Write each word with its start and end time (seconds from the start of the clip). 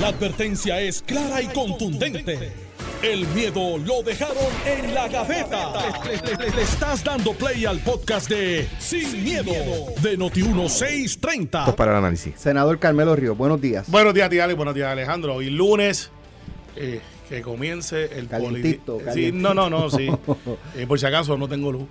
La 0.00 0.08
advertencia 0.08 0.80
es 0.80 1.02
clara 1.02 1.40
y 1.42 1.46
contundente. 1.46 2.52
El 3.02 3.26
miedo 3.28 3.76
lo 3.78 4.02
dejaron 4.02 4.36
en 4.66 4.94
la 4.94 5.08
gaveta. 5.08 5.72
Le, 6.04 6.36
le- 6.36 6.50
le 6.56 6.62
estás 6.62 7.04
dando 7.04 7.32
play 7.34 7.64
al 7.66 7.78
podcast 7.80 8.28
de 8.30 8.66
Sin, 8.78 9.22
miedo, 9.22 9.52
de 10.02 10.18
Noti1630. 10.18 11.44
Esto 11.44 11.70
es 11.70 11.74
para 11.76 11.92
el 11.92 11.98
análisis. 11.98 12.34
Senador 12.36 12.78
Carmelo 12.78 13.14
Ríos, 13.14 13.36
buenos 13.36 13.60
días. 13.60 13.88
Buenos 13.90 14.14
días, 14.14 14.30
tía 14.30 14.44
Ale. 14.44 14.54
Buenos 14.54 14.74
días, 14.74 14.88
Alejandro. 14.90 15.34
Hoy 15.34 15.50
lunes, 15.50 16.10
eh, 16.76 17.00
que 17.28 17.42
comience 17.42 18.18
el 18.18 18.26
Calientito, 18.26 18.96
politi- 18.98 19.00
Sí, 19.00 19.04
calientito. 19.04 19.54
no, 19.54 19.68
no, 19.68 19.70
no, 19.70 19.90
sí. 19.90 20.08
Eh, 20.76 20.86
por 20.86 20.98
si 20.98 21.06
acaso 21.06 21.36
no 21.36 21.46
tengo 21.46 21.70
luz. 21.72 21.84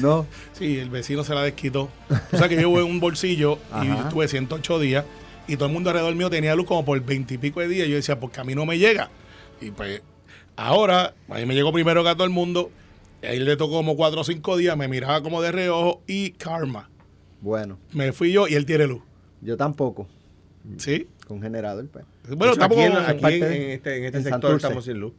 No, 0.00 0.24
Sí, 0.58 0.78
el 0.78 0.88
vecino 0.88 1.24
se 1.24 1.34
la 1.34 1.42
desquitó. 1.42 1.90
O 2.32 2.36
sea 2.38 2.48
que 2.48 2.54
yo 2.54 2.60
llevo 2.62 2.78
en 2.78 2.86
un 2.86 3.00
bolsillo 3.00 3.58
y 3.82 3.88
Ajá. 3.88 4.02
estuve 4.04 4.28
108 4.28 4.78
días 4.78 5.04
y 5.52 5.56
todo 5.56 5.66
el 5.66 5.72
mundo 5.74 5.90
alrededor 5.90 6.14
mío 6.14 6.30
tenía 6.30 6.54
luz 6.54 6.66
como 6.66 6.84
por 6.84 7.00
20 7.04 7.34
y 7.34 7.38
pico 7.38 7.60
de 7.60 7.68
días. 7.68 7.88
Yo 7.88 7.96
decía, 7.96 8.18
porque 8.20 8.40
a 8.40 8.44
mí 8.44 8.54
no 8.54 8.64
me 8.66 8.78
llega. 8.78 9.10
Y 9.60 9.70
pues 9.70 10.02
ahora, 10.56 11.14
a 11.28 11.34
mí 11.34 11.46
me 11.46 11.54
llegó 11.54 11.72
primero 11.72 12.02
que 12.02 12.08
a 12.10 12.14
todo 12.14 12.24
el 12.24 12.30
mundo. 12.30 12.70
Y 13.22 13.26
ahí 13.26 13.38
le 13.38 13.56
tocó 13.56 13.72
como 13.74 13.96
4 13.96 14.20
o 14.20 14.24
5 14.24 14.56
días, 14.56 14.76
me 14.76 14.88
miraba 14.88 15.22
como 15.22 15.42
de 15.42 15.52
reojo 15.52 16.00
y 16.06 16.30
karma. 16.32 16.88
bueno, 17.42 17.78
Me 17.92 18.12
fui 18.12 18.32
yo 18.32 18.48
y 18.48 18.54
él 18.54 18.64
tiene 18.66 18.86
luz. 18.86 19.02
yo 19.42 19.56
tampoco, 19.56 20.06
¿Sí? 20.78 21.06
con 21.26 21.40
generador. 21.42 21.86
Pues. 21.88 22.04
Bueno, 22.36 22.52
aquí 22.58 22.80
en, 22.80 22.92
aquí 22.96 23.24
en- 23.34 23.40
de- 23.40 23.64
en 23.64 23.70
este, 23.72 23.96
en 23.98 24.04
este 24.04 24.18
en 24.18 24.24
sector 24.24 24.40
Santurce. 24.40 24.56
estamos 24.66 24.84
sin 24.84 24.98
luz. 25.00 25.12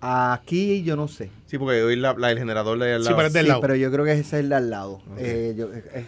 Aquí 0.00 0.82
yo 0.82 0.96
no 0.96 1.08
sé. 1.08 1.30
Sí, 1.46 1.56
porque 1.58 1.82
hoy 1.82 1.96
la, 1.96 2.14
la- 2.14 2.30
el 2.30 2.38
generador 2.38 2.78
de 2.78 2.92
al 2.94 3.00
Sí, 3.02 3.04
lado. 3.06 3.16
pero 3.16 3.26
es 3.28 3.32
del 3.32 3.44
Sí, 3.44 3.48
lado. 3.48 3.60
pero 3.62 3.74
yo 3.76 3.90
creo 3.90 4.04
que 4.04 4.12
ese 4.12 4.20
es 4.20 4.32
el 4.34 4.48
de 4.50 4.54
al 4.56 4.70
lado. 4.70 5.00
Eh, 5.18 5.54
yo- 5.56 5.72
eh, 5.72 6.04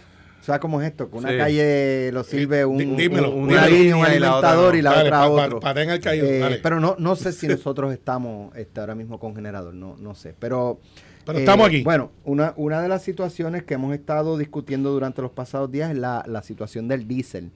¿Sabes 0.47 0.61
cómo 0.61 0.81
es 0.81 0.87
esto? 0.87 1.09
Que 1.11 1.17
una 1.17 1.29
Sí. 1.29 1.37
calle 1.37 2.11
lo 2.13 2.23
sirve 2.23 2.63
un, 2.65 2.77
Dí- 2.77 2.85
dímelo, 2.95 3.31
un- 3.31 3.47
dímelo. 3.47 3.57
una 3.59 3.67
línea, 3.67 3.95
un 3.97 4.01
Y 4.07 4.19
la 4.19 4.35
otra 4.37 4.51
alimentador 4.51 4.73
no. 4.73 4.79
y 4.79 4.81
la 4.81 4.89
Dale, 4.91 5.01
otra 5.09 5.19
pa- 5.19 5.25
pa- 5.27 5.45
otro. 5.45 5.59
caído, 6.01 6.25
Eh, 6.25 6.59
pero 6.63 6.79
no, 6.79 6.95
no 6.97 7.15
sé 7.15 7.33
si 7.33 7.47
nosotros 7.47 7.91
estamos 7.93 8.55
este, 8.55 8.79
ahora 8.79 8.95
mismo 8.95 9.19
con 9.19 9.35
generador, 9.35 9.73
no, 9.73 9.95
no 9.99 10.15
sé. 10.15 10.33
Pero, 10.39 10.79
Pero 11.25 11.39
estamos 11.39 11.67
aquí. 11.67 11.83
Bueno, 11.83 12.11
una, 12.23 12.53
una 12.55 12.81
de 12.81 12.87
las 12.87 13.03
situaciones 13.03 13.63
que 13.63 13.73
hemos 13.73 13.93
estado 13.93 14.37
discutiendo 14.37 14.91
durante 14.91 15.21
los 15.21 15.31
pasados 15.31 15.69
días 15.71 15.91
es 15.91 15.97
la, 15.97 16.23
la 16.25 16.41
situación 16.41 16.87
del 16.87 17.07
diésel. 17.07 17.51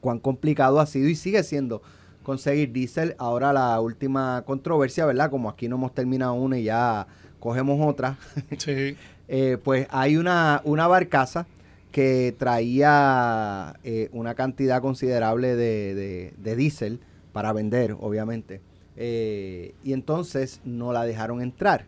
Cuán 0.00 0.18
complicado 0.18 0.80
ha 0.80 0.86
sido 0.86 1.08
y 1.08 1.14
sigue 1.14 1.42
siendo 1.44 1.80
conseguir 2.24 2.72
diésel. 2.72 3.14
Ahora 3.18 3.52
la 3.52 3.80
última 3.80 4.42
controversia, 4.46 5.06
¿verdad? 5.06 5.30
Como 5.30 5.48
aquí 5.48 5.68
no 5.68 5.76
hemos 5.76 5.94
terminado 5.94 6.34
una 6.34 6.58
y 6.58 6.64
ya 6.64 7.06
cogemos 7.38 7.78
otra. 7.88 8.16
Sí. 8.58 8.96
Eh, 9.32 9.58
pues 9.62 9.86
hay 9.90 10.16
una, 10.16 10.60
una 10.64 10.88
barcaza 10.88 11.46
que 11.92 12.34
traía 12.38 13.74
eh, 13.84 14.08
una 14.12 14.34
cantidad 14.34 14.80
considerable 14.80 15.56
de, 15.56 15.94
de- 15.94 16.32
de 16.36 16.56
diésel 16.56 17.00
para 17.32 17.52
vender, 17.52 17.96
obviamente. 18.00 18.60
Eh, 18.96 19.74
y 19.84 19.92
entonces 19.92 20.60
no 20.64 20.92
la 20.92 21.04
dejaron 21.04 21.40
entrar. 21.42 21.86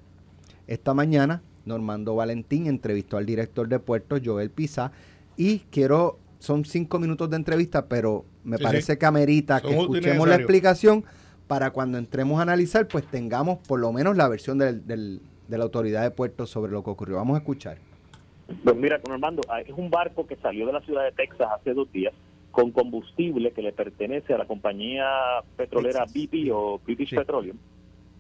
Esta 0.67 0.95
mañana, 0.95 1.43
Normando 1.65 2.15
Valentín 2.17 2.67
entrevistó 2.67 3.17
al 3.17 3.27
director 3.27 3.69
de 3.69 3.79
puertos, 3.79 4.21
Joel 4.25 4.51
Pizá, 4.51 4.93
y 5.37 5.61
quiero, 5.71 6.19
son 6.39 6.65
cinco 6.65 6.99
minutos 6.99 7.31
de 7.31 7.37
entrevista, 7.37 7.87
pero 7.87 8.25
me 8.45 8.57
Sí, 8.59 8.63
parece 8.65 8.93
sí. 8.95 8.99
que 8.99 9.07
amerita 9.07 9.61
que 9.61 9.77
escuchemos 9.79 10.27
la 10.29 10.37
explicación 10.37 11.05
para 11.47 11.71
cuando 11.71 11.99
entremos 11.99 12.39
a 12.39 12.43
analizar, 12.43 12.89
pues 12.89 13.05
tengamos 13.07 13.59
por 13.67 13.79
lo 13.79 13.93
menos 13.93 14.17
la 14.17 14.27
versión 14.29 14.59
del- 14.59 14.87
del- 14.87 15.21
de 15.49 15.59
la 15.59 15.65
autoridad 15.65 16.03
de 16.03 16.11
puertos 16.11 16.51
sobre 16.51 16.73
lo 16.73 16.83
que 16.83 16.91
ocurrió. 16.91 17.17
Vamos 17.17 17.35
a 17.37 17.39
escuchar. 17.39 17.79
Pues 18.63 18.77
mira, 18.77 19.01
con 19.01 19.13
Armando, 19.13 19.43
ah, 19.49 19.61
es 19.61 19.71
un 19.77 19.91
barco 19.91 20.27
que 20.27 20.37
salió 20.37 20.67
de 20.67 20.73
la 20.73 20.81
ciudad 20.81 21.05
de 21.05 21.13
Texas 21.13 21.49
hace 21.53 21.75
dos 21.75 21.91
días 21.93 22.13
con 22.51 22.71
combustible 22.71 23.53
que 23.53 23.63
le 23.63 23.73
pertenece 23.73 24.35
a 24.35 24.39
la 24.39 24.45
compañía 24.45 25.07
petrolera 25.57 26.05
BP 26.05 26.51
o 26.53 26.79
British 26.85 27.11
Sí. 27.11 27.17
Petroleum. 27.17 27.57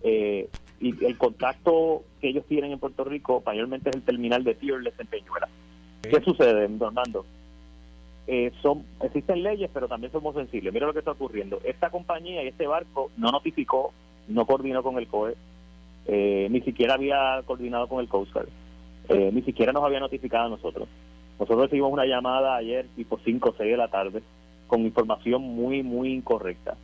Eh, 0.02 0.48
y 0.80 1.04
el 1.04 1.16
contacto 1.16 2.02
que 2.20 2.30
ellos 2.30 2.44
tienen 2.46 2.72
en 2.72 2.78
Puerto 2.78 3.04
Rico 3.04 3.42
mayormente 3.44 3.90
es 3.90 3.96
el 3.96 4.02
terminal 4.02 4.42
de 4.42 4.54
Tierless 4.54 4.98
en 4.98 5.06
Peñuela. 5.06 5.48
¿Qué 6.02 6.20
sucede, 6.22 6.66
don 6.66 6.88
Armando? 6.88 7.24
Eh, 8.26 8.52
son 8.62 8.84
existen 9.02 9.42
leyes, 9.42 9.70
pero 9.72 9.86
también 9.86 10.12
somos 10.12 10.34
sensibles. 10.34 10.72
Mira 10.72 10.86
lo 10.86 10.92
que 10.92 11.00
está 11.00 11.12
ocurriendo. 11.12 11.60
Esta 11.64 11.90
compañía 11.90 12.42
y 12.42 12.48
este 12.48 12.66
barco 12.66 13.10
no 13.16 13.30
notificó, 13.30 13.92
no 14.28 14.46
coordinó 14.46 14.82
con 14.82 14.98
el 14.98 15.06
COE, 15.08 15.36
eh, 16.06 16.48
ni 16.50 16.60
siquiera 16.62 16.94
había 16.94 17.42
coordinado 17.44 17.86
con 17.86 18.00
el 18.00 18.08
Coast 18.08 18.32
Guard. 18.32 18.48
Eh, 19.08 19.30
ni 19.32 19.42
siquiera 19.42 19.72
nos 19.72 19.84
había 19.84 20.00
notificado 20.00 20.46
a 20.46 20.50
nosotros. 20.50 20.88
Nosotros 21.38 21.64
recibimos 21.64 21.92
una 21.92 22.06
llamada 22.06 22.56
ayer, 22.56 22.86
tipo 22.94 23.18
5 23.24 23.50
o 23.50 23.54
6 23.56 23.70
de 23.70 23.76
la 23.76 23.88
tarde, 23.88 24.22
con 24.66 24.82
información 24.82 25.42
muy, 25.42 25.82
muy 25.82 26.12
incorrecta. 26.12 26.76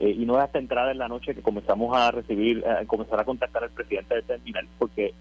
Eh, 0.00 0.10
y 0.10 0.24
no 0.24 0.36
es 0.36 0.44
hasta 0.44 0.58
entrada 0.58 0.90
en 0.90 0.98
la 0.98 1.08
noche 1.08 1.34
que 1.34 1.42
comenzamos 1.42 1.96
a 1.96 2.10
recibir, 2.10 2.66
a 2.66 2.84
comenzar 2.84 3.20
a 3.20 3.24
contactar 3.24 3.64
al 3.64 3.70
presidente 3.70 4.14
del 4.14 4.24
terminal, 4.24 4.66
porque 4.78 5.14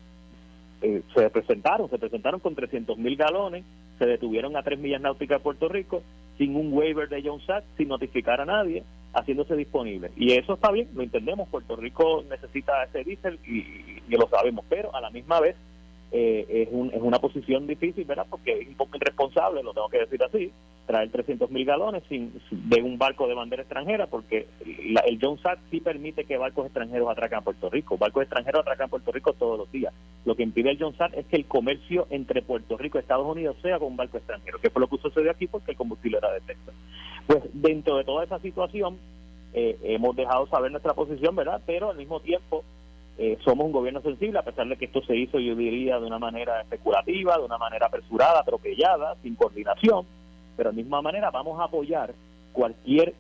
eh, 0.82 1.02
se 1.16 1.30
presentaron, 1.30 1.90
se 1.90 2.00
presentaron 2.00 2.40
con 2.40 2.56
300 2.56 2.98
mil 2.98 3.16
galones, 3.16 3.64
se 4.00 4.06
detuvieron 4.06 4.58
a 4.58 4.64
3 4.64 4.80
millas 4.80 5.02
náuticas 5.02 5.40
de 5.40 5.44
Puerto 5.44 5.70
Rico, 5.70 6.02
sin 6.38 6.56
un 6.56 6.74
waiver 6.74 7.08
de 7.08 7.22
John 7.24 7.40
Sack, 7.42 7.64
sin 7.78 7.88
notificar 7.88 8.42
a 8.42 8.46
nadie, 8.46 8.84
haciéndose 9.14 9.56
disponible. 9.56 10.12
Y 10.16 10.34
eso 10.34 10.56
está 10.56 10.72
bien, 10.72 10.90
lo 10.96 11.04
entendemos, 11.04 11.48
Puerto 11.50 11.76
Rico 11.76 12.24
necesita 12.30 12.84
ese 12.84 13.04
diésel 13.04 13.40
y, 13.48 14.02
y 14.08 14.18
lo 14.18 14.28
sabemos, 14.28 14.66
pero 14.68 14.96
a 14.96 15.02
la 15.02 15.12
misma 15.12 15.40
vez 15.40 15.56
eh, 16.16 16.46
es, 16.48 16.70
un- 16.72 16.92
es 16.94 17.02
una 17.02 17.18
posición 17.20 17.66
difícil, 17.66 18.06
¿verdad? 18.06 18.28
Porque 18.30 18.62
es 18.62 18.68
un 18.68 18.76
poco 18.76 18.98
irresponsable, 18.98 19.64
lo 19.64 19.74
tengo 19.74 19.90
que 19.90 19.98
decir 19.98 20.24
así, 20.24 20.52
traer 20.86 21.10
300 21.10 21.50
mil 21.50 21.66
galones 21.66 22.04
sin, 22.08 22.32
de 22.52 22.82
un 22.84 22.98
barco 23.00 23.28
de 23.28 23.34
bandera 23.34 23.64
extranjera, 23.64 24.06
porque 24.08 24.46
la- 24.86 25.02
el 25.02 25.18
John 25.20 25.40
Sack 25.40 25.60
sí 25.72 25.80
permite 25.82 26.26
que 26.26 26.38
barcos 26.38 26.66
extranjeros 26.66 27.10
atracan 27.10 27.40
a 27.40 27.42
Puerto 27.44 27.70
Rico. 27.70 27.98
Barcos 27.98 28.22
extranjeros 28.24 28.62
atracan 28.62 28.86
a 28.86 28.90
Puerto 28.90 29.12
Rico 29.12 29.34
todos 29.34 29.58
los 29.58 29.72
días. 29.72 29.94
Lo 30.26 30.36
que 30.36 30.44
impide 30.44 30.70
el 30.72 30.78
John 30.80 30.96
Sack 30.96 31.14
es 31.18 31.26
que 31.26 31.36
el 31.38 31.46
comercio 31.46 32.06
entre 32.12 32.42
Puerto 32.44 32.78
Rico 32.78 32.98
y 32.98 33.02
Estados 33.02 33.26
Unidos 33.26 33.56
sea 33.64 33.80
con 33.80 33.88
un 33.90 33.98
barco 33.98 34.18
extranjero, 34.18 34.60
que 34.62 34.70
fue 34.70 34.82
lo 34.82 34.88
que 34.88 34.98
sucedió 34.98 35.32
aquí 35.32 35.48
porque 35.48 35.72
el 35.72 35.78
combustible 35.78 36.20
era 36.20 36.32
de 36.32 36.42
Texas. 36.42 36.76
Pues 37.26 37.42
dentro 37.54 37.98
de 37.98 38.04
toda 38.04 38.24
esa 38.26 38.38
situación, 38.40 38.98
eh, 39.54 39.78
hemos 39.84 40.16
dejado 40.16 40.46
saber 40.48 40.70
nuestra 40.72 40.94
posición, 40.94 41.36
¿verdad? 41.36 41.62
Pero 41.66 41.90
al 41.92 41.98
mismo 41.98 42.20
tiempo 42.20 42.64
eh, 43.18 43.38
somos 43.44 43.68
un 43.68 43.72
gobierno 43.72 44.02
sensible, 44.02 44.40
a 44.40 44.44
pesar 44.44 44.68
de 44.68 44.76
que 44.76 44.86
esto 44.86 45.02
se 45.04 45.16
hizo, 45.16 45.40
yo 45.40 45.56
diría, 45.56 46.00
de 46.00 46.08
una 46.08 46.18
manera 46.18 46.62
especulativa, 46.62 47.38
de 47.38 47.46
una 47.46 47.58
manera 47.58 47.88
apresurada, 47.88 48.40
atropellada, 48.40 49.16
sin 49.22 49.36
coordinación, 49.36 50.06
pero 50.58 50.72
de 50.72 50.76
la 50.76 50.82
misma 50.82 51.02
manera 51.02 51.30
vamos 51.30 51.60
a 51.60 51.66
apoyar 51.66 52.14
cualquier 52.52 53.14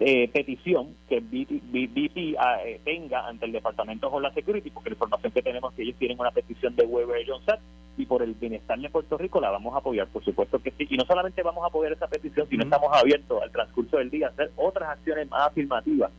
eh, 0.00 0.28
petición 0.32 0.96
que 1.08 1.20
BP, 1.20 2.36
ah, 2.40 2.58
eh, 2.64 2.80
tenga 2.84 3.28
ante 3.28 3.46
el 3.46 3.52
Departamento 3.52 4.08
de 4.08 4.16
Homeland 4.16 4.34
Security, 4.34 4.70
porque 4.70 4.90
la 4.90 4.94
información 4.94 5.32
que 5.32 5.42
tenemos 5.42 5.72
es 5.72 5.76
que 5.76 5.82
ellos 5.82 5.96
tienen 5.96 6.18
una 6.18 6.32
petición 6.32 6.74
de 6.74 6.84
Weber 6.84 7.22
y 7.22 7.30
Johnson 7.30 7.58
y 7.96 8.04
por 8.04 8.22
el 8.22 8.34
bienestar 8.34 8.78
de 8.78 8.90
Puerto 8.90 9.16
Rico 9.16 9.40
la 9.40 9.50
vamos 9.50 9.74
a 9.74 9.78
apoyar, 9.78 10.08
por 10.08 10.24
supuesto 10.24 10.58
que 10.58 10.72
sí. 10.72 10.86
Y 10.90 10.96
no 10.96 11.04
solamente 11.06 11.42
vamos 11.42 11.62
a 11.62 11.68
apoyar 11.68 11.92
esa 11.92 12.08
petición, 12.08 12.48
sino 12.48 12.64
estamos 12.64 12.90
abiertos 12.92 13.40
al 13.40 13.52
transcurso 13.52 13.98
del 13.98 14.10
día 14.10 14.26
a 14.26 14.30
hacer 14.30 14.50
otras 14.56 14.90
acciones 14.90 15.30
más 15.30 15.46
afirmativas 15.46 16.10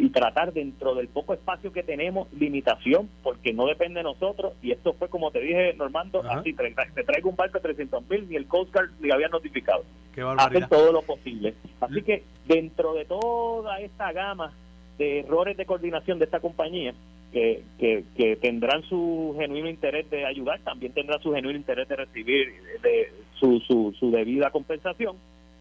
y 0.00 0.08
tratar 0.10 0.52
dentro 0.52 0.94
del 0.94 1.08
poco 1.08 1.34
espacio 1.34 1.72
que 1.72 1.82
tenemos 1.82 2.32
limitación 2.32 3.08
porque 3.22 3.52
no 3.52 3.66
depende 3.66 4.00
de 4.00 4.04
nosotros 4.04 4.54
y 4.62 4.72
esto 4.72 4.94
fue 4.94 5.08
como 5.08 5.30
te 5.30 5.40
dije 5.40 5.74
Normando 5.74 6.20
Ajá. 6.20 6.40
así 6.40 6.54
te, 6.54 6.74
te 6.94 7.04
traigo 7.04 7.28
un 7.28 7.36
barco 7.36 7.58
de 7.58 7.62
300 7.62 8.08
mil 8.08 8.28
ni 8.28 8.36
el 8.36 8.46
Coast 8.46 8.72
Guard 8.72 8.90
ni 9.00 9.10
había 9.10 9.28
notificado 9.28 9.84
barbaridad. 10.16 10.68
todo 10.68 10.92
lo 10.92 11.02
posible 11.02 11.54
así 11.80 12.02
que 12.02 12.24
dentro 12.46 12.94
de 12.94 13.04
toda 13.04 13.80
esta 13.80 14.12
gama 14.12 14.52
de 14.98 15.20
errores 15.20 15.56
de 15.56 15.66
coordinación 15.66 16.18
de 16.18 16.24
esta 16.24 16.40
compañía 16.40 16.94
que, 17.32 17.62
que, 17.78 18.04
que 18.16 18.36
tendrán 18.36 18.82
su 18.84 19.36
genuino 19.38 19.68
interés 19.68 20.08
de 20.10 20.24
ayudar 20.24 20.60
también 20.60 20.92
tendrán 20.92 21.20
su 21.22 21.32
genuino 21.32 21.58
interés 21.58 21.88
de 21.88 21.96
recibir 21.96 22.48
de 22.82 23.12
su, 23.38 23.60
su, 23.60 23.94
su 23.98 24.10
debida 24.10 24.50
compensación 24.50 25.16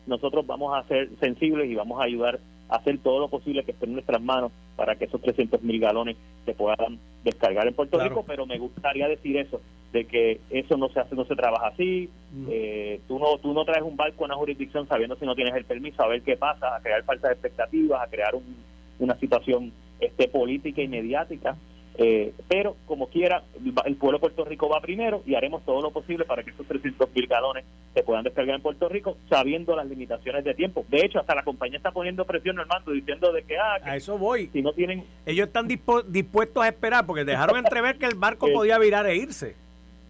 nosotros 0.07 0.47
vamos 0.47 0.77
a 0.77 0.87
ser 0.87 1.09
sensibles 1.19 1.69
y 1.69 1.75
vamos 1.75 1.99
a 1.99 2.05
ayudar 2.05 2.39
hacer 2.69 2.99
todo 2.99 3.19
lo 3.19 3.27
posible 3.29 3.63
que 3.63 3.71
esté 3.71 3.85
en 3.85 3.93
nuestras 3.93 4.21
manos 4.21 4.51
para 4.75 4.95
que 4.95 5.05
esos 5.05 5.21
300 5.21 5.61
mil 5.63 5.79
galones 5.79 6.15
se 6.45 6.53
puedan 6.53 6.99
descargar 7.23 7.67
en 7.67 7.73
Puerto 7.73 7.97
Claro. 7.97 8.09
Rico, 8.09 8.23
pero 8.27 8.45
me 8.45 8.57
gustaría 8.57 9.07
decir 9.07 9.37
eso, 9.37 9.59
de 9.91 10.05
que 10.05 10.39
eso 10.51 10.77
no 10.77 10.87
se 10.89 10.99
hace, 10.99 11.15
no 11.15 11.25
se 11.25 11.35
trabaja 11.35 11.67
así, 11.67 12.09
eh, 12.49 13.01
tú 13.07 13.17
no 13.17 13.37
tú 13.39 13.53
no 13.53 13.65
traes 13.65 13.81
un 13.81 13.97
barco 13.97 14.23
a 14.23 14.27
una 14.27 14.35
jurisdicción 14.35 14.87
sabiendo 14.87 15.15
si 15.15 15.25
no 15.25 15.33
tienes 15.35 15.55
el 15.55 15.65
permiso, 15.65 16.03
a 16.03 16.07
ver 16.07 16.21
qué 16.21 16.37
pasa, 16.37 16.75
a 16.75 16.79
crear 16.79 17.03
falsas 17.03 17.31
expectativas, 17.31 18.01
a 18.01 18.07
crear 18.07 18.35
un- 18.35 18.55
una 18.99 19.15
situación 19.19 19.71
este 19.99 20.27
política 20.27 20.81
y 20.81 20.87
mediática, 20.87 21.55
eh, 22.01 22.33
pero 22.47 22.77
como 22.85 23.07
quiera, 23.07 23.43
el 23.85 23.95
pueblo 23.97 24.17
de 24.17 24.21
Puerto 24.21 24.45
Rico 24.45 24.69
va 24.69 24.79
primero 24.79 25.21
y 25.25 25.35
haremos 25.35 25.65
todo 25.65 25.81
lo 25.81 25.91
posible 25.91 26.23
para 26.23 26.43
que 26.43 26.51
esos 26.51 26.65
300 26.65 27.09
mil 27.13 27.27
galones 27.27 27.65
se 27.93 28.03
puedan 28.03 28.23
descargar 28.23 28.55
en 28.55 28.61
Puerto 28.61 28.87
Rico, 28.87 29.17
sabiendo 29.29 29.75
las 29.75 29.85
limitaciones 29.85 30.45
de 30.45 30.53
tiempo. 30.53 30.85
De 30.87 31.03
hecho, 31.05 31.19
hasta 31.19 31.35
la 31.35 31.43
compañía 31.43 31.75
está 31.75 31.91
poniendo 31.91 32.25
presión, 32.25 32.57
Armando, 32.57 32.91
diciendo 32.91 33.33
de 33.33 33.43
que, 33.43 33.57
ah, 33.57 33.79
que 33.83 33.89
A 33.89 33.95
eso 33.97 34.17
voy. 34.17 34.47
si 34.53 34.61
no 34.61 34.71
tienen 34.71 35.03
Ellos 35.25 35.47
están 35.47 35.67
dispo- 35.67 36.03
dispuestos 36.03 36.63
a 36.63 36.69
esperar 36.69 37.05
porque 37.05 37.25
dejaron 37.25 37.57
entrever 37.57 37.97
que 37.97 38.05
el 38.05 38.15
barco 38.15 38.47
Eh, 38.47 38.53
podía 38.53 38.77
virar 38.79 39.05
e 39.05 39.17
irse. 39.17 39.57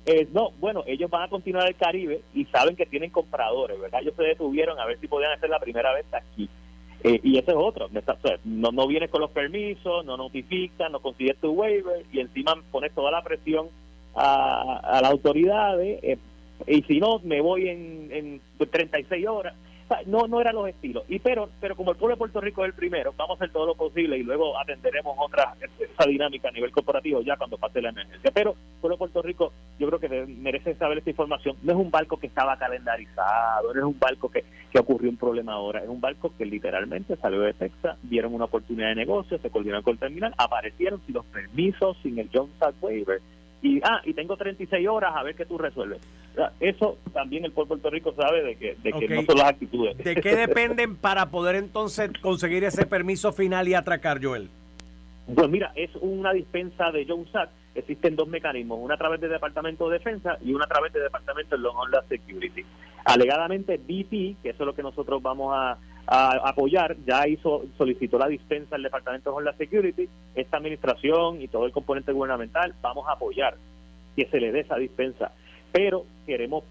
Eh, 0.06 0.28
no, 0.32 0.52
bueno, 0.60 0.84
ellos 0.86 1.10
van 1.10 1.24
a 1.24 1.28
continuar 1.28 1.68
el 1.68 1.76
Caribe 1.76 2.22
y 2.36 2.46
saben 2.46 2.76
que 2.76 2.86
tienen 2.86 3.10
compradores, 3.10 3.80
¿verdad? 3.82 4.02
Ellos 4.02 4.14
se 4.16 4.24
detuvieron 4.24 4.80
a 4.80 4.86
ver 4.86 5.00
si 5.00 5.08
podían 5.08 5.32
hacer 5.32 5.50
la 5.50 5.60
primera 5.60 5.92
vez 5.94 6.06
aquí. 6.14 6.48
Eh, 7.04 7.20
y 7.24 7.38
ese 7.38 7.52
es 7.52 7.58
otro. 7.58 7.90
No, 8.44 8.72
no 8.72 8.88
vienes 8.88 9.10
con 9.10 9.22
los 9.22 9.32
permisos, 9.32 10.06
no 10.06 10.18
notificas, 10.18 10.92
no 10.92 11.00
consigues 11.00 11.38
tu 11.38 11.52
waiver 11.52 12.06
y 12.12 12.20
encima 12.20 12.62
pones 12.72 12.94
toda 12.94 13.12
la 13.12 13.24
presión 13.24 13.68
a, 14.16 14.80
a 14.84 15.02
las 15.02 15.12
autoridades. 15.12 16.00
eh, 16.04 16.18
y 16.68 16.82
si 16.84 17.00
no, 17.00 17.20
me 17.24 17.40
voy 17.40 17.70
en, 17.70 18.10
en 18.12 18.42
36 18.70 19.26
horas. 19.28 19.56
No, 20.06 20.28
no 20.28 20.40
eran 20.40 20.56
los 20.56 20.68
estilos. 20.68 21.04
Y 21.08 21.20
pero, 21.20 21.50
pero 21.60 21.76
como 21.76 21.92
el 21.92 21.98
pueblo 21.98 22.16
de 22.16 22.20
Puerto 22.20 22.42
Rico 22.42 22.64
es 22.64 22.70
el 22.70 22.76
primero, 22.76 23.14
vamos 23.18 23.36
a 23.36 23.44
hacer 23.44 23.52
todo 23.52 23.66
lo 23.66 23.76
posible 23.76 24.18
y 24.18 24.24
luego 24.24 24.58
atenderemos 24.60 25.16
otra 25.20 25.56
esa 25.80 26.06
dinámica 26.08 26.50
a 26.50 26.52
nivel 26.52 26.72
corporativo 26.72 27.22
ya 27.22 27.38
cuando 27.38 27.58
pase 27.58 27.82
la 27.82 27.90
emergencia. 27.90 28.32
Pero 28.34 28.52
el 28.52 28.82
pueblo 28.82 28.96
de 28.96 29.00
Puerto 29.00 29.22
Rico, 29.22 29.54
yo 29.80 29.88
creo 29.88 30.00
que 30.00 30.26
merece 30.28 30.76
saber 30.76 31.00
esta 31.00 31.10
información. 31.10 31.58
No 31.64 31.74
es 31.74 31.78
un 31.78 31.92
barco 31.92 32.18
que 32.18 32.28
estaba 32.28 32.58
calendarizado, 32.58 33.74
no 33.74 33.80
es 33.80 33.86
un 33.86 34.00
barco 34.00 34.30
que, 34.30 34.44
que 34.72 34.80
ocurrió 34.80 35.10
un 35.10 35.18
problema 35.18 35.54
ahora, 35.54 35.82
es 35.82 35.90
un 35.90 36.02
barco 36.02 36.34
que 36.38 36.46
literalmente 36.46 37.16
salió 37.18 37.42
de 37.42 37.54
Texas, 37.54 37.98
vieron 38.04 38.34
una 38.34 38.46
oportunidad 38.46 38.90
de 38.90 38.96
negocio, 38.96 39.40
se 39.40 39.50
coordinaron 39.50 39.84
con 39.84 39.94
el 39.94 40.00
terminal, 40.00 40.34
aparecieron 40.38 41.02
sin 41.06 41.16
los 41.16 41.26
permisos, 41.26 41.98
sin 42.04 42.20
el 42.20 42.30
John 42.34 42.50
Waiver. 42.82 43.22
Y, 43.62 43.82
ah, 43.84 44.02
y 44.06 44.14
tengo 44.14 44.38
36 44.38 44.88
horas 44.88 45.14
a 45.16 45.24
ver 45.24 45.36
qué 45.36 45.46
tú 45.46 45.58
resuelves. 45.58 46.00
Eso 46.60 46.98
también 47.14 47.46
el 47.46 47.52
pueblo 47.52 47.76
de 47.76 47.82
Puerto 47.82 47.96
Rico 47.96 48.14
sabe 48.16 48.44
de 48.44 48.56
que, 48.56 48.76
de 48.76 48.94
que 48.94 49.08
no 49.08 49.24
son 49.24 49.38
las 49.38 49.50
actitudes. 49.50 49.98
¿De 49.98 50.16
qué 50.16 50.36
dependen 50.36 50.96
para 50.96 51.30
poder 51.30 51.56
entonces 51.56 52.12
conseguir 52.22 52.64
ese 52.64 52.86
permiso 52.86 53.34
final 53.34 53.68
y 53.68 53.74
atracar, 53.74 54.24
Joel? 54.24 54.50
Pues 55.34 55.50
mira, 55.50 55.72
es 55.76 55.92
una 56.02 56.34
dispensa 56.34 56.92
de 56.92 57.06
John 57.08 57.26
Sack. 57.32 57.50
Existen 57.76 58.16
dos 58.16 58.28
mecanismos, 58.28 58.80
una 58.82 58.96
a 58.96 58.98
través 58.98 59.22
del 59.22 59.30
Departamento 59.30 59.88
de 59.90 60.00
Defensa 60.00 60.38
y 60.44 60.54
una 60.54 60.66
a 60.66 60.68
través 60.68 60.92
del 60.92 61.04
Departamento 61.04 61.58
de 61.58 61.68
Homeland 61.68 62.08
Security. 62.10 62.66
Alegadamente 63.06 63.78
BP, 63.78 64.42
que 64.42 64.50
eso 64.50 64.64
es 64.64 64.66
lo 64.66 64.74
que 64.74 64.82
nosotros 64.82 65.22
vamos 65.22 65.54
a, 65.56 65.78
a 66.08 66.50
apoyar, 66.50 66.98
ya 67.06 67.28
hizo 67.28 67.66
solicitó 67.78 68.18
la 68.18 68.28
dispensa 68.28 68.76
al 68.76 68.84
Departamento 68.84 69.30
de 69.30 69.36
Homeland 69.36 69.58
Security. 69.58 70.10
Esta 70.34 70.58
administración 70.58 71.42
y 71.42 71.48
todo 71.48 71.66
el 71.66 71.72
componente 71.72 72.12
gubernamental 72.12 72.74
vamos 72.82 73.08
a 73.08 73.14
apoyar 73.14 73.56
que 74.16 74.26
se 74.26 74.40
le 74.40 74.52
dé 74.52 74.62
esa 74.62 74.76
dispensa. 74.76 75.32
Pero 75.72 76.06
queremos 76.26 76.64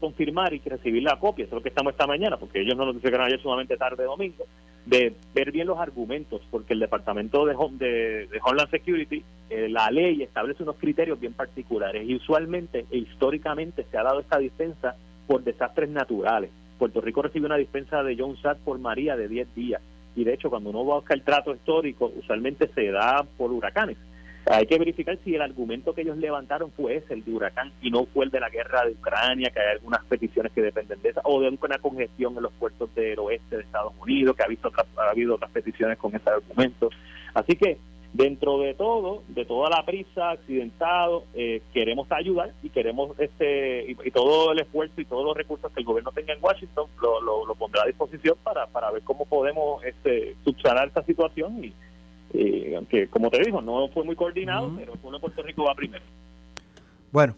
confirmar 0.00 0.52
y 0.52 0.58
recibir 0.60 1.02
la 1.02 1.18
copia, 1.18 1.44
eso 1.44 1.54
es 1.54 1.58
lo 1.58 1.62
que 1.62 1.70
estamos 1.70 1.92
esta 1.92 2.06
mañana, 2.06 2.36
porque 2.36 2.60
ellos 2.60 2.76
no 2.76 2.84
nos 2.84 2.94
notificaron 2.94 3.26
ayer 3.26 3.40
sumamente 3.40 3.76
tarde 3.76 4.04
domingo, 4.04 4.44
de 4.84 5.14
ver 5.34 5.50
bien 5.52 5.66
los 5.66 5.78
argumentos, 5.78 6.42
porque 6.50 6.74
el 6.74 6.80
Departamento 6.80 7.44
de, 7.46 7.54
Home- 7.56 7.78
de, 7.78 8.26
de 8.26 8.40
Homeland 8.44 8.70
Security, 8.70 9.22
eh, 9.50 9.68
la 9.68 9.90
ley 9.90 10.22
establece 10.22 10.62
unos 10.62 10.76
criterios 10.76 11.18
bien 11.18 11.32
particulares 11.32 12.06
y 12.06 12.14
usualmente 12.14 12.84
e 12.90 12.98
históricamente 12.98 13.84
se 13.90 13.98
ha 13.98 14.02
dado 14.02 14.20
esta 14.20 14.38
dispensa 14.38 14.94
por 15.26 15.42
desastres 15.42 15.88
naturales. 15.88 16.50
Puerto 16.78 17.00
Rico 17.00 17.22
recibe 17.22 17.46
una 17.46 17.56
dispensa 17.56 18.02
de 18.02 18.16
John 18.18 18.36
Sack 18.36 18.58
por 18.58 18.78
María 18.78 19.16
de 19.16 19.28
10 19.28 19.54
días 19.54 19.80
y 20.14 20.24
de 20.24 20.34
hecho 20.34 20.50
cuando 20.50 20.70
uno 20.70 20.84
busca 20.84 21.14
el 21.14 21.22
trato 21.22 21.52
histórico 21.54 22.12
usualmente 22.14 22.68
se 22.68 22.90
da 22.90 23.26
por 23.38 23.50
huracanes. 23.50 23.96
Hay 24.48 24.66
que 24.66 24.78
verificar 24.78 25.18
si 25.24 25.34
el 25.34 25.42
argumento 25.42 25.92
que 25.92 26.02
ellos 26.02 26.16
levantaron 26.18 26.70
fue 26.70 26.96
ese, 26.96 27.14
el 27.14 27.24
de 27.24 27.32
huracán, 27.32 27.72
y 27.82 27.90
no 27.90 28.06
fue 28.06 28.26
el 28.26 28.30
de 28.30 28.38
la 28.38 28.48
guerra 28.48 28.84
de 28.84 28.92
Ucrania, 28.92 29.50
que 29.50 29.58
hay 29.60 29.72
algunas 29.72 30.04
peticiones 30.04 30.52
que 30.52 30.62
dependen 30.62 31.02
de 31.02 31.08
esa, 31.08 31.20
o 31.24 31.40
de 31.40 31.48
una 31.60 31.78
congestión 31.78 32.36
en 32.36 32.44
los 32.44 32.52
puertos 32.52 32.94
del 32.94 33.18
oeste 33.18 33.56
de 33.56 33.62
Estados 33.62 33.92
Unidos, 34.00 34.36
que 34.36 34.44
ha, 34.44 34.46
visto 34.46 34.68
otras- 34.68 34.86
ha 34.96 35.10
habido 35.10 35.34
otras 35.34 35.50
peticiones 35.50 35.98
con 35.98 36.14
ese 36.14 36.30
argumento. 36.30 36.90
Así 37.34 37.56
que, 37.56 37.76
dentro 38.12 38.58
de 38.60 38.74
todo, 38.74 39.24
de 39.28 39.44
toda 39.44 39.68
la 39.68 39.84
prisa, 39.84 40.30
accidentado, 40.30 41.24
eh, 41.34 41.60
queremos 41.74 42.06
ayudar 42.12 42.52
y 42.62 42.70
queremos 42.70 43.18
este 43.18 43.90
y, 43.90 43.96
y 44.04 44.10
todo 44.12 44.52
el 44.52 44.60
esfuerzo 44.60 45.00
y 45.00 45.04
todos 45.04 45.24
los 45.24 45.36
recursos 45.36 45.70
que 45.72 45.80
el 45.80 45.86
gobierno 45.86 46.12
tenga 46.12 46.32
en 46.32 46.38
Washington 46.42 46.86
lo, 47.02 47.20
lo, 47.20 47.44
lo 47.44 47.54
pondrá 47.56 47.82
a 47.82 47.86
disposición 47.86 48.36
para, 48.42 48.68
para 48.68 48.90
ver 48.92 49.02
cómo 49.02 49.26
podemos 49.26 49.84
este, 49.84 50.34
subsanar 50.44 50.86
esta 50.88 51.02
situación 51.02 51.62
y 51.62 51.74
eh, 52.34 52.74
aunque 52.76 53.08
como 53.08 53.30
te 53.30 53.40
digo 53.44 53.60
no 53.62 53.88
fue 53.88 54.04
muy 54.04 54.16
coordinado 54.16 54.72
pero 54.76 54.92
el 54.94 54.98
pueblo 54.98 55.18
de 55.18 55.20
Puerto 55.22 55.42
Rico 55.42 55.64
va 55.64 55.74
primero 55.74 56.04
Bueno, 57.12 57.34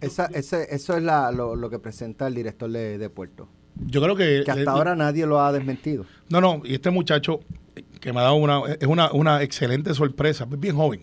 esa, 0.00 0.26
ese, 0.26 0.74
eso 0.74 0.96
es 0.96 1.02
la- 1.02 1.30
lo, 1.30 1.54
lo 1.56 1.68
que 1.70 1.78
presenta 1.78 2.26
el 2.26 2.34
director 2.34 2.70
de, 2.70 2.96
de 2.98 3.10
Puerto. 3.10 3.48
Yo 3.86 4.00
creo 4.02 4.16
que... 4.16 4.42
Que 4.44 4.50
hasta 4.50 4.62
le- 4.64 4.70
ahora 4.70 4.96
nadie 4.96 5.26
lo 5.26 5.40
ha 5.40 5.52
desmentido. 5.52 6.06
No, 6.30 6.40
no, 6.40 6.62
y 6.64 6.74
este 6.74 6.90
muchacho 6.90 7.40
que 8.00 8.12
me 8.12 8.20
ha 8.20 8.24
dado 8.24 8.34
una, 8.36 8.62
es 8.80 8.86
una, 8.86 9.12
una 9.12 9.42
excelente 9.42 9.92
sorpresa, 9.94 10.46
es 10.50 10.58
bien 10.60 10.74
joven, 10.76 11.02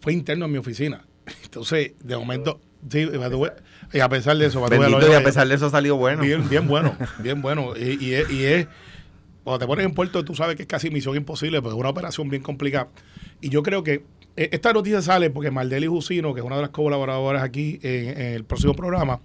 fue 0.00 0.12
interno 0.12 0.44
en 0.46 0.52
mi 0.52 0.58
oficina. 0.58 1.04
Entonces, 1.44 1.92
de 2.02 2.16
momento, 2.16 2.60
sí, 2.88 3.08
y 3.92 3.98
a 4.00 4.08
pesar 4.08 4.36
de 4.36 4.46
eso, 4.46 4.60
y 4.70 5.14
a 5.14 5.22
pesar 5.24 5.48
de 5.48 5.54
eso 5.54 5.66
ha 5.66 5.70
salido 5.70 5.96
bueno. 5.96 6.22
Bien, 6.22 6.48
bien 6.48 6.66
bueno, 6.68 6.94
bien 7.18 7.42
bueno. 7.42 7.74
Y, 7.76 8.02
y 8.04 8.14
es, 8.14 8.30
y 8.30 8.44
es- 8.44 8.66
cuando 9.48 9.64
te 9.64 9.66
pones 9.66 9.84
en 9.86 9.94
puerto, 9.94 10.24
tú 10.24 10.34
sabes 10.34 10.56
que 10.56 10.62
es 10.62 10.68
casi 10.68 10.90
misión 10.90 11.16
imposible, 11.16 11.60
porque 11.62 11.74
es 11.76 11.80
una 11.80 11.88
operación 11.90 12.28
bien 12.28 12.42
complicada. 12.42 12.88
Y 13.40 13.48
yo 13.48 13.62
creo 13.62 13.82
que 13.82 14.04
eh, 14.36 14.48
esta 14.52 14.72
noticia 14.72 15.00
sale 15.02 15.30
porque 15.30 15.50
Maldeli 15.50 15.86
Jusino, 15.86 16.34
que 16.34 16.40
es 16.40 16.46
una 16.46 16.56
de 16.56 16.62
las 16.62 16.70
colaboradoras 16.70 17.42
aquí 17.42 17.78
en, 17.82 18.08
en 18.10 18.26
el 18.34 18.44
próximo 18.44 18.74
programa, 18.74 19.20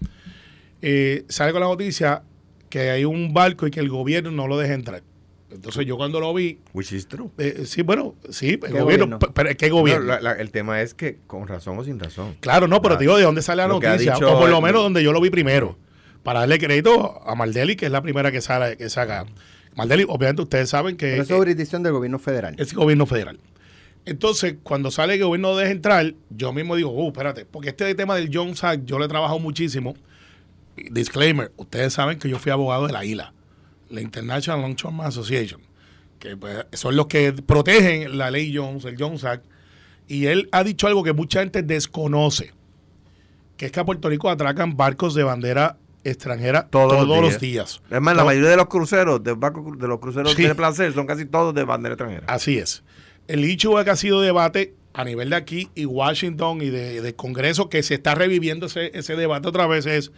eh, 0.81 1.25
sale 1.29 1.51
con 1.51 1.61
la 1.61 1.67
noticia 1.67 2.23
que 2.69 2.89
hay 2.89 3.05
un 3.05 3.33
barco 3.33 3.67
y 3.67 3.71
que 3.71 3.79
el 3.79 3.89
gobierno 3.89 4.31
no 4.31 4.47
lo 4.47 4.57
deja 4.57 4.73
entrar. 4.73 5.03
Entonces 5.51 5.85
yo 5.85 5.97
cuando 5.97 6.19
lo 6.19 6.33
vi, 6.33 6.57
Which 6.73 6.93
is 6.93 7.07
true. 7.07 7.29
eh, 7.37 7.63
sí, 7.65 7.83
bueno, 7.83 8.15
sí, 8.31 8.51
el 8.53 8.59
¿Qué 8.59 8.67
gobierno, 8.71 8.83
gobierno? 9.05 9.19
pe- 9.19 9.27
pero 9.35 9.55
¿qué 9.55 9.69
gobierno? 9.69 10.05
No, 10.05 10.13
la- 10.13 10.21
la- 10.21 10.31
el 10.33 10.49
tema 10.49 10.81
es 10.81 10.95
que 10.95 11.19
con 11.27 11.47
razón 11.47 11.77
o 11.77 11.83
sin 11.83 11.99
razón. 11.99 12.35
Claro, 12.39 12.67
no, 12.67 12.81
pero 12.81 12.97
te 12.97 13.03
digo 13.03 13.15
de 13.17 13.23
dónde 13.23 13.43
sale 13.43 13.61
la 13.61 13.67
noticia, 13.67 14.13
dicho 14.13 14.31
o 14.35 14.39
por 14.39 14.49
lo 14.49 14.61
menos 14.61 14.81
donde 14.81 15.03
yo 15.03 15.13
lo 15.13 15.21
vi 15.21 15.29
primero, 15.29 15.77
para 16.23 16.39
darle 16.39 16.57
crédito 16.57 17.21
a 17.23 17.35
Maldeli, 17.35 17.75
que 17.75 17.85
es 17.85 17.91
la 17.91 18.01
primera 18.01 18.31
que 18.31 18.41
sale, 18.41 18.77
que 18.77 18.89
saca. 18.89 19.25
Maldeli, 19.75 20.05
obviamente 20.07 20.41
ustedes 20.41 20.69
saben 20.69 20.97
que 20.97 21.07
Pero 21.11 21.23
eso 21.23 21.33
es 21.33 21.39
jurisdicción 21.39 21.83
del 21.83 21.93
gobierno 21.93 22.19
federal. 22.19 22.55
es 22.57 22.73
gobierno 22.73 23.05
federal. 23.05 23.39
Entonces, 24.05 24.55
cuando 24.63 24.91
sale 24.91 25.13
que 25.13 25.21
el 25.21 25.27
gobierno 25.27 25.55
deja 25.55 25.71
entrar, 25.71 26.13
yo 26.29 26.51
mismo 26.51 26.75
digo, 26.75 26.91
uh, 26.91 27.07
espérate, 27.07 27.45
porque 27.45 27.69
este 27.69 27.95
tema 27.95 28.15
del 28.15 28.29
John 28.33 28.55
Sack 28.55 28.83
yo 28.85 28.99
le 28.99 29.05
he 29.05 29.07
trabajado 29.07 29.39
muchísimo. 29.39 29.95
Disclaimer, 30.91 31.51
ustedes 31.55 31.93
saben 31.93 32.19
que 32.19 32.27
yo 32.29 32.39
fui 32.39 32.51
abogado 32.51 32.87
de 32.87 32.93
la 32.93 33.05
ILA, 33.05 33.33
la 33.89 34.01
International 34.01 34.61
Long-Term 34.61 35.01
Association, 35.01 35.61
que 36.19 36.35
pues, 36.35 36.65
son 36.73 36.95
los 36.95 37.07
que 37.07 37.31
protegen 37.31 38.17
la 38.17 38.31
ley 38.31 38.53
Jones, 38.53 38.83
el 38.85 38.97
Jones 38.97 39.23
Act, 39.23 39.45
y 40.07 40.25
él 40.25 40.49
ha 40.51 40.63
dicho 40.63 40.87
algo 40.87 41.03
que 41.03 41.13
mucha 41.13 41.39
gente 41.39 41.61
desconoce, 41.61 42.51
que 43.55 43.67
es 43.67 43.71
que 43.71 43.79
a 43.79 43.85
Puerto 43.85 44.09
Rico 44.09 44.29
atracan 44.29 44.75
barcos 44.75 45.13
de 45.13 45.23
bandera 45.23 45.77
extranjera 46.03 46.67
Todos 46.69 46.94
todos, 46.94 47.07
los 47.07 47.19
los 47.33 47.39
días. 47.39 47.81
Es 47.89 48.01
más, 48.01 48.15
la 48.15 48.23
No- 48.23 48.27
mayoría 48.27 48.50
de 48.50 48.57
los 48.57 48.67
cruceros, 48.67 49.23
de, 49.23 49.35
los 49.35 50.00
cruceros 50.00 50.33
Sí. 50.33 50.44
de 50.44 50.55
placer, 50.55 50.94
son 50.94 51.05
casi 51.07 51.25
todos 51.25 51.53
de 51.55 51.63
bandera 51.63 51.94
extranjera. 51.94 52.25
Así 52.27 52.57
es. 52.57 52.83
El 53.27 53.44
hecho 53.45 53.73
que 53.83 53.89
ha 53.89 53.95
sido 53.95 54.21
debate 54.21 54.73
a 54.94 55.04
nivel 55.06 55.30
de 55.31 55.35
aquí 55.37 55.69
y 55.75 55.85
Washington 55.85 56.61
y 56.61 56.69
de, 56.69 57.01
de 57.01 57.16
Congreso, 57.16 57.69
que 57.69 57.81
se 57.83 57.95
está 57.95 58.16
reviviendo 58.16 58.66
ese, 58.68 58.92
ese 58.97 59.16
debate 59.16 59.47
otra 59.47 59.66
vez, 59.66 59.85
es 59.85 60.11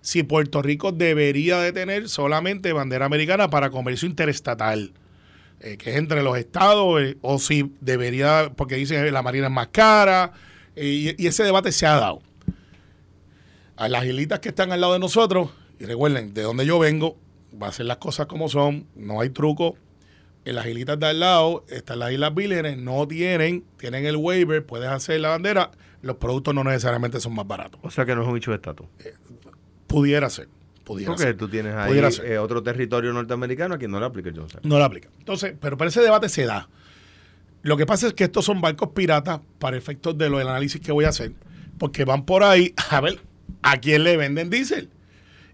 si 0.00 0.22
Puerto 0.22 0.62
Rico 0.62 0.90
debería 0.92 1.58
de 1.58 1.72
tener 1.72 2.08
solamente 2.08 2.72
bandera 2.72 3.06
americana 3.06 3.50
para 3.50 3.70
comercio 3.70 4.08
interestatal, 4.08 4.92
eh, 5.60 5.76
que 5.76 5.90
es 5.90 5.96
entre 5.96 6.22
los 6.22 6.36
estados, 6.38 7.00
eh, 7.02 7.16
o 7.22 7.38
si 7.38 7.72
debería, 7.80 8.52
porque 8.56 8.76
dicen 8.76 9.04
que 9.04 9.10
la 9.10 9.22
marina 9.22 9.46
es 9.46 9.52
más 9.52 9.68
cara, 9.68 10.32
eh, 10.76 11.14
y, 11.18 11.22
y 11.22 11.26
ese 11.26 11.42
debate 11.44 11.72
se 11.72 11.86
ha 11.86 11.96
dado. 11.96 12.20
A 13.76 13.88
las 13.88 14.04
islitas 14.04 14.40
que 14.40 14.48
están 14.48 14.72
al 14.72 14.80
lado 14.80 14.94
de 14.94 14.98
nosotros, 14.98 15.50
y 15.78 15.84
recuerden, 15.84 16.32
de 16.32 16.42
donde 16.42 16.64
yo 16.64 16.78
vengo, 16.78 17.16
va 17.60 17.68
a 17.68 17.72
ser 17.72 17.86
las 17.86 17.98
cosas 17.98 18.26
como 18.26 18.48
son, 18.48 18.86
no 18.94 19.20
hay 19.20 19.30
truco, 19.30 19.76
en 20.46 20.54
las 20.54 20.66
islitas 20.66 20.98
de 20.98 21.06
al 21.06 21.20
lado 21.20 21.64
están 21.68 21.98
las 21.98 22.12
Islas 22.12 22.34
Vírgenes, 22.34 22.78
no 22.78 23.06
tienen, 23.08 23.64
tienen 23.78 24.06
el 24.06 24.16
waiver, 24.16 24.64
puedes 24.64 24.88
hacer 24.88 25.20
la 25.20 25.30
bandera, 25.30 25.72
los 26.02 26.16
productos 26.16 26.54
no 26.54 26.62
necesariamente 26.62 27.20
son 27.20 27.34
más 27.34 27.46
baratos. 27.46 27.80
O 27.82 27.90
sea 27.90 28.04
que 28.06 28.14
no 28.14 28.22
es 28.22 28.28
un 28.28 28.36
hecho 28.36 28.52
de 28.52 28.56
estatus. 28.56 28.86
Pudiera 29.88 30.30
ser, 30.30 30.48
pudiera 30.84 31.10
Porque 31.10 31.24
ser. 31.24 31.36
tú 31.36 31.48
tienes 31.48 31.74
ahí 31.74 31.98
eh, 32.24 32.38
otro 32.38 32.62
territorio 32.62 33.12
norteamericano 33.12 33.74
a 33.74 33.78
quien 33.78 33.90
no 33.90 33.98
le 33.98 34.06
aplica 34.06 34.28
el 34.28 34.38
Johnson. 34.38 34.60
No 34.62 34.78
la 34.78 34.84
aplica. 34.84 35.08
Entonces, 35.18 35.54
pero 35.60 35.76
para 35.76 35.88
ese 35.88 36.00
debate 36.00 36.28
se 36.28 36.44
da. 36.44 36.68
Lo 37.62 37.76
que 37.76 37.84
pasa 37.84 38.06
es 38.06 38.14
que 38.14 38.24
estos 38.24 38.44
son 38.44 38.60
barcos 38.60 38.90
piratas 38.90 39.40
para 39.58 39.76
efectos 39.76 40.16
de 40.16 40.30
lo 40.30 40.38
del 40.38 40.46
análisis 40.46 40.80
que 40.80 40.92
voy 40.92 41.04
a 41.06 41.08
hacer, 41.08 41.32
porque 41.78 42.04
van 42.04 42.24
por 42.24 42.44
ahí 42.44 42.72
a 42.90 43.00
ver 43.00 43.20
a 43.62 43.78
quién 43.78 44.04
le 44.04 44.16
venden 44.16 44.50
diésel. 44.50 44.90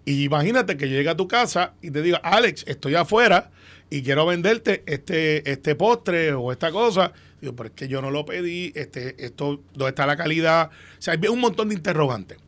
Y 0.05 0.25
imagínate 0.25 0.77
que 0.77 0.89
llegue 0.89 1.09
a 1.09 1.17
tu 1.17 1.29
casa 1.29 1.75
y 1.81 1.91
te 1.91 2.03
diga, 2.03 2.19
Alex, 2.19 2.65
estoy 2.67 2.95
afuera 2.95 3.51
y 3.89 4.03
quiero 4.03 4.27
venderte 4.27 4.83
este, 4.87 5.49
este 5.51 5.75
postre 5.75 6.33
o 6.35 6.51
esta 6.51 6.73
cosa. 6.73 7.13
Digo, 7.41 7.55
pero 7.55 7.69
es 7.69 7.75
que 7.75 7.89
yo 7.89 8.03
no 8.03 8.11
lo 8.11 8.25
pedí, 8.25 8.73
este, 8.75 9.25
esto, 9.25 9.61
¿dónde 9.75 9.91
está 9.91 10.07
la 10.07 10.17
calidad? 10.17 10.71
O 10.99 11.03
sea, 11.03 11.15
hay 11.15 11.29
un 11.29 11.41
montón 11.41 11.69
de 11.69 11.75
interrogantes. 11.75 12.39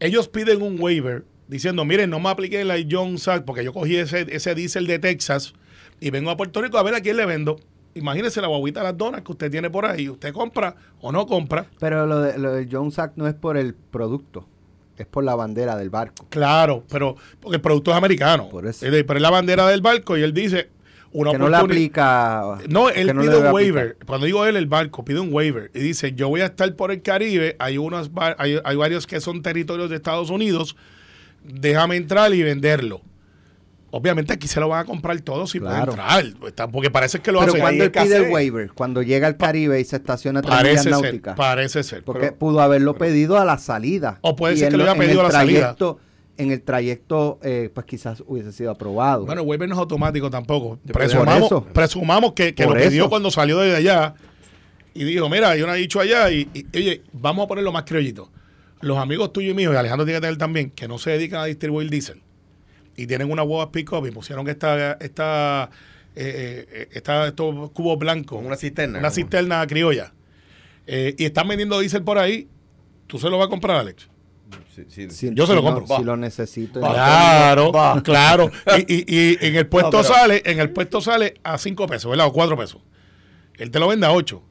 Ellos 0.00 0.28
piden 0.28 0.62
un 0.62 0.80
waiver 0.80 1.24
diciendo, 1.48 1.84
miren, 1.84 2.10
no 2.10 2.20
me 2.20 2.28
apliqué 2.28 2.64
la 2.64 2.76
John 2.88 3.18
Sack 3.18 3.44
porque 3.44 3.64
yo 3.64 3.72
cogí 3.72 3.96
ese, 3.96 4.26
ese 4.30 4.54
diésel 4.54 4.86
de 4.86 4.98
Texas 4.98 5.54
y 6.00 6.10
vengo 6.10 6.30
a 6.30 6.36
Puerto 6.36 6.62
Rico 6.62 6.78
a 6.78 6.82
ver 6.82 6.94
a 6.94 7.00
quién 7.00 7.16
le 7.16 7.26
vendo. 7.26 7.58
Imagínese 7.94 8.40
la 8.40 8.46
guaguita 8.46 8.80
de 8.80 8.84
las 8.84 8.96
donas 8.96 9.22
que 9.22 9.32
usted 9.32 9.50
tiene 9.50 9.70
por 9.70 9.86
ahí. 9.86 10.08
Usted 10.08 10.32
compra 10.32 10.76
o 11.00 11.10
no 11.10 11.26
compra. 11.26 11.66
Pero 11.80 12.06
lo, 12.06 12.20
de, 12.20 12.38
lo 12.38 12.52
Jones 12.70 12.98
Act 12.98 13.16
no 13.16 13.26
es 13.26 13.34
por 13.34 13.56
el 13.56 13.74
producto, 13.74 14.46
es 15.02 15.08
por 15.08 15.24
la 15.24 15.34
bandera 15.34 15.76
del 15.76 15.90
barco. 15.90 16.26
Claro, 16.30 16.84
pero 16.90 17.16
porque 17.40 17.56
el 17.56 17.62
producto 17.62 17.90
es 17.90 17.96
americano. 17.96 18.48
Por 18.48 18.66
eso. 18.66 18.84
Es 18.86 18.92
de- 18.92 19.04
Pero 19.04 19.18
es 19.18 19.22
la 19.22 19.30
bandera 19.30 19.66
del 19.68 19.80
barco 19.80 20.16
y 20.16 20.22
él 20.22 20.32
dice, 20.34 20.68
una 21.12 21.30
que 21.32 21.38
no 21.38 21.48
le 21.48 21.56
aplica. 21.56 22.58
No, 22.68 22.90
él 22.90 23.06
no 23.14 23.22
pide 23.22 23.36
un 23.38 23.52
waiver. 23.54 23.96
Cuando 24.06 24.26
digo 24.26 24.44
él, 24.44 24.56
el 24.56 24.66
barco 24.66 25.04
pide 25.04 25.20
un 25.20 25.32
waiver 25.32 25.70
y 25.74 25.80
dice, 25.80 26.12
yo 26.12 26.28
voy 26.28 26.42
a 26.42 26.46
estar 26.46 26.74
por 26.76 26.90
el 26.90 27.00
Caribe, 27.02 27.56
hay, 27.58 27.78
unos, 27.78 28.10
hay, 28.36 28.58
hay 28.62 28.76
varios 28.76 29.06
que 29.06 29.20
son 29.20 29.40
territorios 29.42 29.88
de 29.90 29.96
Estados 29.96 30.28
Unidos, 30.30 30.76
déjame 31.44 31.96
entrar 31.96 32.34
y 32.34 32.42
venderlo. 32.42 33.00
Obviamente 33.90 34.34
aquí 34.34 34.46
se 34.48 34.60
lo 34.60 34.68
van 34.68 34.80
a 34.80 34.84
comprar 34.84 35.18
todos 35.22 35.50
si 35.50 35.60
Claro. 35.60 35.94
puede 35.96 36.48
entrar, 36.48 36.70
porque 36.70 36.90
parece 36.90 37.20
que 37.20 37.32
lo 37.32 37.38
Pero 37.40 37.52
hacen. 37.52 37.60
cuando 37.62 37.84
él 37.84 37.90
pide 37.90 38.16
el 38.16 38.30
waiver, 38.30 38.70
cuando 38.72 39.00
llega 39.02 39.26
al 39.26 39.36
Caribe 39.38 39.80
y 39.80 39.84
se 39.84 39.96
estaciona 39.96 40.42
tres 40.42 40.54
Parece 40.54 40.82
ser, 40.82 40.92
náuticas. 40.92 41.36
parece 41.36 41.82
ser. 41.82 42.04
Porque 42.04 42.26
pero- 42.26 42.36
pudo 42.38 42.60
haberlo 42.60 42.96
pedido 42.96 43.38
a 43.38 43.44
la 43.46 43.56
salida. 43.56 44.18
O 44.20 44.36
puede 44.36 44.56
ser 44.58 44.70
que 44.70 44.76
lo 44.76 44.84
haya 44.84 44.94
pedido 44.94 45.20
a 45.20 45.24
la 45.24 45.30
salida. 45.30 45.74
trayecto- 45.76 45.98
En 46.40 46.52
el 46.52 46.62
trayecto, 46.62 47.40
eh, 47.42 47.68
pues 47.74 47.84
quizás 47.84 48.22
hubiese 48.24 48.52
sido 48.52 48.70
aprobado. 48.70 49.26
Bueno, 49.26 49.40
el 49.42 49.48
waiver 49.48 49.68
no 49.68 49.74
es 49.74 49.78
automático 49.80 50.30
tampoco. 50.30 50.78
Presumamos, 50.92 51.50
presumamos 51.72 52.32
que, 52.34 52.54
que 52.54 52.64
lo 52.64 52.74
pidió 52.74 52.86
eso. 53.04 53.08
cuando 53.08 53.28
salió 53.32 53.58
de 53.58 53.74
allá 53.74 54.14
y 54.94 55.02
dijo, 55.02 55.28
mira, 55.28 55.56
yo 55.56 55.66
no 55.66 55.74
he 55.74 55.78
dicho 55.78 55.98
allá 55.98 56.30
y, 56.30 56.48
y, 56.54 56.64
oye, 56.76 57.02
vamos 57.12 57.44
a 57.46 57.48
ponerlo 57.48 57.72
más 57.72 57.82
criollito. 57.82 58.30
Los 58.80 58.98
amigos 58.98 59.32
tuyos 59.32 59.50
y 59.50 59.54
míos, 59.56 59.74
y 59.74 59.76
Alejandro 59.78 60.04
tiene 60.06 60.18
que 60.20 60.26
tener 60.26 60.38
también, 60.38 60.70
que 60.70 60.86
no 60.86 60.98
se 60.98 61.10
dedican 61.10 61.40
a 61.40 61.46
distribuir 61.46 61.90
diésel 61.90 62.22
y 62.98 63.06
tienen 63.06 63.30
una 63.30 63.42
hueva 63.42 63.70
pick-up 63.72 64.06
y 64.06 64.10
pusieron 64.10 64.48
esta, 64.48 64.92
esta, 64.94 65.70
eh, 66.16 66.66
eh, 66.70 66.88
esta- 66.92 67.28
estos 67.28 67.70
cubos 67.70 67.98
blancos. 67.98 68.42
Una 68.44 68.56
cisterna, 68.56 68.98
Una 68.98 69.08
como- 69.08 69.14
cisterna 69.14 69.66
criolla. 69.66 70.12
Eh, 70.86 71.14
y 71.18 71.24
están 71.24 71.46
vendiendo 71.48 71.78
diésel 71.78 72.02
por 72.02 72.18
ahí. 72.18 72.48
¿Tú 73.06 73.18
se 73.18 73.30
lo 73.30 73.38
vas 73.38 73.46
a 73.46 73.50
comprar, 73.50 73.76
Alex? 73.76 74.08
Sí, 74.74 74.84
sí. 74.88 75.10
Si- 75.10 75.34
yo 75.34 75.46
se 75.46 75.54
lo 75.54 75.62
no- 75.62 75.74
compro. 75.74 75.96
Si 75.98 76.04
lo 76.04 76.16
necesito. 76.16 76.80
Claro, 76.80 77.72
claro. 78.02 78.50
Y, 78.86 78.94
y- 78.94 79.04
y 79.08 79.38
en 79.46 79.56
el 79.56 79.66
puesto 79.68 79.98
No, 79.98 80.02
pero- 80.02 80.14
sale, 80.14 80.42
en 80.44 80.60
el 80.60 80.70
puesto 80.70 81.00
sale 81.00 81.34
a 81.42 81.58
5 81.58 81.86
pesos, 81.86 82.10
¿verdad? 82.10 82.26
O 82.26 82.32
4 82.32 82.56
pesos. 82.56 82.80
Él 83.56 83.70
te 83.70 83.78
lo 83.78 83.88
vende 83.88 84.06
a 84.06 84.12
8. 84.12 84.42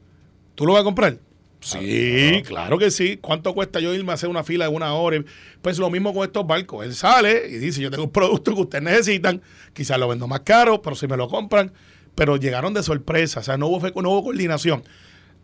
¿Tú 0.54 0.66
lo 0.66 0.72
vas 0.74 0.82
a 0.82 0.84
comprar? 0.84 1.18
Sí, 1.60 2.42
claro 2.46 2.78
que 2.78 2.90
sí. 2.90 3.18
¿Cuánto 3.20 3.52
cuesta 3.54 3.80
yo 3.80 3.92
irme 3.94 4.12
a 4.12 4.14
hacer 4.14 4.28
una 4.28 4.44
fila 4.44 4.66
de 4.66 4.70
una 4.74 4.94
hora? 4.94 5.22
Pues 5.60 5.78
lo 5.78 5.90
mismo 5.90 6.14
con 6.14 6.24
estos 6.24 6.46
barcos. 6.46 6.84
Él 6.84 6.94
sale 6.94 7.48
y 7.48 7.58
dice, 7.58 7.80
yo 7.80 7.90
tengo 7.90 8.04
un 8.04 8.12
producto 8.12 8.54
que 8.54 8.60
ustedes 8.62 8.84
necesitan, 8.84 9.42
quizás 9.72 9.98
lo 9.98 10.08
vendo 10.08 10.28
más 10.28 10.40
caro, 10.40 10.80
pero 10.82 10.94
si 10.94 11.06
me 11.08 11.16
lo 11.16 11.28
compran, 11.28 11.72
pero 12.14 12.36
llegaron 12.36 12.74
de 12.74 12.82
sorpresa, 12.82 13.40
o 13.40 13.42
sea, 13.42 13.56
no 13.56 13.66
hubo, 13.66 13.80
no 14.02 14.10
hubo 14.10 14.24
coordinación. 14.24 14.84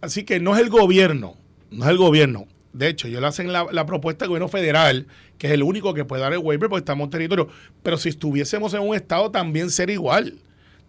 Así 0.00 0.24
que 0.24 0.40
no 0.40 0.54
es 0.54 0.60
el 0.60 0.70
gobierno, 0.70 1.36
no 1.70 1.84
es 1.84 1.90
el 1.90 1.98
gobierno. 1.98 2.46
De 2.72 2.88
hecho, 2.88 3.06
yo 3.06 3.20
le 3.20 3.26
hacen 3.26 3.52
la, 3.52 3.66
la 3.70 3.86
propuesta 3.86 4.24
al 4.24 4.28
gobierno 4.28 4.48
federal, 4.48 5.06
que 5.38 5.46
es 5.46 5.52
el 5.52 5.62
único 5.62 5.94
que 5.94 6.04
puede 6.04 6.22
dar 6.22 6.32
el 6.32 6.40
waiver 6.40 6.68
porque 6.68 6.80
estamos 6.80 7.04
en 7.06 7.10
territorio. 7.10 7.48
Pero 7.82 7.96
si 7.98 8.08
estuviésemos 8.08 8.74
en 8.74 8.80
un 8.80 8.94
estado 8.94 9.30
también 9.30 9.70
sería 9.70 9.94
igual. 9.94 10.34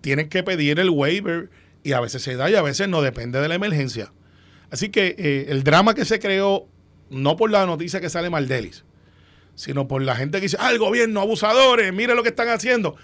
Tienen 0.01 0.29
que 0.29 0.43
pedir 0.43 0.79
el 0.79 0.89
waiver 0.89 1.49
y 1.83 1.93
a 1.93 1.99
veces 1.99 2.23
se 2.23 2.35
da 2.35 2.49
y 2.49 2.55
a 2.55 2.61
veces 2.61 2.89
no 2.89 3.01
depende 3.01 3.39
de 3.39 3.47
la 3.47 3.55
emergencia. 3.55 4.11
Así 4.71 4.89
que 4.89 5.15
eh, 5.17 5.45
el 5.49 5.63
drama 5.63 5.93
que 5.93 6.05
se 6.05 6.19
creó, 6.19 6.67
no 7.09 7.35
por 7.37 7.51
la 7.51 7.65
noticia 7.65 8.01
que 8.01 8.09
sale 8.09 8.29
Maldelis, 8.29 8.83
sino 9.55 9.87
por 9.87 10.01
la 10.01 10.15
gente 10.15 10.37
que 10.39 10.43
dice, 10.43 10.57
ah, 10.59 10.71
el 10.71 10.79
gobierno, 10.79 11.21
abusadores, 11.21 11.93
mire 11.93 12.15
lo 12.15 12.23
que 12.23 12.29
están 12.29 12.49
haciendo. 12.49 12.95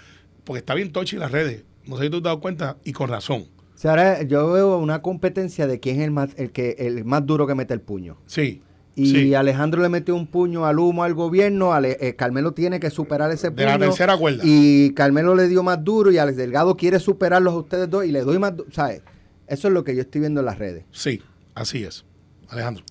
Porque 0.44 0.58
está 0.58 0.74
bien 0.74 0.92
tochi 0.92 1.16
en 1.16 1.20
las 1.20 1.30
redes. 1.32 1.64
No 1.86 1.96
sé 1.96 2.04
si 2.04 2.10
tú 2.10 2.20
te 2.20 2.28
has 2.28 2.32
dado 2.32 2.40
cuenta, 2.40 2.76
y 2.84 2.92
con 2.92 3.08
razón. 3.08 3.46
O 3.74 3.78
sea, 3.82 3.92
ahora 3.92 4.22
yo 4.22 4.52
veo 4.52 4.78
una 4.78 5.02
competencia 5.02 5.66
de 5.66 5.80
quién 5.80 5.98
es 6.00 6.04
el 6.04 6.10
más, 6.10 6.30
el 6.36 6.50
que, 6.52 6.76
el 6.78 7.04
más 7.04 7.24
duro 7.26 7.46
que 7.46 7.54
mete 7.54 7.74
el 7.74 7.80
puño. 7.80 8.18
Sí. 8.26 8.62
Y 8.94 9.10
sí. 9.10 9.34
Alejandro 9.34 9.80
le 9.80 9.88
metió 9.88 10.14
un 10.14 10.26
puño 10.26 10.66
al 10.66 10.78
humo 10.78 11.02
al 11.04 11.14
gobierno, 11.14 11.72
Ale- 11.72 11.96
eh, 12.00 12.14
Carmelo 12.14 12.52
tiene 12.52 12.78
que 12.78 12.90
superar 12.90 13.30
ese 13.32 13.48
De 13.48 13.52
puño. 13.56 13.66
la 13.66 13.78
tercera 13.78 14.16
cuerda. 14.18 14.42
Y 14.44 14.92
Carmelo 14.92 15.34
le 15.34 15.48
dio 15.48 15.62
más 15.62 15.82
duro 15.82 16.12
y 16.12 16.18
Alex 16.18 16.36
Delgado 16.36 16.76
quiere 16.76 17.00
superarlos 17.00 17.54
a 17.54 17.56
ustedes 17.56 17.88
dos 17.88 18.04
y 18.04 18.12
le 18.12 18.20
doy 18.20 18.38
más 18.38 18.54
duro. 18.56 18.68
¿Sabes? 18.70 19.00
Eso 19.46 19.68
es 19.68 19.74
lo 19.74 19.82
que 19.82 19.94
yo 19.96 20.02
estoy 20.02 20.20
viendo 20.20 20.40
en 20.40 20.46
las 20.46 20.58
redes. 20.58 20.84
Sí, 20.90 21.22
así 21.54 21.84
es. 21.84 22.04
Alejandro. 22.48 22.84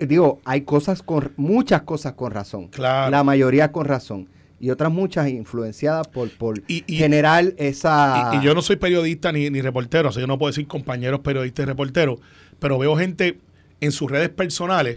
Digo, 0.00 0.40
hay 0.44 0.62
cosas 0.62 1.02
con, 1.02 1.32
muchas 1.36 1.82
cosas 1.82 2.14
con 2.14 2.30
razón. 2.32 2.68
Claro. 2.68 3.10
La 3.10 3.22
mayoría 3.22 3.70
con 3.70 3.84
razón. 3.84 4.28
Y 4.60 4.70
otras 4.70 4.90
muchas 4.90 5.28
influenciadas 5.28 6.08
por, 6.08 6.30
por 6.30 6.62
Y- 6.68 6.84
y- 6.86 6.96
generar 6.96 7.52
esa... 7.58 8.30
Y, 8.32 8.38
y 8.38 8.42
yo 8.42 8.54
no 8.54 8.62
soy 8.62 8.76
periodista 8.76 9.30
ni, 9.30 9.50
ni 9.50 9.60
reportero, 9.60 10.08
así 10.08 10.20
que 10.20 10.26
no 10.26 10.38
puedo 10.38 10.50
decir 10.50 10.66
compañeros 10.66 11.20
periodistas 11.20 11.64
y 11.64 11.66
reporteros, 11.66 12.18
pero 12.58 12.78
veo 12.78 12.96
gente 12.96 13.38
en 13.80 13.92
sus 13.92 14.10
redes 14.10 14.30
personales, 14.30 14.96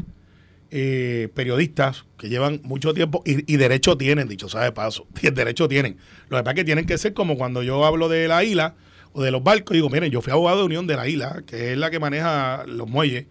eh, 0.71 1.29
periodistas 1.33 2.05
que 2.17 2.29
llevan 2.29 2.61
mucho 2.63 2.93
tiempo 2.93 3.23
y, 3.25 3.51
y 3.51 3.57
derecho 3.57 3.97
tienen, 3.97 4.27
dicho 4.29 4.47
sea 4.47 4.61
de 4.61 4.71
paso, 4.71 5.05
y 5.21 5.27
el 5.27 5.33
derecho 5.33 5.67
tienen. 5.67 5.97
Lo 6.29 6.37
que 6.37 6.43
pasa 6.43 6.51
es 6.51 6.55
que 6.55 6.65
tienen 6.65 6.85
que 6.85 6.97
ser 6.97 7.13
como 7.13 7.35
cuando 7.37 7.61
yo 7.63 7.83
hablo 7.85 8.07
de 8.07 8.27
la 8.29 8.43
isla 8.45 8.75
o 9.13 9.23
de 9.23 9.31
los 9.31 9.43
barcos, 9.43 9.73
digo, 9.73 9.89
miren, 9.89 10.11
yo 10.11 10.21
fui 10.21 10.31
abogado 10.31 10.59
de 10.59 10.65
Unión 10.65 10.87
de 10.87 10.95
la 10.95 11.07
Isla, 11.07 11.43
que 11.45 11.71
es 11.71 11.77
la 11.77 11.89
que 11.89 11.99
maneja 11.99 12.65
los 12.67 12.87
muelles, 12.87 13.25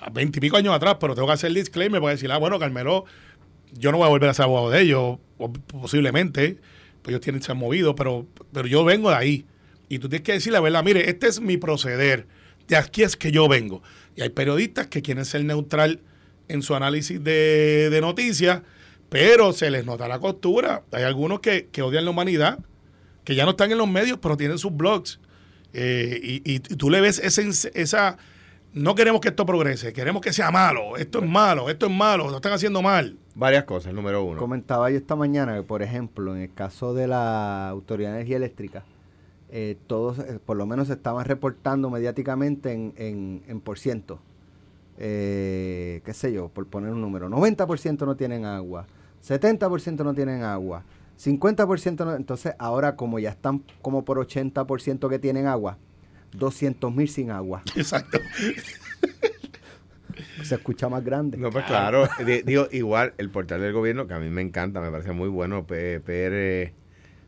a 0.00 0.10
veintipico 0.10 0.56
años 0.56 0.74
atrás, 0.74 0.96
pero 0.98 1.14
tengo 1.14 1.28
que 1.28 1.34
hacer 1.34 1.48
el 1.48 1.54
disclaimer 1.54 2.00
para 2.00 2.12
decir, 2.12 2.30
ah, 2.32 2.38
bueno, 2.38 2.58
Carmelo, 2.58 3.04
yo 3.72 3.92
no 3.92 3.98
voy 3.98 4.06
a 4.06 4.10
volver 4.10 4.30
a 4.30 4.34
ser 4.34 4.44
abogado 4.44 4.70
de 4.70 4.80
ellos, 4.82 5.18
posiblemente, 5.66 6.58
pues 7.02 7.12
ellos 7.12 7.20
tienen 7.20 7.40
que 7.40 7.46
ser 7.46 7.56
movidos, 7.56 7.94
pero, 7.96 8.26
pero 8.52 8.66
yo 8.66 8.84
vengo 8.84 9.10
de 9.10 9.16
ahí. 9.16 9.46
Y 9.88 9.98
tú 9.98 10.08
tienes 10.08 10.24
que 10.24 10.32
decir 10.32 10.52
la 10.52 10.60
verdad, 10.60 10.82
mire, 10.82 11.08
este 11.10 11.26
es 11.26 11.40
mi 11.40 11.56
proceder, 11.56 12.26
de 12.68 12.76
aquí 12.76 13.02
es 13.02 13.16
que 13.16 13.32
yo 13.32 13.48
vengo. 13.48 13.82
Y 14.16 14.22
hay 14.22 14.30
periodistas 14.30 14.86
que 14.86 15.02
quieren 15.02 15.24
ser 15.24 15.44
neutral 15.44 16.00
en 16.48 16.62
su 16.62 16.74
análisis 16.74 17.22
de, 17.22 17.90
de 17.90 18.00
noticias, 18.00 18.62
pero 19.08 19.52
se 19.52 19.70
les 19.70 19.84
nota 19.84 20.08
la 20.08 20.18
costura. 20.18 20.82
Hay 20.92 21.02
algunos 21.02 21.40
que, 21.40 21.68
que 21.70 21.82
odian 21.82 22.04
la 22.04 22.10
humanidad, 22.10 22.58
que 23.24 23.34
ya 23.34 23.44
no 23.44 23.50
están 23.52 23.70
en 23.72 23.78
los 23.78 23.88
medios, 23.88 24.18
pero 24.20 24.36
tienen 24.36 24.58
sus 24.58 24.74
blogs. 24.76 25.20
Eh, 25.72 26.18
y, 26.22 26.36
y- 26.50 26.56
y 26.56 26.58
tú 26.60 26.90
le 26.90 27.00
ves 27.00 27.18
ese- 27.18 27.70
esa... 27.74 28.16
No 28.72 28.94
queremos 28.94 29.20
que 29.20 29.28
esto 29.28 29.44
progrese, 29.44 29.92
queremos 29.92 30.22
que 30.22 30.32
sea 30.32 30.52
malo, 30.52 30.96
esto 30.96 31.18
es 31.18 31.28
malo, 31.28 31.68
esto 31.70 31.86
es 31.86 31.92
malo, 31.92 32.28
lo 32.30 32.36
están 32.36 32.52
haciendo 32.52 32.82
mal. 32.82 33.16
Varias 33.34 33.64
cosas. 33.64 33.92
Número 33.92 34.22
uno. 34.22 34.38
Comentaba 34.38 34.88
yo 34.90 34.96
esta 34.96 35.16
mañana 35.16 35.56
que, 35.56 35.62
por 35.64 35.82
ejemplo, 35.82 36.36
en 36.36 36.42
el 36.42 36.54
caso 36.54 36.94
de 36.94 37.08
la 37.08 37.68
Autoridad 37.68 38.10
de 38.10 38.16
Energía 38.18 38.36
Eléctrica, 38.36 38.84
eh, 39.50 39.76
todos, 39.88 40.20
eh, 40.20 40.38
por 40.44 40.56
lo 40.56 40.66
menos, 40.66 40.86
se 40.86 40.92
estaban 40.92 41.24
reportando 41.24 41.90
mediáticamente 41.90 42.72
en, 42.72 42.92
en, 42.96 43.42
en 43.48 43.60
por 43.60 43.80
ciento. 43.80 44.20
Eh, 44.98 46.02
qué 46.04 46.12
sé 46.14 46.32
yo, 46.32 46.48
por 46.48 46.66
poner 46.66 46.92
un 46.92 47.00
número. 47.00 47.28
90% 47.28 48.04
no 48.06 48.14
tienen 48.16 48.44
agua, 48.44 48.86
70% 49.26 50.04
no 50.04 50.14
tienen 50.14 50.42
agua, 50.44 50.84
50% 51.22 52.04
no. 52.04 52.14
Entonces, 52.16 52.54
ahora, 52.58 52.96
como 52.96 53.18
ya 53.18 53.30
están 53.30 53.62
como 53.82 54.04
por 54.04 54.18
80% 54.18 55.08
que 55.08 55.18
tienen 55.18 55.46
agua, 55.46 55.78
200 56.32 56.94
mil 56.94 57.08
sin 57.08 57.30
agua. 57.30 57.62
Exacto. 57.76 58.18
Se 60.42 60.54
escucha 60.54 60.88
más 60.88 61.04
grande. 61.04 61.36
No, 61.38 61.50
pues 61.50 61.64
claro. 61.66 62.08
Di- 62.24 62.42
Digo, 62.42 62.66
igual 62.72 63.14
el 63.18 63.30
portal 63.30 63.60
del 63.60 63.72
gobierno, 63.72 64.06
que 64.06 64.14
a 64.14 64.18
mí 64.18 64.30
me 64.30 64.42
encanta, 64.42 64.80
me 64.80 64.90
parece 64.90 65.12
muy 65.12 65.28
bueno, 65.28 65.66
PR, 65.66 66.02
eh, 66.06 66.72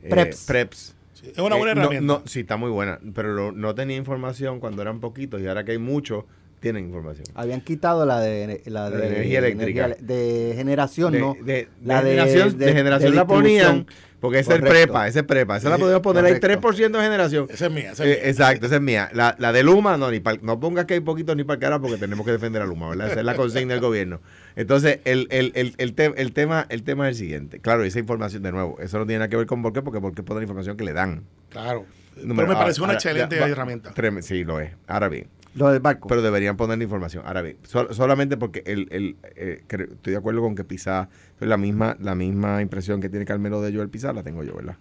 Preps. 0.08 0.44
Preps. 0.46 0.94
es 1.22 1.38
una 1.38 1.56
buena 1.56 1.72
Eh, 1.72 1.74
no- 1.74 1.80
herramienta. 1.82 2.06
no, 2.06 2.22
sí, 2.26 2.40
está 2.40 2.56
muy 2.56 2.70
buena, 2.70 2.98
pero 3.14 3.32
lo- 3.34 3.52
no 3.52 3.74
tenía 3.74 3.96
información 3.96 4.60
cuando 4.60 4.82
eran 4.82 5.00
poquitos 5.00 5.40
y 5.40 5.46
ahora 5.46 5.64
que 5.64 5.72
hay 5.72 5.78
muchos, 5.78 6.24
tienen 6.62 6.86
información. 6.86 7.26
Habían 7.34 7.60
quitado 7.60 8.06
la 8.06 8.20
de 8.20 8.62
la 8.66 8.88
de, 8.88 8.96
De 8.96 9.06
energía 9.08 9.38
eléctrica. 9.40 9.84
energía- 9.86 10.06
de 10.06 10.52
generación, 10.56 11.12
de, 11.12 11.18
¿no? 11.20 11.36
de- 11.44 11.68
La 11.84 12.02
de 12.02 12.10
generación, 12.10 12.56
de, 12.58 12.66
de- 12.66 12.72
generación 12.72 13.10
de 13.10 13.16
la 13.16 13.26
ponían, 13.26 13.86
porque 14.20 14.38
ese 14.38 14.54
es 14.54 14.60
prepa, 14.60 15.08
ese 15.08 15.18
es 15.18 15.24
prepa, 15.24 15.56
esa 15.56 15.68
la 15.68 15.78
podemos 15.78 16.00
poner 16.00 16.24
ahí 16.24 16.38
correcto. 16.40 16.68
3% 16.70 16.92
de 16.98 17.02
generación. 17.04 17.46
Esa 17.50 17.66
es 17.66 17.72
mía, 17.72 17.90
esa 17.92 18.04
es 18.04 18.16
Eh, 18.16 18.28
exacto, 18.30 18.66
esa 18.66 18.76
es 18.76 18.80
mía. 18.80 19.10
La, 19.12 19.34
la 19.40 19.52
de 19.52 19.64
Luma, 19.64 19.96
no, 19.96 20.10
ni 20.12 20.22
no 20.42 20.60
pongas 20.60 20.86
que 20.86 20.94
hay 20.94 21.00
poquito 21.00 21.34
ni 21.34 21.42
para 21.42 21.58
cara 21.58 21.80
porque 21.80 21.96
tenemos 21.98 22.24
que 22.24 22.30
defender 22.32 22.62
a 22.62 22.66
Luma, 22.66 22.88
¿verdad? 22.90 23.08
Esa 23.10 23.18
es 23.20 23.26
la 23.26 23.34
consigna 23.34 23.72
del 23.74 23.82
gobierno. 23.82 24.20
Entonces, 24.54 25.00
el, 25.04 25.26
el, 25.30 25.50
el, 25.56 25.74
el, 25.78 25.94
te- 25.94 26.14
el 26.16 26.32
tema, 26.32 26.66
el 26.68 26.84
tema 26.84 27.08
es 27.08 27.16
el 27.16 27.18
siguiente. 27.18 27.58
Claro, 27.58 27.82
esa 27.82 27.98
información, 27.98 28.44
de 28.44 28.52
nuevo, 28.52 28.78
eso 28.80 28.98
no 28.98 29.04
tiene 29.06 29.18
nada 29.18 29.28
que 29.28 29.36
ver 29.36 29.46
con 29.46 29.60
por 29.62 29.72
qué, 29.72 29.82
porque 29.82 30.00
por 30.00 30.14
qué 30.14 30.22
poner 30.22 30.42
la 30.42 30.44
información 30.44 30.76
que 30.76 30.84
le 30.84 30.92
dan. 30.92 31.24
Claro. 31.48 31.84
Número- 32.16 32.36
Pero 32.46 32.48
me 32.48 32.54
parece 32.54 32.80
una 32.80 32.88
ahora, 32.90 32.98
excelente 32.98 33.34
ya, 33.36 33.40
va- 33.42 33.48
herramienta. 33.48 33.92
Sí, 34.20 34.44
lo 34.44 34.60
es. 34.60 34.70
Ahora 34.86 35.08
bien, 35.08 35.26
Lo 35.54 35.68
del 35.70 35.80
barco. 35.80 36.08
pero 36.08 36.22
deberían 36.22 36.56
poner 36.56 36.78
la 36.78 36.84
información. 36.84 37.24
Ahora 37.26 37.42
bien, 37.42 37.56
sol- 37.64 37.88
solamente 37.92 38.36
porque 38.36 38.62
el, 38.66 38.88
el, 38.90 39.16
eh, 39.36 39.62
estoy 39.68 40.12
de 40.12 40.16
acuerdo 40.16 40.40
con 40.40 40.54
que 40.54 40.64
Pizá, 40.64 41.08
la 41.40 41.56
misma, 41.56 41.96
la 42.00 42.14
misma 42.14 42.62
impresión 42.62 43.00
que 43.00 43.08
tiene 43.08 43.24
Carmelo 43.24 43.60
de 43.60 43.74
Joel 43.74 43.88
Pizá, 43.90 44.12
la 44.12 44.22
tengo 44.22 44.42
yo, 44.44 44.54
¿verdad? 44.54 44.76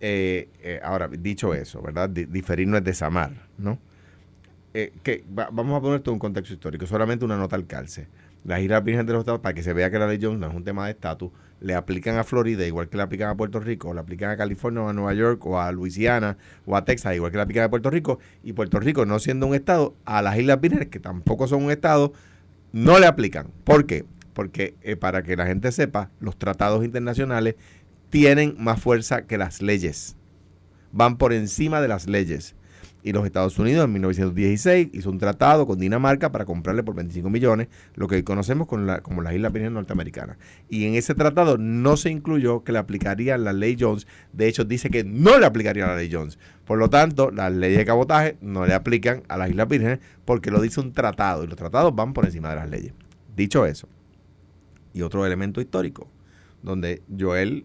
Eh, 0.00 0.48
eh, 0.62 0.80
ahora, 0.82 1.08
dicho 1.08 1.52
eso, 1.54 1.82
¿verdad? 1.82 2.08
Di- 2.08 2.24
diferir 2.24 2.66
no 2.68 2.76
es 2.76 2.84
desamar, 2.84 3.32
¿no? 3.58 3.78
Que 5.02 5.24
va- 5.36 5.48
vamos 5.50 5.76
a 5.76 5.80
poner 5.82 6.00
todo 6.00 6.12
un 6.12 6.20
contexto 6.20 6.54
histórico, 6.54 6.86
solamente 6.86 7.24
una 7.24 7.36
nota 7.36 7.56
al 7.56 7.66
calce. 7.66 8.06
Las 8.44 8.60
Islas 8.60 8.82
Virgen 8.84 9.04
de 9.06 9.12
los 9.12 9.20
Estados, 9.20 9.40
para 9.40 9.54
que 9.54 9.62
se 9.62 9.72
vea 9.72 9.90
que 9.90 9.98
la 9.98 10.06
ley 10.06 10.18
Jones 10.20 10.38
no 10.38 10.48
es 10.48 10.54
un 10.54 10.64
tema 10.64 10.86
de 10.86 10.92
estatus, 10.92 11.30
le 11.60 11.74
aplican 11.74 12.16
a 12.16 12.24
Florida 12.24 12.64
igual 12.66 12.88
que 12.88 12.96
le 12.96 13.02
aplican 13.02 13.28
a 13.28 13.36
Puerto 13.36 13.60
Rico, 13.60 13.88
o 13.88 13.94
le 13.94 14.00
aplican 14.00 14.30
a 14.30 14.36
California 14.36 14.82
o 14.82 14.88
a 14.88 14.92
Nueva 14.92 15.12
York 15.14 15.44
o 15.44 15.60
a 15.60 15.70
Luisiana 15.72 16.38
o 16.64 16.76
a 16.76 16.84
Texas 16.84 17.14
igual 17.16 17.30
que 17.30 17.36
le 17.36 17.42
aplican 17.42 17.64
a 17.64 17.70
Puerto 17.70 17.90
Rico, 17.90 18.18
y 18.42 18.52
Puerto 18.52 18.80
Rico 18.80 19.04
no 19.06 19.18
siendo 19.18 19.46
un 19.46 19.54
estado, 19.54 19.94
a 20.04 20.22
las 20.22 20.38
Islas 20.38 20.60
Vírgenes, 20.60 20.88
que 20.88 21.00
tampoco 21.00 21.48
son 21.48 21.64
un 21.64 21.70
estado, 21.70 22.12
no 22.72 22.98
le 22.98 23.06
aplican. 23.06 23.48
¿Por 23.64 23.86
qué? 23.86 24.04
Porque 24.34 24.76
eh, 24.82 24.96
para 24.96 25.22
que 25.22 25.36
la 25.36 25.46
gente 25.46 25.72
sepa, 25.72 26.10
los 26.20 26.38
tratados 26.38 26.84
internacionales 26.84 27.56
tienen 28.10 28.54
más 28.58 28.80
fuerza 28.80 29.22
que 29.26 29.38
las 29.38 29.62
leyes. 29.62 30.16
van 30.92 31.18
por 31.18 31.32
encima 31.32 31.80
de 31.80 31.88
las 31.88 32.06
leyes. 32.06 32.54
Y 33.02 33.12
los 33.12 33.24
Estados 33.24 33.58
Unidos 33.58 33.84
en 33.84 33.92
1916 33.92 34.88
hizo 34.92 35.10
un 35.10 35.18
tratado 35.18 35.66
con 35.66 35.78
Dinamarca 35.78 36.32
para 36.32 36.44
comprarle 36.44 36.82
por 36.82 36.94
25 36.96 37.30
millones 37.30 37.68
lo 37.94 38.08
que 38.08 38.16
hoy 38.16 38.22
conocemos 38.24 38.66
como 38.66 39.22
las 39.22 39.34
Islas 39.34 39.52
Vírgenes 39.52 39.72
Norteamericanas. 39.72 40.36
Y 40.68 40.84
en 40.86 40.94
ese 40.94 41.14
tratado 41.14 41.58
no 41.58 41.96
se 41.96 42.10
incluyó 42.10 42.64
que 42.64 42.72
le 42.72 42.78
aplicaría 42.78 43.38
la 43.38 43.52
ley 43.52 43.76
Jones. 43.78 44.06
De 44.32 44.48
hecho, 44.48 44.64
dice 44.64 44.90
que 44.90 45.04
no 45.04 45.38
le 45.38 45.46
aplicaría 45.46 45.86
la 45.86 45.96
ley 45.96 46.10
Jones. 46.12 46.38
Por 46.64 46.78
lo 46.78 46.90
tanto, 46.90 47.30
las 47.30 47.52
leyes 47.52 47.78
de 47.78 47.84
cabotaje 47.84 48.36
no 48.40 48.66
le 48.66 48.74
aplican 48.74 49.22
a 49.28 49.36
las 49.36 49.50
Islas 49.50 49.68
Vírgenes 49.68 50.00
porque 50.24 50.50
lo 50.50 50.60
dice 50.60 50.80
un 50.80 50.92
tratado. 50.92 51.44
Y 51.44 51.46
los 51.46 51.56
tratados 51.56 51.94
van 51.94 52.12
por 52.12 52.24
encima 52.24 52.50
de 52.50 52.56
las 52.56 52.68
leyes. 52.68 52.92
Dicho 53.36 53.64
eso, 53.64 53.88
y 54.92 55.02
otro 55.02 55.24
elemento 55.24 55.60
histórico, 55.60 56.08
donde 56.62 57.02
Joel 57.16 57.64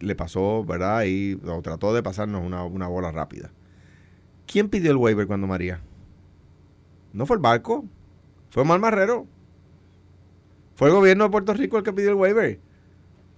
le 0.00 0.14
pasó, 0.14 0.64
¿verdad? 0.64 1.04
Y 1.06 1.36
trató 1.62 1.94
de 1.94 2.02
pasarnos 2.02 2.44
una, 2.44 2.64
una 2.64 2.86
bola 2.86 3.10
rápida. 3.10 3.50
¿Quién 4.46 4.68
pidió 4.68 4.90
el 4.90 4.96
waiver 4.96 5.26
cuando 5.26 5.46
María? 5.46 5.80
No 7.12 7.26
fue 7.26 7.36
el 7.36 7.42
barco, 7.42 7.84
fue 8.50 8.62
Omar 8.62 8.80
Marrero. 8.80 9.26
Fue 10.74 10.88
el 10.88 10.94
gobierno 10.94 11.24
de 11.24 11.30
Puerto 11.30 11.52
Rico 11.54 11.78
el 11.78 11.84
que 11.84 11.92
pidió 11.92 12.10
el 12.10 12.14
waiver. 12.16 12.58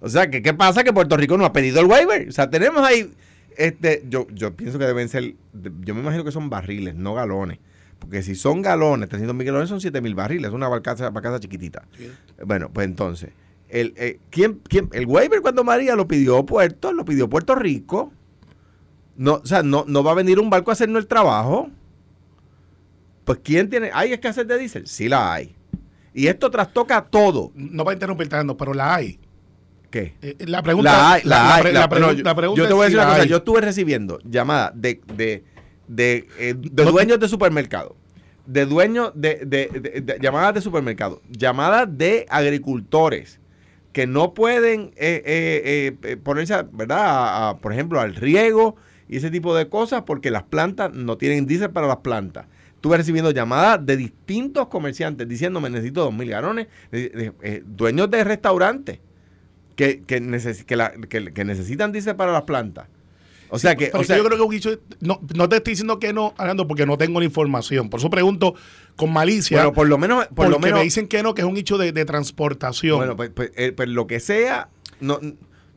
O 0.01 0.09
sea, 0.09 0.29
que, 0.29 0.41
¿qué 0.41 0.53
pasa? 0.53 0.83
Que 0.83 0.93
Puerto 0.93 1.17
Rico 1.17 1.37
no 1.37 1.45
ha 1.45 1.53
pedido 1.53 1.79
el 1.79 1.85
waiver. 1.87 2.27
O 2.29 2.31
sea, 2.31 2.49
tenemos 2.49 2.81
ahí, 2.85 3.11
este, 3.57 4.03
yo, 4.09 4.27
yo 4.33 4.55
pienso 4.55 4.79
que 4.79 4.85
deben 4.85 5.09
ser, 5.09 5.35
yo 5.81 5.93
me 5.95 6.01
imagino 6.01 6.23
que 6.23 6.31
son 6.31 6.49
barriles, 6.49 6.95
no 6.95 7.13
galones. 7.13 7.59
Porque 7.99 8.21
si 8.23 8.35
son 8.35 8.61
galones, 8.61 9.09
300 9.09 9.35
mil 9.35 9.45
galones 9.45 9.69
son 9.69 9.81
7 9.81 10.01
mil 10.01 10.15
barriles, 10.15 10.49
es 10.49 10.53
una 10.53 10.67
barcaza, 10.67 11.09
barcaza 11.09 11.39
chiquitita. 11.39 11.83
Bueno, 12.45 12.69
pues 12.71 12.85
entonces, 12.85 13.31
el, 13.69 13.93
eh, 13.97 14.19
¿quién, 14.29 14.59
quién- 14.67 14.89
el 14.93 15.05
waiver 15.05 15.41
cuando 15.41 15.63
María 15.63 15.95
lo 15.95 16.07
pidió 16.07 16.45
Puerto, 16.45 16.91
lo 16.93 17.05
pidió 17.05 17.29
Puerto 17.29 17.55
Rico. 17.55 18.11
No, 19.15 19.35
o 19.35 19.45
sea, 19.45 19.63
no, 19.63 19.85
no 19.87 20.03
va 20.03 20.11
a 20.11 20.15
venir 20.15 20.39
un 20.39 20.49
barco 20.49 20.71
a 20.71 20.73
hacernos 20.73 21.01
el 21.01 21.07
trabajo. 21.07 21.69
Pues 23.23 23.39
¿quién 23.43 23.69
tiene? 23.69 23.89
¿Hay 23.93 24.13
escasez 24.13 24.47
de 24.47 24.57
diésel? 24.57 24.87
Sí 24.87 25.09
la 25.09 25.33
hay. 25.33 25.55
Y 26.13 26.27
esto 26.27 26.49
trastoca 26.51 27.03
todo. 27.03 27.51
No 27.55 27.83
para 27.83 27.95
interrumpirte, 27.95 28.35
Nando, 28.35 28.55
pero 28.55 28.73
la 28.73 28.95
hay. 28.95 29.19
¿Qué? 29.89 30.15
Eh, 30.21 30.35
la 30.47 30.61
pregunta, 30.61 30.91
La 30.91 31.11
hay, 31.13 31.21
la, 31.23 31.55
hay. 31.55 31.73
la- 31.73 31.81
no, 31.81 31.89
pregunta 32.35 32.61
yo 32.61 32.67
te 32.67 32.73
voy 32.73 32.85
a 32.85 32.87
si 32.89 32.93
decir 32.93 32.97
una 32.99 33.07
cosa. 33.09 33.21
hay. 33.23 33.29
Yo 33.29 33.37
estuve 33.37 33.61
recibiendo 33.61 34.19
llamadas 34.23 34.71
de, 34.75 35.01
de, 35.15 35.43
de, 35.87 36.27
eh, 36.37 36.53
de 36.57 36.83
No- 36.85 36.91
dueños 36.91 37.19
de 37.19 37.27
supermercados, 37.27 37.93
de 38.45 38.65
dueños 38.65 39.11
de, 39.15 39.35
de- 39.45 40.17
llamadas 40.21 40.53
de 40.53 40.61
supermercados, 40.61 41.19
llamadas 41.29 41.87
de 41.97 42.25
agricultores 42.29 43.39
que 43.93 44.05
no 44.05 44.33
pueden 44.33 44.91
eh, 44.97 45.23
eh, 45.25 45.61
eh, 45.65 45.97
eh, 46.11 46.17
ponerse, 46.17 46.53
a- 46.53 46.63
¿verdad? 46.69 46.99
A- 46.99 47.49
a, 47.49 47.57
por 47.57 47.71
ejemplo, 47.71 47.99
al 48.01 48.15
riego 48.15 48.75
y 49.09 49.17
ese 49.17 49.29
tipo 49.31 49.55
de 49.55 49.67
cosas 49.69 50.03
porque 50.05 50.31
las 50.31 50.43
plantas 50.43 50.93
no 50.93 51.17
tienen 51.17 51.45
diésel 51.45 51.69
para 51.71 51.87
las 51.87 51.97
plantas. 51.97 52.45
Estuve 52.75 52.97
recibiendo 52.97 53.31
llamadas 53.31 53.83
de 53.85 53.97
distintos 53.97 54.67
comerciantes 54.67 55.27
diciéndome 55.27 55.69
necesito 55.69 56.03
dos 56.03 56.13
mil 56.13 56.29
galones, 56.29 56.67
eh, 56.91 57.63
dueños 57.65 58.11
de 58.11 58.23
restaurantes 58.23 58.99
que, 59.75 60.01
que, 60.03 60.21
neces- 60.21 60.65
que, 60.65 60.75
la- 60.75 60.91
que- 60.91 61.33
que 61.33 61.45
necesitan 61.45 61.91
diésel 61.91 62.15
para 62.15 62.31
las 62.31 62.43
plantas. 62.43 62.87
O 63.49 63.59
sea 63.59 63.75
que, 63.75 63.91
o 63.93 64.03
sea, 64.03 64.17
yo 64.17 64.23
creo 64.25 64.37
que 64.37 64.43
un 64.43 64.53
hecho- 64.53 64.79
no, 65.01 65.19
no 65.35 65.47
te 65.47 65.57
estoy 65.57 65.73
diciendo 65.73 65.99
que 65.99 66.11
no, 66.13 66.33
Arnando, 66.37 66.67
porque 66.67 66.85
no 66.85 66.97
tengo 66.97 67.19
la 67.19 67.25
información. 67.25 67.89
Por 67.89 67.99
eso 67.99 68.09
pregunto 68.09 68.55
con 68.95 69.13
malicia. 69.13 69.57
bueno, 69.57 69.73
por 69.73 69.87
lo 69.87 69.97
menos, 69.97 70.25
por 70.27 70.35
porque 70.35 70.51
lo 70.51 70.59
menos, 70.59 70.79
me 70.79 70.83
dicen 70.83 71.07
que 71.07 71.21
no, 71.21 71.35
que 71.35 71.41
es 71.41 71.47
un 71.47 71.55
hecho 71.55 71.77
de, 71.77 71.91
de 71.91 72.05
transportación. 72.05 72.97
bueno, 72.97 73.15
pues, 73.15 73.29
pues, 73.29 73.51
eh, 73.55 73.71
pues 73.71 73.87
lo 73.89 74.07
que 74.07 74.19
sea, 74.19 74.69
no, 74.99 75.19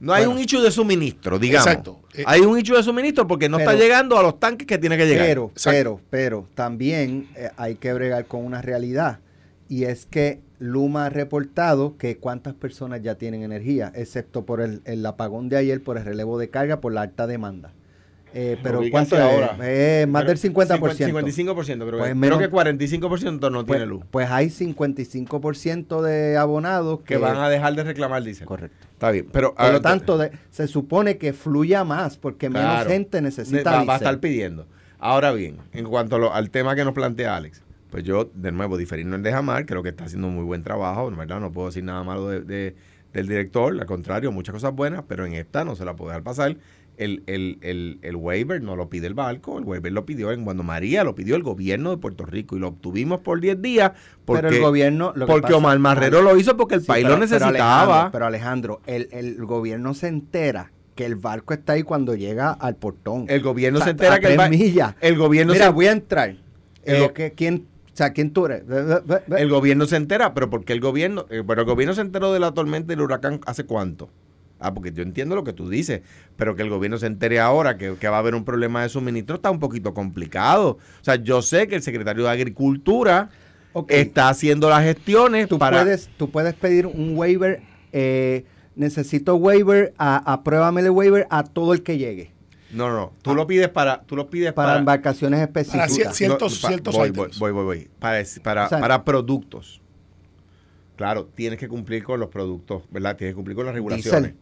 no 0.01 0.13
hay 0.13 0.27
un 0.27 0.39
hecho 0.39 0.63
de 0.63 0.71
suministro, 0.71 1.39
digamos. 1.39 1.67
Exacto. 1.67 2.01
Eh, 2.15 2.25
hay 2.27 2.41
un 2.43 2.59
hecho 2.59 2.77
de 2.77 2.83
suministro 2.83 3.27
porque 3.27 3.49
no 3.49 3.57
pero- 3.59 3.71
está 3.71 3.83
llegando 3.83 4.19
a 4.19 4.23
los 4.23 4.39
tanques 4.39 4.67
que 4.67 4.79
tiene 4.79 4.97
que 4.97 5.07
llegar. 5.07 5.27
Pero, 5.27 5.51
Exacto. 5.53 5.71
pero, 5.77 6.01
pero 6.11 6.47
también 6.55 7.29
eh, 7.37 7.51
hay 7.57 7.75
que 7.77 7.93
bregar 7.93 8.27
con 8.27 8.45
una 8.45 8.63
realidad. 8.63 9.21
Y 9.69 9.85
es 9.85 10.07
que 10.07 10.41
Luma 10.59 11.07
ha 11.07 11.11
reportado 11.11 11.97
que 11.99 12.17
cuántas 12.17 12.55
personas 12.55 13.03
ya 13.03 13.17
tienen 13.17 13.43
energía, 13.43 13.93
excepto 13.95 14.45
por 14.47 14.61
el, 14.61 14.81
el 14.87 15.05
apagón 15.05 15.49
de 15.49 15.57
ayer, 15.57 15.83
por 15.83 15.99
el 15.99 16.05
relevo 16.05 16.39
de 16.39 16.49
carga, 16.51 16.81
por 16.81 16.93
la 16.93 17.03
alta 17.03 17.27
demanda. 17.27 17.73
Eh, 18.41 18.57
pero 18.63 18.81
¿cuánto 18.91 19.17
es? 19.17 19.23
ahora. 19.23 19.57
Eh, 19.63 20.07
más 20.09 20.25
del 20.25 20.39
50%. 20.39 20.79
55%, 21.09 21.87
creo, 21.87 21.99
Pues 21.99 22.09
que, 22.11 22.15
menos- 22.15 22.39
creo 22.39 22.49
que 22.51 22.55
45% 22.57 23.51
no 23.51 23.65
Pues, 23.65 23.79
tiene 23.79 23.87
luz. 23.87 24.05
pues 24.13 24.31
hay 24.31 24.49
55% 24.49 26.03
de 26.03 26.37
abonados 26.37 27.01
Que 27.01 27.17
van 27.17 27.37
a 27.37 27.49
dejar 27.49 27.75
de 27.75 27.83
reclamar 27.83 28.23
diésel. 28.23 28.47
Correcto. 28.47 28.87
Está 28.93 29.11
bien, 29.11 29.27
pero... 29.33 29.55
Por 29.55 29.73
lo 29.73 29.81
tanto, 29.81 30.19
de- 30.19 30.31
se 30.51 30.69
supone 30.69 31.19
que 31.19 31.33
fluya 31.33 31.83
más 31.83 32.17
porque 32.17 32.49
menos 32.49 32.87
gente 32.87 33.21
Ne- 33.21 33.29
necesita 33.29 33.73
va, 33.73 33.85
va 33.85 33.95
a 33.95 33.97
estar 33.97 34.21
pidiendo. 34.21 34.67
Ahora 35.01 35.33
bien, 35.33 35.57
en 35.73 35.87
cuanto 35.87 36.17
a 36.17 36.19
lo- 36.21 36.33
al 36.33 36.51
tema 36.51 36.77
que 36.77 36.85
nos 36.85 36.95
plantea 36.95 37.35
Alex, 37.37 37.63
pues 37.91 38.05
yo, 38.05 38.31
de 38.35 38.53
nuevo, 38.53 38.77
diferir 38.77 39.07
no 39.07 39.17
es 39.17 39.23
de 39.23 39.33
jamás, 39.33 39.65
creo 39.67 39.83
que 39.83 39.89
está 39.89 40.05
haciendo 40.05 40.29
un 40.29 40.35
muy 40.37 40.45
buen 40.45 40.63
trabajo, 40.63 41.11
¿verdad? 41.11 41.41
No 41.41 41.51
puedo 41.51 41.69
decir 41.69 41.83
nada 41.83 42.05
malo 42.05 42.29
de- 42.29 42.43
de- 42.43 42.77
del 43.13 43.27
director, 43.27 43.73
al 43.81 43.87
contrario, 43.87 44.31
muchas 44.31 44.53
cosas 44.53 44.73
buenas, 44.75 45.03
pero 45.09 45.25
en 45.25 45.33
esta 45.33 45.65
no 45.65 45.75
se 45.75 45.85
la 45.85 45.97
puedo 45.97 46.11
dejar 46.11 46.23
pasar. 46.23 46.57
El, 46.99 47.23
el, 47.27 47.59
el, 47.63 47.99
el 48.03 48.17
waiver 48.17 48.61
no 48.61 48.75
lo 48.75 48.91
pide 48.91 49.07
el 49.07 49.15
barco, 49.15 49.57
el 49.59 49.65
waiver 49.65 49.93
lo 49.93 50.05
pidió 50.05 50.33
en 50.33 50.45
cuando 50.45 50.65
María 50.65 51.05
lo 51.05 51.15
pidió 51.15 51.37
el 51.37 51.45
gobierno 51.45 51.91
de 51.91 51.97
Puerto 51.99 52.27
Rico 52.27 52.57
y 52.57 52.59
lo 52.61 52.69
obtuvimos 52.69 53.21
por 53.21 53.41
10 53.41 53.63
días 53.63 53.93
porque, 54.25 54.43
pero 54.43 54.55
el 54.57 54.61
gobierno... 54.61 55.13
lo 55.15 55.27
que 55.27 55.31
porque 55.33 55.43
pasa- 55.43 55.57
Omar 55.59 55.79
Marrero 55.79 56.23
lo 56.23 56.37
hizo 56.37 56.57
porque 56.57 56.75
el 56.75 56.81
Sí, 56.81 56.87
país 56.89 57.05
pero- 57.05 57.17
lo 57.17 57.21
pero 57.21 57.33
necesitaba. 57.33 57.83
Alejandro, 57.83 58.11
Pero 58.13 58.27
Alejandro, 58.27 58.81
el, 58.87 59.09
el 59.13 59.37
gobierno 59.47 59.95
se 59.95 60.09
entera 60.09 60.73
que 60.97 61.07
el 61.07 61.15
barco 61.15 61.55
está 61.55 61.75
ahí 61.75 61.85
cuando 61.85 62.17
llega 62.17 62.51
al 62.51 62.75
portón. 62.75 63.27
el 63.29 63.41
gobierno 63.43 63.79
O 63.79 63.81
sea, 63.81 63.87
se 63.87 63.91
entera 63.93 64.15
a 64.15 64.19
que 64.19 64.27
el, 64.27 64.31
tres 64.33 64.37
ba- 64.39 64.49
millas. 64.51 64.95
el 65.01 65.17
gobierno 65.17 65.53
Mira, 65.53 65.67
se- 65.67 65.73
voy 65.73 65.87
a 65.87 65.93
entrar. 65.93 66.35
Eh, 66.85 66.99
Lo 66.99 67.15
que- 67.15 67.31
¿quién, 67.33 67.67
o 67.93 67.97
sea, 67.97 68.13
¿quién 68.13 68.33
tú 68.33 68.47
eres? 68.47 68.65
El 69.37 69.49
gobierno 69.49 69.87
se 69.87 69.95
entera, 69.95 70.35
pero 70.35 70.51
porque 70.51 70.73
el 70.73 70.81
gobierno, 70.81 71.27
eh, 71.31 71.41
bueno, 71.41 71.63
el 71.63 71.69
gobierno 71.69 71.95
se 71.95 72.01
enteró 72.01 72.33
de 72.33 72.41
la 72.41 72.53
tormenta 72.53 72.93
y 72.93 72.95
el 72.95 73.03
huracán 73.03 73.41
hace 73.47 73.65
cuánto. 73.65 74.09
Ah, 74.61 74.75
porque 74.75 74.93
yo 74.93 75.03
entiendo 75.05 75.37
lo 75.37 75.45
que 75.45 75.53
tú 75.53 75.69
dices, 75.69 76.03
pero 76.37 76.57
que 76.57 76.63
el 76.63 76.71
gobierno 76.71 76.99
se 76.99 77.07
entere 77.07 77.39
ahora 77.39 77.77
que, 77.79 77.95
que 77.95 78.09
va 78.09 78.17
a 78.17 78.19
haber 78.19 78.35
un 78.35 78.45
problema 78.45 78.83
de 78.83 78.89
suministro 78.89 79.37
está 79.37 79.51
un 79.51 79.61
poquito 79.61 79.95
complicado. 79.95 80.79
O 81.01 81.05
sea, 81.05 81.15
yo 81.17 81.43
sé 81.43 81.69
que 81.69 81.77
el 81.77 81.83
secretario 81.83 82.25
de 82.25 82.31
Agricultura 82.31 83.31
está 83.89 84.29
haciendo 84.31 84.69
las 84.69 84.83
gestiones 84.83 85.49
tú, 85.49 85.59
para... 85.59 85.83
puedes, 85.83 86.09
tú 86.17 86.29
puedes 86.31 86.55
pedir 86.55 86.87
un 86.87 87.17
waiver. 87.17 87.63
eh, 87.93 88.45
necesito 88.75 89.37
waiver. 89.37 89.95
A, 89.99 90.33
apruébame 90.33 90.81
el 90.81 90.91
waiver 90.91 91.27
a 91.31 91.45
todo 91.45 91.73
el 91.73 91.83
que 91.85 91.97
llegue. 91.99 92.33
No, 92.73 92.91
no, 92.93 93.13
tú 93.23 93.35
lo 93.35 93.47
pides 93.47 93.69
para... 93.69 94.03
Tú 94.03 94.15
lo 94.17 94.29
pides 94.29 94.53
Para, 94.53 94.71
para... 94.71 94.79
embarcaciones 94.81 95.39
Para 95.47 95.61
específicas. 95.63 95.93
cier- 95.97 96.13
ciertos- 96.13 96.59
pa- 96.61 96.69
ciertos 96.69 96.95
voy, 96.97 97.11
voy, 97.11 97.31
voy, 97.39 97.53
voy, 97.53 97.65
voy. 97.65 97.89
Para, 98.01 98.23
para, 98.43 98.67
O 98.67 98.69
sea- 98.69 98.81
para 98.81 99.05
productos. 99.05 99.81
Claro, 100.97 101.27
tienes 101.35 101.59
que 101.61 101.69
cumplir 101.69 102.03
con 102.03 102.19
los 102.19 102.29
productos, 102.29 102.83
¿verdad? 102.91 103.17
Tienes 103.17 103.33
que 103.33 103.37
cumplir 103.37 103.55
con 103.57 103.67
las 103.67 103.75
regulaciones. 103.75 104.35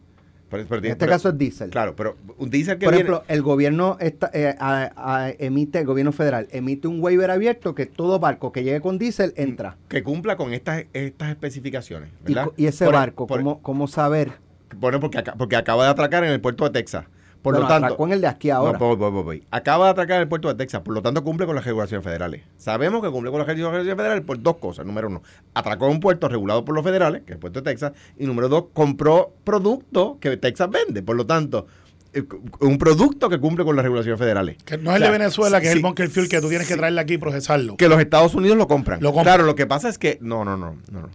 Pero- 0.49 0.65
pero 0.67 0.79
en 0.79 0.85
este 0.85 0.97
pero- 0.99 1.11
caso 1.11 1.29
es 1.29 1.37
diésel. 1.37 1.69
Claro, 1.69 1.95
pero 1.95 2.15
un 2.37 2.49
diésel 2.49 2.77
que 2.77 2.85
Por 2.85 2.93
viene... 2.93 3.09
ejemplo, 3.09 3.25
el 3.27 3.41
gobierno 3.41 3.97
está, 3.99 4.31
eh, 4.33 4.55
a- 4.59 4.91
a- 4.95 5.29
emite, 5.31 5.79
el 5.79 5.85
gobierno 5.85 6.11
federal 6.13 6.47
emite 6.51 6.87
un 6.87 7.01
waiver 7.03 7.31
abierto 7.31 7.75
que 7.75 7.85
todo 7.85 8.17
barco 8.19 8.51
que 8.53 8.63
llegue 8.63 8.79
con 8.79 8.97
diésel 8.97 9.33
entra. 9.35 9.75
que 9.89 10.03
cumpla 10.03 10.37
con 10.37 10.53
estas, 10.53 10.85
estas 10.93 11.29
especificaciones, 11.29 12.09
Y, 12.25 12.33
¿verdad? 12.33 12.45
co- 12.45 12.53
y 12.55 12.65
ese 12.67 12.85
Por- 12.85 12.93
e- 12.93 12.97
barco, 12.97 13.27
por- 13.27 13.39
¿cómo, 13.39 13.61
¿cómo 13.61 13.87
saber? 13.87 14.31
Bueno, 14.77 14.99
porque, 14.99 15.21
porque 15.37 15.55
acaba 15.55 15.83
de 15.85 15.89
atracar 15.91 16.23
en 16.23 16.31
el 16.31 16.39
puerto 16.41 16.63
de 16.63 16.69
Texas. 16.71 17.05
Por 17.41 17.53
Bueno, 17.53 17.67
lo 17.67 17.73
tanto, 17.73 17.85
atracó 17.85 18.05
en 18.07 18.13
el 18.13 18.21
de 18.21 18.27
aquí 18.27 18.49
ahora. 18.49 18.73
No, 18.73 18.79
voy, 18.85 18.95
voy, 18.97 19.11
voy, 19.11 19.23
voy. 19.23 19.43
Acaba 19.51 19.85
de 19.85 19.91
atracar 19.91 20.15
en 20.17 20.21
el 20.23 20.27
puerto 20.27 20.47
de 20.49 20.55
Texas, 20.55 20.81
por 20.81 20.93
lo 20.93 21.01
tanto 21.01 21.23
cumple 21.23 21.45
con 21.45 21.55
las 21.55 21.63
regulaciones 21.65 22.03
federales. 22.03 22.43
Sabemos 22.57 23.01
que 23.01 23.09
cumple 23.09 23.31
con 23.31 23.39
las 23.39 23.47
regulaciones 23.47 23.95
federales 23.95 24.23
por 24.23 24.41
dos 24.41 24.57
cosas. 24.57 24.85
Número 24.85 25.07
uno, 25.07 25.21
atracó 25.53 25.85
en 25.85 25.91
un 25.93 25.99
puerto 25.99 26.27
regulado 26.27 26.65
por 26.65 26.75
los 26.75 26.83
federales, 26.83 27.21
que 27.21 27.31
es 27.31 27.35
el 27.35 27.39
puerto 27.39 27.61
de 27.61 27.69
Texas. 27.71 27.93
Y 28.17 28.25
número 28.25 28.49
dos, 28.49 28.65
compró 28.73 29.33
producto 29.43 30.17
que 30.19 30.35
Texas 30.37 30.69
vende. 30.69 31.03
Por 31.03 31.15
lo 31.15 31.25
tanto, 31.25 31.67
eh, 32.13 32.23
un 32.61 32.77
producto 32.77 33.29
que 33.29 33.39
cumple 33.39 33.63
con 33.63 33.75
las 33.75 33.83
regulaciones 33.83 34.19
federales. 34.19 34.57
Que 34.65 34.77
no 34.77 34.91
es 34.91 34.95
O 34.95 34.97
sea, 34.97 35.07
el 35.07 35.13
de 35.13 35.17
Venezuela, 35.19 35.61
que 35.61 35.67
es 35.67 35.73
el 35.73 35.81
bunker 35.81 36.09
fuel 36.09 36.27
que 36.27 36.41
tú 36.41 36.49
tienes 36.49 36.67
que 36.67 36.73
sí. 36.73 36.79
traerle 36.79 36.99
aquí 37.01 37.13
y 37.13 37.17
procesarlo. 37.17 37.77
Que 37.77 37.87
los 37.87 37.99
Estados 37.99 38.33
Unidos 38.35 38.57
lo 38.57 38.67
compran. 38.67 38.99
Lo 39.01 39.13
compran. 39.13 39.35
Claro, 39.35 39.45
lo 39.45 39.55
que 39.55 39.67
pasa 39.67 39.87
es 39.89 39.97
que. 39.97 40.17
No, 40.21 40.43
no, 40.43 40.57
no. 40.57 40.75
no, 40.91 41.01
no. 41.01 41.09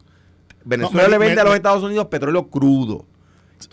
Venezuela 0.64 1.02
No, 1.02 1.08
me- 1.08 1.12
le 1.12 1.18
vende 1.18 1.35
me- 1.35 1.40
a 1.40 1.44
los 1.44 1.52
me- 1.52 1.56
Estados 1.56 1.82
Unidos 1.82 2.06
petróleo 2.06 2.46
crudo. 2.48 3.04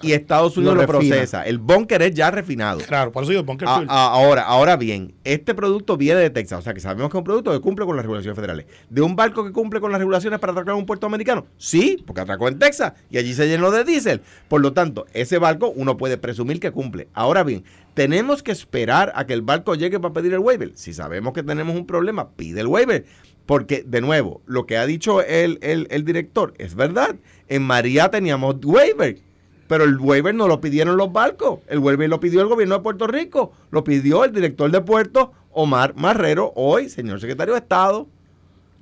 Y 0.01 0.13
Estados 0.13 0.57
Unidos 0.57 0.75
Lo 0.75 0.81
procesa. 0.87 1.45
El 1.45 1.57
bunker 1.59 2.01
es 2.01 2.13
ya 2.13 2.31
refinado. 2.31 2.79
Claro, 2.79 3.11
por 3.11 3.23
eso 3.23 3.31
digo 3.31 3.45
a- 3.89 4.07
ahora, 4.13 4.43
ahora 4.43 4.75
bien, 4.77 5.13
este 5.23 5.53
producto 5.55 5.97
viene 5.97 6.19
de 6.19 6.29
Texas, 6.29 6.59
o 6.59 6.61
sea 6.61 6.73
que 6.73 6.79
sabemos 6.79 7.09
que 7.11 7.17
es 7.17 7.19
un 7.19 7.23
producto 7.23 7.51
que 7.51 7.59
cumple 7.59 7.85
con 7.85 7.95
las 7.95 8.03
regulaciones 8.05 8.35
federales. 8.35 8.65
¿De 8.89 9.01
un 9.01 9.15
barco 9.15 9.43
que 9.45 9.51
cumple 9.51 9.79
con 9.79 9.91
las 9.91 9.99
regulaciones 9.99 10.39
para 10.39 10.51
atracar 10.53 10.73
un 10.75 10.85
puerto 10.85 11.05
americano? 11.07 11.45
Sí, 11.57 12.03
porque 12.05 12.21
atracó 12.21 12.47
en 12.47 12.59
Texas 12.59 12.93
y 13.09 13.17
allí 13.17 13.33
se 13.33 13.47
llenó 13.47 13.71
de 13.71 13.83
diésel. 13.83 14.21
Por 14.47 14.61
lo 14.61 14.73
tanto, 14.73 15.05
ese 15.13 15.37
barco 15.37 15.71
uno 15.75 15.97
puede 15.97 16.17
presumir 16.17 16.59
que 16.59 16.71
cumple. 16.71 17.07
Ahora 17.13 17.43
bien, 17.43 17.63
tenemos 17.93 18.43
que 18.43 18.51
esperar 18.51 19.11
a 19.15 19.25
que 19.25 19.33
el 19.33 19.41
barco 19.41 19.75
llegue 19.75 19.99
para 19.99 20.13
pedir 20.13 20.33
el 20.33 20.39
waiver. 20.39 20.71
Si 20.75 20.93
sabemos 20.93 21.33
que 21.33 21.43
tenemos 21.43 21.75
un 21.75 21.85
problema, 21.85 22.29
pide 22.31 22.61
el 22.61 22.67
waiver. 22.67 23.05
Porque, 23.45 23.83
de 23.85 23.99
nuevo, 23.99 24.41
lo 24.45 24.67
que 24.67 24.77
ha 24.77 24.85
dicho 24.85 25.23
el, 25.23 25.57
el- 25.63 25.87
el 25.89 26.05
director 26.05 26.53
es 26.59 26.75
verdad. 26.75 27.15
En 27.47 27.63
María 27.63 28.09
teníamos 28.11 28.57
waiver. 28.63 29.17
Pero 29.69 29.83
el 29.83 29.97
waiver 29.99 30.33
no 30.33 30.47
lo 30.47 30.59
pidieron 30.59 30.97
los 30.97 31.13
barcos, 31.13 31.59
el 31.67 31.77
waiver 31.79 32.09
lo 32.09 32.19
pidió 32.19 32.41
el 32.41 32.47
gobierno 32.47 32.75
de 32.75 32.81
Puerto 32.81 33.05
Rico, 33.07 33.53
lo 33.69 33.83
pidió 33.83 34.25
el 34.25 34.33
director 34.33 34.69
de 34.71 34.81
puerto 34.81 35.31
Omar 35.51 35.93
Marrero, 35.95 36.51
hoy 36.55 36.89
señor 36.89 37.21
secretario 37.21 37.53
de 37.53 37.59
Estado. 37.59 38.07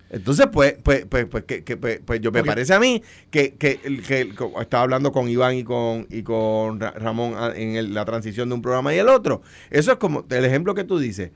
Entonces, 0.09 0.47
pues, 0.49 0.75
pues, 0.81 1.05
pues, 1.09 1.25
pues, 1.25 1.43
que, 1.43 1.65
que, 1.65 1.75
pues, 1.75 1.99
pues 2.05 2.21
yo 2.21 2.31
me 2.31 2.39
parece 2.47 2.73
a 2.73 2.79
mí 2.79 3.03
que, 3.29 3.55
que, 3.55 3.77
que 4.07 4.33
estaba 4.61 4.83
hablando 4.83 5.11
con 5.11 5.27
Iván 5.27 5.55
y 5.55 5.65
con, 5.65 6.07
y 6.09 6.23
con 6.23 6.79
Ra- 6.79 6.91
Ramón 6.91 7.33
ah, 7.35 7.51
en 7.53 7.75
el- 7.75 7.93
la 7.93 8.05
transición 8.05 8.47
de 8.47 8.55
un 8.55 8.61
programa 8.61 8.95
y 8.95 8.99
el 8.99 9.09
otro. 9.09 9.41
Eso 9.69 9.91
es 9.91 9.97
como 9.97 10.23
el 10.29 10.45
ejemplo 10.45 10.73
que 10.75 10.85
tú 10.85 10.97
dices. 10.97 11.31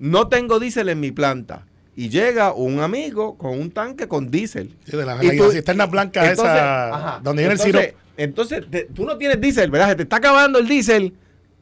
No 0.00 0.26
tengo 0.26 0.58
diésel 0.58 0.88
en 0.88 0.98
mi 0.98 1.12
planta. 1.12 1.66
Y 1.96 2.10
llega 2.10 2.52
un 2.52 2.80
amigo 2.80 3.36
con 3.38 3.58
un 3.58 3.70
tanque 3.70 4.06
con 4.06 4.30
diésel. 4.30 4.74
Sí, 4.84 4.96
de 4.96 5.04
la, 5.06 5.22
Y 5.24 5.28
la 5.28 5.36
tú- 5.44 5.50
cisterna 5.50 5.86
blanca 5.86 6.28
entonces, 6.28 6.54
esa, 6.54 6.94
ajá, 6.94 7.20
donde 7.24 7.42
viene 7.42 7.54
el 7.54 7.58
sirope. 7.60 7.94
Entonces, 8.18 8.64
te- 8.70 8.84
tú 8.84 9.04
no 9.06 9.16
tienes 9.16 9.40
diésel, 9.40 9.70
¿verdad? 9.70 9.88
Se 9.90 9.94
te 9.96 10.02
está 10.02 10.16
acabando 10.16 10.58
el 10.58 10.68
diésel. 10.68 11.14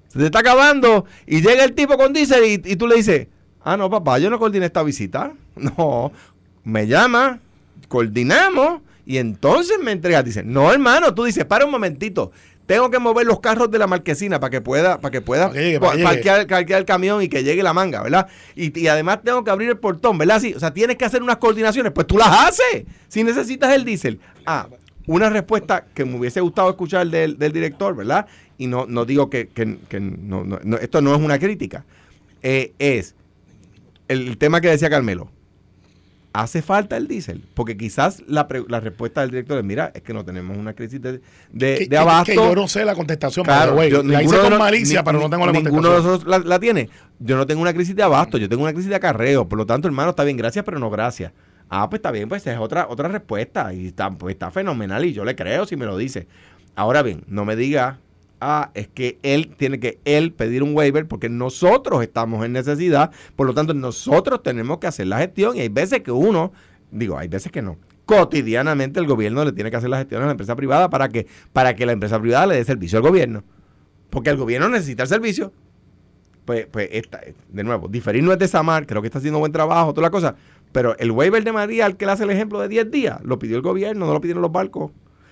Se 0.09 0.19
te 0.19 0.25
está 0.27 0.41
acabando. 0.41 1.05
Y 1.27 1.41
llega 1.41 1.63
el 1.65 1.73
tipo 1.75 1.97
con 1.97 2.13
diésel 2.13 2.45
y, 2.45 2.73
y 2.73 2.77
tú 2.77 2.87
le 2.89 2.97
dices, 2.97 3.29
ah, 3.63 3.77
no, 3.77 3.89
papá, 3.89 4.19
yo 4.19 4.29
no 4.29 4.39
coordiné 4.41 4.67
esta 4.67 4.83
visita. 4.83 5.33
No, 5.57 6.11
me 6.65 6.87
llama, 6.89 7.39
coordinamos 7.89 8.81
y 9.07 9.19
entonces 9.19 9.79
me 9.83 9.93
entregas. 9.93 10.25
Dice, 10.25 10.43
no, 10.43 10.73
hermano, 10.73 11.15
tú 11.15 11.25
dices, 11.25 11.45
para 11.45 11.65
un 11.65 11.71
momentito. 11.71 12.33
Tengo 12.67 12.91
que 12.91 12.99
mover 12.99 13.27
los 13.27 13.41
carros 13.41 13.71
de 13.71 13.79
la 13.79 13.87
marquesina 13.87 14.41
para 14.41 14.51
que 14.51 14.61
pueda, 14.63 14.99
para 15.01 15.13
que 15.13 15.21
pueda 15.21 15.51
Para 15.81 15.93
parquear, 16.05 16.47
parquear 16.47 16.81
el 16.81 16.87
camión 16.87 17.23
y 17.23 17.29
que 17.29 17.45
llegue 17.45 17.63
la 17.63 17.75
manga, 17.75 18.03
¿verdad? 18.03 18.27
Y, 18.57 18.79
y 18.79 18.87
además 18.89 19.21
tengo 19.23 19.45
que 19.45 19.51
abrir 19.51 19.69
el 19.69 19.77
portón, 19.79 20.17
¿verdad? 20.17 20.41
Sí, 20.41 20.55
o 20.55 20.61
sea, 20.61 20.73
tienes 20.73 20.97
que 20.97 21.05
hacer 21.05 21.23
unas 21.23 21.37
coordinaciones, 21.37 21.93
pues 21.93 22.07
tú 22.07 22.17
las 22.17 22.29
haces 22.49 22.85
si 23.09 23.23
necesitas 23.23 23.75
el 23.75 23.85
diésel. 23.85 24.19
Ah, 24.47 24.69
una 25.07 25.29
respuesta 25.29 25.85
que 25.95 26.07
me 26.07 26.17
hubiese 26.17 26.41
gustado 26.41 26.71
escuchar 26.71 27.07
del, 27.09 27.37
del 27.39 27.53
director, 27.53 27.95
¿verdad? 27.95 28.27
Y 28.57 28.67
no, 28.67 28.87
no 28.87 29.05
digo 29.05 29.29
que, 29.29 29.49
que- 29.49 30.01
no- 30.01 30.45
no- 30.45 30.77
esto 30.79 31.03
no 31.03 31.15
es 31.15 31.21
una 31.21 31.39
crítica, 31.39 31.85
eh, 32.43 32.73
es 32.79 33.15
el 34.09 34.39
tema 34.39 34.61
que 34.63 34.69
decía 34.69 34.89
Carmelo. 34.89 35.31
¿Hace 36.37 36.63
falta 36.63 36.97
el 36.97 37.07
diésel? 37.07 37.45
Porque 37.55 37.77
quizás 37.77 38.21
la, 38.27 38.49
pre- 38.49 38.65
la 38.69 38.81
respuesta 38.81 39.21
del 39.21 39.31
director 39.31 39.57
es, 39.57 39.63
mira, 39.65 39.93
es 39.95 40.03
que 40.03 40.13
no 40.13 40.25
tenemos 40.25 40.59
una 40.59 40.75
crisis 40.75 41.01
de, 41.01 41.21
de, 41.53 41.77
Que, 41.79 41.87
de 41.89 41.97
abasto. 41.97 42.33
que 42.33 42.35
yo 42.35 42.55
no 42.57 42.67
sé 42.67 42.85
la 42.85 42.97
contestación, 42.97 43.45
Claro, 43.47 43.81
yo- 43.85 44.03
la 44.03 44.21
hice 44.21 44.37
con 44.37 44.59
malicia, 44.59 44.99
ni- 45.01 45.05
pero 45.05 45.21
no 45.21 45.31
tengo 45.31 45.47
la 45.47 45.53
Ninguno 45.53 45.71
de 45.71 45.95
contestación. 45.95 46.13
nosotros 46.13 46.29
la, 46.29 46.39
la 46.51 46.59
tiene. 46.59 46.91
Yo 47.21 47.37
no 47.37 47.47
tengo 47.47 47.63
una 47.63 47.73
crisis 47.73 47.95
de 47.95 48.03
abasto, 48.03 48.37
yo 48.37 48.49
tengo 48.49 48.65
una 48.65 48.73
crisis 48.73 48.91
de 48.91 48.97
acarreo. 48.97 49.49
Por 49.49 49.59
lo 49.59 49.65
tanto, 49.65 49.87
hermano, 49.87 50.11
está 50.11 50.25
bien, 50.25 50.37
gracias, 50.37 50.65
pero 50.65 50.81
no 50.81 50.91
gracias. 50.91 51.33
Ah, 51.71 51.89
pues 51.89 51.99
está 52.01 52.11
bien, 52.11 52.29
pues 52.29 52.45
es 52.49 52.59
otra, 52.59 52.89
otra 52.91 53.07
respuesta. 53.09 53.73
Y 53.73 53.87
está, 53.87 54.11
pues 54.11 54.35
está 54.35 54.51
fenomenal 54.51 55.05
y 55.05 55.13
yo 55.13 55.25
le 55.25 55.37
creo 55.37 55.67
si 55.67 55.77
me 55.77 55.87
lo 55.87 55.97
dice. 55.97 56.27
Ahora 56.75 57.03
bien, 57.03 57.23
no 57.29 57.45
me 57.45 57.55
diga, 57.55 58.01
ah, 58.45 58.71
es 58.75 58.89
que 58.89 59.19
él 59.23 59.55
tiene 59.57 59.81
que 59.81 59.99
él 60.05 60.33
pedir 60.33 60.63
un 60.63 60.77
waiver 60.77 61.07
porque 61.09 61.29
nosotros 61.29 62.03
estamos 62.03 62.45
en 62.45 62.53
necesidad. 62.53 63.11
Por 63.37 63.47
lo 63.47 63.55
tanto, 63.55 63.75
nosotros 63.75 64.43
tenemos 64.43 64.79
que 64.79 64.87
hacer 64.87 65.07
la 65.07 65.19
gestión. 65.19 65.57
Y 65.57 65.61
hay 65.61 65.69
veces 65.69 66.03
que 66.03 66.13
uno, 66.13 66.53
digo, 66.91 67.19
hay 67.19 67.29
veces 67.29 67.51
que 67.51 67.63
no. 67.63 67.79
Cotidianamente 68.05 69.01
el 69.01 69.07
gobierno 69.07 69.45
le 69.45 69.53
tiene 69.53 69.71
que 69.71 69.77
hacer 69.77 69.89
la 69.89 69.99
gestión 69.99 70.23
a 70.23 70.27
la 70.27 70.33
empresa 70.33 70.55
privada 70.55 70.91
para 70.91 71.09
que, 71.09 71.27
para 71.53 71.75
que 71.75 71.87
la 71.87 71.93
empresa 71.93 72.21
privada 72.21 72.47
le 72.47 72.57
dé 72.57 72.65
servicio 72.65 72.99
al 72.99 73.03
gobierno. 73.03 73.43
Porque 74.11 74.31
el 74.31 74.37
gobierno 74.37 74.69
necesita 74.69 75.05
el 75.05 75.09
servicio. 75.09 75.53
Pues, 76.45 76.67
pues 76.67 76.91
de 77.49 77.65
nuevo, 77.65 77.89
diferir 77.89 78.23
no 78.23 78.31
es 78.31 78.39
de 78.39 78.47
Samar, 78.47 78.87
creo 78.87 79.01
que 79.01 79.09
está 79.09 79.19
haciendo 79.19 79.39
buen 79.39 79.53
trabajo, 79.53 79.95
toda 79.95 80.09
la 80.09 80.11
cosa. 80.11 80.37
Pero 80.73 80.95
el 80.99 81.11
waiver 81.11 81.43
de 81.43 81.53
María, 81.53 81.87
al 81.87 81.97
que 81.97 82.05
le 82.05 82.13
hace 82.13 82.25
el 82.25 82.31
ejemplo 82.31 82.61
de 82.61 82.69
10 82.69 82.91
días, 82.91 83.21
lo 83.25 83.39
pidió 83.39 83.57
el 83.57 83.63
gobierno, 83.63 84.05
no 84.05 84.13
lo 84.13 84.21
pidieron 84.21 84.43
los 84.43 84.53
barcos. 84.53 84.91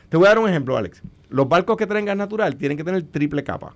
Te 0.08 0.16
voy 0.16 0.26
a 0.26 0.30
dar 0.30 0.38
un 0.38 0.48
ejemplo, 0.48 0.76
Alex. 0.76 1.02
Los 1.32 1.48
barcos 1.48 1.76
que 1.76 1.86
traen 1.86 2.04
gas 2.04 2.16
natural 2.16 2.56
tienen 2.56 2.76
que 2.76 2.84
tener 2.84 3.02
triple 3.04 3.42
capa. 3.42 3.74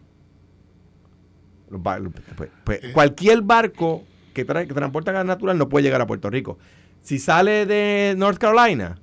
Los 1.71 1.83
bar- 1.83 2.03
pues- 2.37 2.51
pues, 2.65 2.81
cualquier 2.93 3.43
barco 3.43 4.05
que, 4.35 4.45
trae, 4.45 4.69
que 4.69 4.75
transporta 4.75 5.11
gas 5.13 5.25
natural 5.27 5.59
no 5.59 5.69
puede 5.69 5.83
llegar 5.85 6.01
a 6.01 6.07
Puerto 6.07 6.31
Rico. 6.31 6.59
Si 7.03 7.19
sale 7.19 7.67
de 7.67 8.15
North 8.17 8.39
Carolina, 8.39 8.99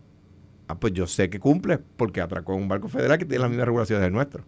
ah, 0.68 0.76
pues 0.80 0.94
yo 0.94 1.08
sé 1.08 1.30
que 1.30 1.40
cumple 1.40 1.78
porque 1.80 2.22
atracó 2.22 2.56
un 2.56 2.68
barco 2.68 2.88
federal 2.88 3.18
que 3.18 3.26
tiene 3.26 3.42
las 3.42 3.50
mismas 3.50 3.66
regulaciones 3.66 4.04
del 4.04 4.14
nuestro. 4.14 4.44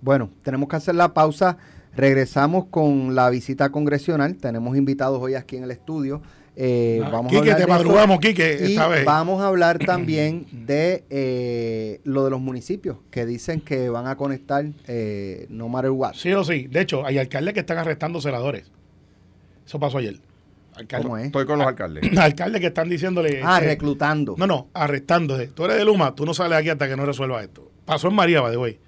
Bueno, 0.00 0.30
tenemos 0.42 0.68
que 0.68 0.76
hacer 0.76 0.94
la 0.94 1.14
pausa. 1.14 1.58
Regresamos 1.94 2.66
con 2.66 3.14
la 3.14 3.30
visita 3.30 3.70
congresional. 3.70 4.36
Tenemos 4.36 4.76
invitados 4.76 5.20
hoy 5.22 5.34
aquí 5.34 5.56
en 5.56 5.64
el 5.64 5.70
estudio. 5.70 6.22
Eh, 6.54 7.00
Ah, 7.02 7.08
vamos 7.10 7.30
Quique, 7.32 7.36
a 7.50 7.54
hablar 7.54 7.56
te 7.56 7.60
de 7.60 7.64
eso. 7.72 7.78
madrugamos, 7.78 8.20
Quique, 8.20 8.58
Y 8.60 8.72
esta 8.72 8.86
vez. 8.88 9.04
vamos 9.06 9.40
a 9.40 9.46
hablar 9.46 9.78
también 9.86 10.46
de 10.52 11.04
eh, 11.08 12.00
lo 12.04 12.24
de 12.24 12.30
los 12.30 12.40
municipios 12.40 12.98
que 13.10 13.24
dicen 13.24 13.60
que 13.62 13.88
van 13.88 14.06
a 14.06 14.16
conectar 14.16 14.64
eh, 14.86 15.46
no 15.48 15.68
matter 15.68 15.90
what. 15.92 16.12
Sí 16.14 16.32
o 16.34 16.44
sí. 16.44 16.66
De 16.68 16.80
hecho, 16.82 17.06
hay 17.06 17.16
alcaldes 17.18 17.54
que 17.54 17.60
están 17.60 17.78
arrestando 17.78 18.20
celadores. 18.20 18.70
Eso 19.66 19.80
pasó 19.80 19.98
ayer. 19.98 20.16
Alcalde- 20.74 21.02
¿Cómo 21.04 21.16
es? 21.18 21.26
Estoy 21.26 21.46
con 21.46 21.58
los 21.58 21.66
alcaldes. 21.68 22.04
Alcaldes 22.18 22.60
que 22.60 22.66
están 22.68 22.88
diciéndole. 22.88 23.40
Ah, 23.42 23.56
este, 23.56 23.68
reclutando. 23.68 24.34
No, 24.38 24.46
no, 24.46 24.68
arrestándose. 24.74 25.48
Tú 25.48 25.64
eres 25.64 25.76
de 25.76 25.84
Luma, 25.84 26.14
tú 26.14 26.24
no 26.26 26.34
sales 26.34 26.58
aquí 26.58 26.68
hasta 26.70 26.88
que 26.88 26.96
no 26.96 27.04
resuelvas 27.06 27.44
esto. 27.44 27.70
Pasó 27.84 28.08
en 28.08 28.14
María, 28.14 28.40
de 28.48 28.56
güey. 28.56 28.78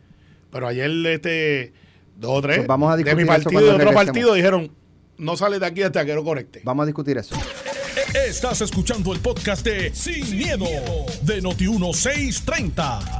Pero 0.51 0.67
ayer, 0.67 0.91
este, 1.07 1.73
dos 2.17 2.31
o 2.39 2.43
tres 2.43 2.59
Pues 2.59 2.69
vamos 2.69 2.93
a 2.93 2.97
de 2.97 3.05
discutir 3.05 3.25
mi 3.25 3.29
partido 3.29 3.51
y 3.61 3.65
de 3.65 3.71
otro 3.71 3.79
regresemos. 3.79 4.05
partido 4.07 4.35
dijeron, 4.35 4.71
no 5.19 5.37
sales 5.37 5.61
de 5.61 5.67
aquí 5.67 5.83
hasta 5.83 6.05
que 6.05 6.15
no 6.15 6.25
conecte. 6.25 6.61
Vamos 6.65 6.85
a 6.85 6.87
discutir 6.87 7.19
eso. 7.19 7.37
Estás 8.27 8.61
escuchando 8.61 9.13
el 9.13 9.21
podcast 9.21 9.65
de 9.65 9.95
Sin, 9.95 10.37
miedo, 10.37 10.67
de 11.23 11.43
Noti1630. 11.43 13.19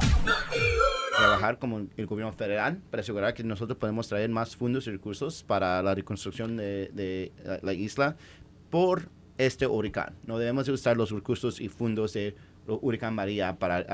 trabajar 1.17 1.59
como 1.59 1.85
el 1.95 2.05
gobierno 2.05 2.33
federal 2.33 2.79
para 2.91 3.01
asegurar 3.01 3.33
que 3.33 3.43
nosotros 3.43 3.77
podemos 3.77 4.07
traer 4.07 4.29
más 4.29 4.55
fondos 4.55 4.87
y 4.87 4.91
recursos 4.91 5.43
para 5.43 5.81
la 5.81 5.95
reconstrucción 5.95 6.57
de, 6.57 6.89
de 6.93 7.31
la, 7.43 7.59
la 7.61 7.73
isla 7.73 8.15
por 8.69 9.09
este 9.37 9.67
huracán. 9.67 10.13
No 10.25 10.37
debemos 10.37 10.65
de 10.65 10.71
usar 10.73 10.97
los 10.97 11.11
recursos 11.11 11.59
y 11.59 11.69
fondos 11.69 12.13
de 12.13 12.35
huracán 12.67 13.13
María 13.13 13.57
para, 13.57 13.85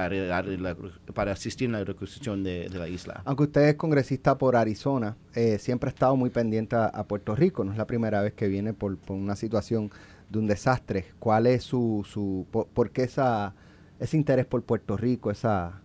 para 1.13 1.31
asistir 1.31 1.65
en 1.65 1.73
la 1.73 1.84
reconstrucción 1.84 2.43
de, 2.43 2.69
de 2.69 2.79
la 2.79 2.88
isla. 2.88 3.21
Aunque 3.25 3.43
usted 3.43 3.62
es 3.69 3.75
congresista 3.75 4.38
por 4.38 4.55
Arizona, 4.55 5.17
eh, 5.36 5.57
siempre 5.60 5.89
ha 5.89 5.93
estado 5.93 6.15
muy 6.15 6.29
pendiente 6.29 6.75
a, 6.75 6.86
a 6.86 7.05
Puerto 7.05 7.36
Rico. 7.36 7.63
No 7.63 7.71
es 7.71 7.77
la 7.77 7.88
primera 7.88 8.21
vez 8.21 8.34
que 8.34 8.47
viene 8.47 8.73
por, 8.73 8.97
por 8.97 9.17
una 9.17 9.36
situación 9.36 9.91
de 10.29 10.39
un 10.39 10.47
desastre. 10.47 11.05
¿Cuál 11.19 11.47
es 11.47 11.63
su, 11.63 12.05
su 12.10 12.47
por, 12.51 12.67
por 12.67 12.91
qué 12.91 13.03
esa, 13.03 13.53
ese 13.99 14.17
interés 14.17 14.45
por 14.45 14.63
Puerto 14.63 14.95
Rico, 14.95 15.29
esa 15.29 15.81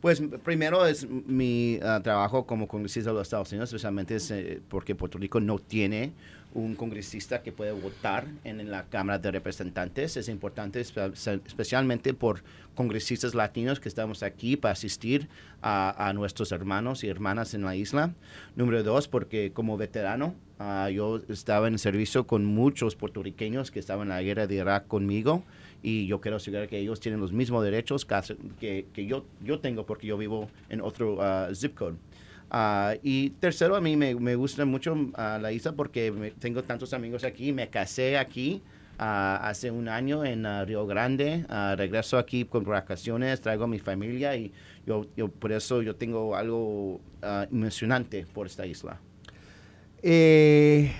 Pues 0.00 0.22
primero 0.44 0.84
es 0.84 1.08
mi 1.08 1.78
ah, 1.82 2.00
trabajo 2.02 2.44
como 2.44 2.68
congresista 2.68 3.10
de 3.10 3.14
los 3.14 3.22
Estados 3.22 3.50
Unidos, 3.52 3.70
especialmente 3.70 4.16
es, 4.16 4.30
eh, 4.30 4.60
porque 4.68 4.94
Puerto 4.94 5.16
Rico 5.16 5.40
no 5.40 5.58
tiene 5.58 6.12
un 6.54 6.74
congresista 6.74 7.42
que 7.42 7.52
puede 7.52 7.72
votar 7.72 8.26
en, 8.44 8.70
la 8.70 8.84
Cámara 8.84 9.18
de 9.18 9.30
Representantes. 9.30 10.16
Es 10.16 10.28
importante 10.28 10.80
especialmente 10.80 12.14
por 12.14 12.42
congresistas 12.74 13.34
latinos 13.34 13.80
que 13.80 13.88
estamos 13.88 14.22
aquí 14.22 14.56
para 14.56 14.72
asistir 14.72 15.28
a, 15.62 16.12
nuestros 16.14 16.52
hermanos 16.52 17.04
y 17.04 17.08
hermanas 17.08 17.54
en 17.54 17.62
la 17.62 17.76
isla. 17.76 18.14
Número 18.56 18.82
dos, 18.82 19.08
porque 19.08 19.52
como 19.52 19.76
veterano, 19.76 20.34
ah, 20.58 20.90
yo 20.90 21.20
estaba 21.28 21.68
en 21.68 21.78
servicio 21.78 22.26
con 22.26 22.44
muchos 22.44 22.96
puertorriqueños 22.96 23.70
que 23.70 23.78
estaban 23.78 24.08
en 24.08 24.10
la 24.10 24.22
guerra 24.22 24.46
de 24.46 24.56
Irak 24.56 24.86
conmigo 24.86 25.42
y 25.82 26.06
yo 26.06 26.20
quiero 26.20 26.36
asegurar 26.36 26.68
que 26.68 26.78
ellos 26.78 27.00
tienen 27.00 27.20
los 27.20 27.32
mismos 27.32 27.64
derechos 27.64 28.06
que, 28.60 28.86
yo 29.42 29.58
tengo 29.60 29.84
porque 29.86 30.06
yo 30.06 30.16
vivo 30.16 30.48
en 30.68 30.80
otro 30.80 31.20
ah, 31.20 31.48
zip 31.54 31.74
code. 31.74 31.96
Ah, 32.54 32.94
y 33.02 33.30
tercero, 33.30 33.76
a 33.76 33.80
mí 33.80 33.96
me, 33.96 34.14
me 34.14 34.34
gusta 34.36 34.66
mucho 34.66 34.94
ah, 35.14 35.38
la 35.40 35.52
isla 35.52 35.72
porque 35.72 36.12
me- 36.12 36.32
tengo 36.32 36.62
tantos 36.62 36.92
amigos 36.92 37.24
aquí. 37.24 37.50
Me 37.50 37.68
casé 37.70 38.18
aquí 38.18 38.60
ah, 38.98 39.40
hace 39.42 39.70
un 39.70 39.88
año 39.88 40.22
en 40.24 40.44
Río 40.66 40.86
Grande. 40.86 41.46
Regreso 41.76 42.18
aquí 42.18 42.44
con 42.44 42.64
vacaciones, 42.64 43.40
traigo 43.40 43.64
a 43.64 43.68
mi 43.68 43.78
familia 43.78 44.36
y 44.36 44.52
yo, 44.86 45.06
yo 45.16 45.28
por 45.28 45.50
eso 45.52 45.80
yo 45.80 45.96
tengo 45.96 46.36
algo 46.36 47.00
emocionante 47.50 48.26
por 48.34 48.46
esta 48.46 48.66
isla. 48.66 49.00
Eh, 50.02 50.92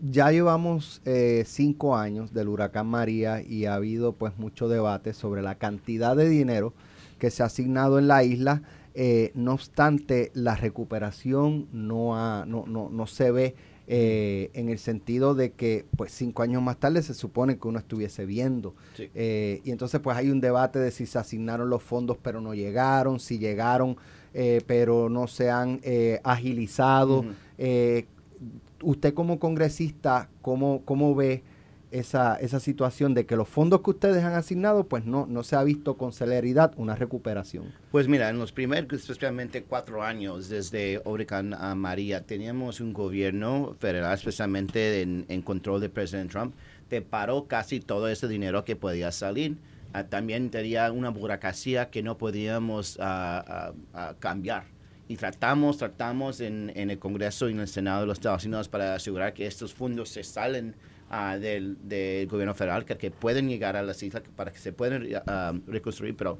ya 0.00 0.30
llevamos 0.30 1.02
eh, 1.04 1.42
cinco 1.46 1.96
años 1.96 2.32
del 2.32 2.48
huracán 2.48 2.86
María 2.86 3.42
y 3.42 3.64
ha 3.64 3.74
habido 3.74 4.12
pues 4.12 4.38
mucho 4.38 4.68
debate 4.68 5.14
sobre 5.14 5.42
la 5.42 5.56
cantidad 5.56 6.14
de 6.16 6.28
dinero 6.28 6.72
que 7.18 7.30
se 7.30 7.42
ha 7.42 7.46
asignado 7.46 7.98
en 7.98 8.06
la 8.06 8.22
isla. 8.22 8.62
Eh, 8.94 9.30
no 9.34 9.52
obstante, 9.54 10.30
la 10.34 10.56
recuperación 10.56 11.68
no, 11.72 12.16
ha- 12.16 12.44
no, 12.46 12.64
no, 12.66 12.88
no 12.90 13.06
se 13.06 13.30
ve 13.30 13.54
eh, 13.92 14.50
en 14.54 14.68
el 14.68 14.78
sentido 14.78 15.34
de 15.34 15.50
que 15.52 15.84
pues 15.96 16.12
cinco 16.12 16.42
años 16.42 16.62
más 16.62 16.78
tarde 16.78 17.02
se 17.02 17.14
supone 17.14 17.58
que 17.58 17.66
uno 17.68 17.78
estuviese 17.78 18.24
viendo. 18.26 18.74
Sí. 18.96 19.10
Eh, 19.14 19.60
y 19.64 19.70
entonces 19.72 20.00
pues 20.00 20.16
hay 20.16 20.30
un 20.30 20.40
debate 20.40 20.78
de 20.78 20.90
si 20.92 21.06
se 21.06 21.18
asignaron 21.18 21.68
los 21.70 21.82
fondos 21.82 22.16
pero 22.22 22.40
no 22.40 22.54
llegaron, 22.54 23.18
si 23.20 23.38
llegaron 23.38 23.96
eh, 24.32 24.60
pero 24.66 25.08
no 25.08 25.26
se 25.26 25.50
han 25.50 25.80
eh, 25.82 26.20
agilizado. 26.22 27.24
Eh, 27.58 28.06
usted 28.82 29.12
como 29.12 29.38
congresista, 29.38 30.28
¿cómo, 30.40 30.82
cómo 30.84 31.14
ve 31.14 31.42
esa, 31.90 32.36
esa 32.36 32.60
situación 32.60 33.14
de 33.14 33.26
que 33.26 33.36
los 33.36 33.48
fondos 33.48 33.80
que 33.82 33.90
ustedes 33.90 34.22
han 34.24 34.34
asignado, 34.34 34.84
pues 34.84 35.04
no, 35.04 35.26
no 35.26 35.42
se 35.42 35.56
ha 35.56 35.64
visto 35.64 35.96
con 35.96 36.12
celeridad 36.12 36.72
una 36.76 36.94
recuperación? 36.94 37.72
Pues 37.90 38.08
mira, 38.08 38.28
en 38.28 38.38
los 38.38 38.52
primeros, 38.52 38.92
especialmente 38.92 39.64
cuatro 39.64 40.02
años 40.02 40.48
desde 40.48 41.02
Huracán 41.04 41.54
a 41.54 41.74
María, 41.74 42.22
teníamos 42.22 42.80
un 42.80 42.92
gobierno 42.92 43.76
federal, 43.78 44.14
especialmente 44.14 45.02
en, 45.02 45.42
control 45.42 45.80
de 45.80 45.88
presidente 45.88 46.32
Trump, 46.32 46.54
te 46.88 47.02
paró 47.02 47.46
casi 47.46 47.80
todo 47.80 48.08
ese 48.08 48.28
dinero 48.28 48.64
que 48.64 48.76
podía 48.76 49.10
salir. 49.10 49.56
Ah, 49.92 50.04
también 50.04 50.50
tenía 50.50 50.92
una 50.92 51.10
burocracia 51.10 51.90
que 51.90 52.02
no 52.02 52.16
podíamos 52.18 52.98
ah, 53.00 53.72
ah, 53.94 54.14
cambiar. 54.20 54.64
Y 55.08 55.16
tratamos, 55.16 55.78
tratamos 55.78 56.40
en, 56.40 56.70
en 56.76 56.90
el 56.90 57.00
Congreso 57.00 57.48
y 57.48 57.52
en 57.52 57.60
el 57.60 57.66
Senado 57.66 58.02
de 58.02 58.06
los 58.06 58.18
Estados 58.18 58.44
Unidos 58.44 58.68
para 58.68 58.94
asegurar 58.94 59.34
que 59.34 59.46
estos 59.46 59.74
fondos 59.74 60.10
se 60.10 60.22
salen 60.22 60.76
ah, 61.10 61.36
del, 61.38 61.76
del 61.88 62.26
gobierno 62.28 62.54
federal, 62.54 62.84
que, 62.84 62.96
pueden 63.10 63.48
llegar 63.48 63.76
a 63.76 63.82
las 63.82 64.02
islas 64.02 64.22
para 64.36 64.52
que 64.52 64.58
se 64.58 64.72
puedan 64.72 65.06
ah, 65.26 65.52
reconstruir. 65.66 66.16
Pero 66.16 66.38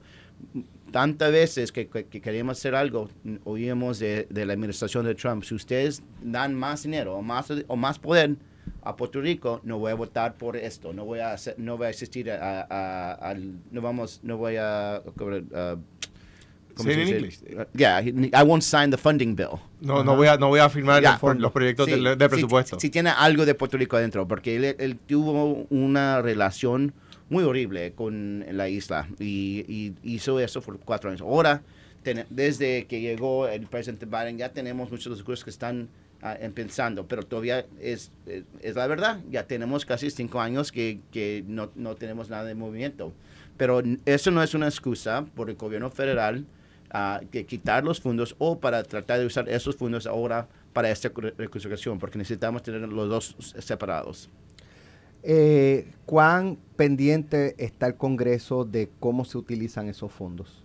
tantas 0.91 1.31
veces 1.33 1.71
que, 1.73 1.89
que- 1.89 2.07
que 2.07 2.21
queríamos 2.21 2.59
hacer 2.59 2.75
algo, 2.75 3.11
oímos 3.45 3.99
de, 3.99 4.27
la 4.47 4.53
administración 4.55 5.05
de 5.05 5.15
Trump, 5.15 5.45
si 5.45 5.55
ustedes 5.55 6.03
dan 6.23 6.55
más 6.55 6.83
dinero 6.85 7.17
o 7.17 7.23
más, 7.23 7.53
o 7.67 7.77
más 7.77 7.99
poder 7.99 8.37
a 8.83 8.97
Puerto 8.97 9.21
Rico, 9.21 9.61
no 9.65 9.79
voy 9.79 9.91
a 9.93 9.95
votar 9.95 10.35
por 10.37 10.57
esto, 10.57 10.93
no 10.93 11.05
voy 11.05 11.19
a, 11.19 11.33
hacer- 11.35 11.57
no 11.59 11.77
voy 11.77 11.87
a 11.89 11.91
asistir 11.91 12.31
a, 12.31 12.67
a- 12.71 13.35
no 13.71 13.81
vamos, 13.81 14.21
no 14.23 14.37
voy 14.39 14.57
a, 14.57 15.03
uh, 15.05 15.13
¿cómo 15.19 15.43
Say 16.77 16.93
it 16.93 17.09
in? 17.09 17.15
English. 17.15 17.39
Uh, 17.57 17.65
yeah, 17.75 18.01
I 18.35 18.43
won't 18.43 18.63
sign 18.63 18.91
the 18.91 18.97
funding 18.97 19.35
bill. 19.35 19.59
No, 19.81 20.03
no 20.05 20.17
voy 20.17 20.27
a, 20.29 20.37
no 20.37 20.49
voy 20.49 20.61
a 20.61 20.69
firmar 20.69 21.03
Ya. 21.03 21.13
los, 21.13 21.21
pro- 21.21 21.35
los 21.35 21.53
proyectos 21.53 21.87
Sí, 21.87 21.93
del 21.93 22.19
sí, 22.19 22.29
presupuesto. 22.29 22.79
Sí, 22.81 22.91
tiene 22.91 23.11
algo 23.11 23.45
de 23.47 23.55
Puerto 23.55 23.77
Rico 23.77 23.97
adentro, 23.97 24.27
porque 24.29 24.57
él, 24.57 24.77
él 24.79 24.97
tuvo 25.07 25.67
una 25.71 26.21
relación 26.23 26.93
muy 27.29 27.45
horrible 27.45 27.93
con 27.93 28.45
la 28.51 28.69
isla 28.69 29.07
y, 29.19 29.65
y 29.69 29.95
hizo 30.03 30.41
eso 30.41 30.61
por 30.63 30.79
cuatro 30.81 31.11
años. 31.11 31.21
Ahora, 31.23 31.63
ten- 32.03 32.27
desde 32.31 32.87
que 32.87 33.01
llegó 33.01 33.47
el 33.49 33.67
presidente 33.67 34.07
Biden, 34.07 34.39
ya 34.39 34.49
tenemos 34.51 34.91
muchos 34.91 35.05
de 35.05 35.11
los 35.11 35.19
recursos 35.21 35.45
que 35.45 35.51
están 35.51 35.89
empezando, 36.41 37.07
pero 37.07 37.23
todavía 37.23 37.65
es, 37.81 38.11
es, 38.27 38.45
es 38.61 38.75
la 38.75 38.87
verdad, 38.87 39.21
ya 39.31 39.45
tenemos 39.47 39.87
casi 39.87 40.11
cinco 40.11 40.41
años 40.41 40.71
que, 40.71 40.99
que 41.13 41.43
no, 41.47 41.71
no 41.77 41.95
tenemos 41.97 42.29
nada 42.29 42.45
de 42.45 42.55
movimiento. 42.55 43.13
Pero 43.57 43.83
eso 44.07 44.31
no 44.31 44.43
es 44.43 44.55
una 44.55 44.67
excusa 44.69 45.25
por 45.35 45.49
el 45.51 45.57
gobierno 45.57 45.91
federal 45.91 46.45
que 47.31 47.47
quitar 47.47 47.85
los 47.85 48.01
fondos 48.01 48.35
o 48.39 48.59
para 48.59 48.83
tratar 48.83 49.21
de 49.21 49.27
usar 49.27 49.49
esos 49.49 49.77
fondos 49.77 50.07
ahora 50.07 50.49
para 50.73 50.91
esta 50.91 51.11
re- 51.15 51.35
reconstrucción, 51.37 51.99
porque 51.99 52.19
necesitamos 52.19 52.63
tener 52.63 52.81
los 52.89 53.09
dos 53.09 53.37
separados. 53.59 54.29
Eh, 55.23 55.87
¿Cuán 56.07 56.57
pendiente 56.77 57.55
está 57.59 57.87
el 57.87 57.95
Congreso 57.95 58.65
de 58.65 58.89
cómo 59.01 59.25
se 59.25 59.39
utilizan 59.39 59.89
esos 59.89 60.11
fondos? 60.11 60.65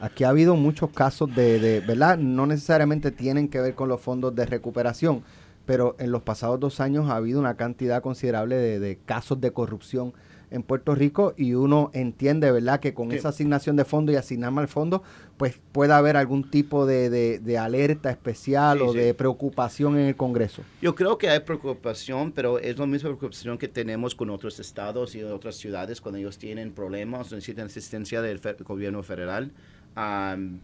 Aquí 0.00 0.24
ha 0.24 0.30
habido 0.30 0.56
muchos 0.56 0.90
casos 0.90 1.34
de, 1.34 1.58
de, 1.58 1.80
¿verdad? 1.80 2.16
No 2.18 2.46
necesariamente 2.46 3.10
tienen 3.10 3.48
que 3.48 3.60
ver 3.60 3.74
con 3.74 3.88
los 3.88 4.00
fondos 4.00 4.34
de 4.34 4.46
recuperación, 4.46 5.22
pero 5.66 5.96
en 5.98 6.12
los 6.12 6.22
pasados 6.22 6.58
dos 6.60 6.80
años 6.80 7.10
ha 7.10 7.16
habido 7.16 7.40
una 7.40 7.56
cantidad 7.56 8.00
considerable 8.00 8.56
de, 8.56 8.78
de 8.78 8.96
casos 8.96 9.40
de 9.40 9.50
corrupción 9.50 10.14
en 10.50 10.62
Puerto 10.62 10.94
Rico 10.94 11.34
y 11.36 11.54
uno 11.54 11.90
entiende, 11.94 12.50
¿verdad?, 12.50 12.80
que 12.80 12.94
con 12.94 13.10
Sí. 13.10 13.16
esa 13.16 13.28
asignación 13.30 13.76
de 13.76 13.84
fondos 13.84 14.14
y 14.14 14.16
asignar 14.16 14.50
mal 14.50 14.68
fondo, 14.68 15.02
pues 15.36 15.54
puede 15.72 15.92
haber 15.92 16.16
algún 16.16 16.50
tipo 16.50 16.86
de, 16.86 17.10
de- 17.10 17.38
de 17.38 17.58
alerta 17.58 18.10
especial 18.10 18.78
Sí, 18.78 18.84
o 18.84 18.92
sí. 18.92 18.98
de 18.98 19.14
preocupación 19.14 19.96
en 19.98 20.06
el 20.06 20.16
Congreso. 20.16 20.62
Yo 20.82 20.94
creo 20.94 21.18
que 21.18 21.28
hay 21.28 21.40
preocupación, 21.40 22.32
pero 22.32 22.58
es 22.58 22.78
la 22.78 22.86
misma 22.86 23.10
preocupación 23.10 23.58
que 23.58 23.68
tenemos 23.68 24.14
con 24.14 24.30
otros 24.30 24.58
estados 24.60 25.14
y 25.14 25.22
otras 25.22 25.56
ciudades 25.56 26.00
cuando 26.00 26.18
ellos 26.18 26.38
tienen 26.38 26.72
problemas 26.72 27.30
o 27.30 27.34
necesitan 27.34 27.66
asistencia 27.66 28.22
del 28.22 28.38
fe- 28.38 28.56
gobierno 28.64 29.02
federal. 29.02 29.50
Am, 29.94 30.60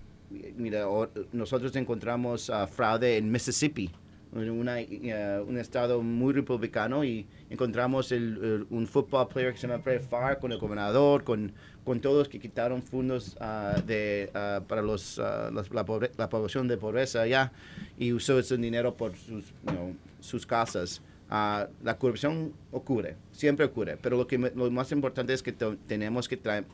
mira, 0.57 0.87
nosotros 1.33 1.75
encontramos 1.77 2.51
ah, 2.51 2.67
fraude 2.67 3.17
en 3.19 3.31
Mississippi, 3.31 3.91
una, 4.35 4.81
eh, 4.81 5.43
un 5.47 5.59
estado 5.59 6.03
muy 6.03 6.33
republicano, 6.33 7.05
y 7.05 7.27
encontramos 7.51 8.11
el- 8.13 8.39
el- 8.43 8.67
un 8.71 8.87
football 8.87 9.29
player 9.29 9.53
que 9.53 9.59
se 9.59 9.67
llama 9.69 9.83
Brett 9.83 10.03
Favre 10.03 10.39
con 10.39 10.51
el 10.53 10.59
gobernador, 10.59 11.23
con, 11.25 11.53
con 11.85 12.01
todos 12.01 12.29
que 12.29 12.39
quitaron 12.41 12.83
fondos 12.83 13.37
ah, 13.41 13.77
de, 13.87 14.31
ah, 14.35 14.61
para 14.67 14.83
los, 14.83 15.19
ah, 15.19 15.51
las- 15.53 15.71
la, 15.71 15.85
pobre- 15.85 16.11
la 16.17 16.29
población 16.29 16.67
de 16.69 16.77
pobreza 16.77 17.23
allá 17.23 17.53
y 17.99 18.13
usó 18.13 18.39
ese 18.39 18.57
dinero 18.57 18.95
por 18.95 19.15
sus, 19.17 19.45
you 19.47 19.71
know, 19.71 19.95
sus 20.21 20.47
casas. 20.47 21.01
La 21.31 21.97
corrupción 21.99 22.53
ocurre, 22.71 23.17
siempre 23.33 23.67
ocurre, 23.67 23.99
pero 24.01 24.17
lo, 24.17 24.27
que 24.27 24.39
lo 24.39 24.71
más 24.71 24.93
importante 24.93 25.33
es 25.33 25.43
que 25.43 25.53
tenemos 25.53 26.29
que 26.29 26.37
traer, 26.37 26.65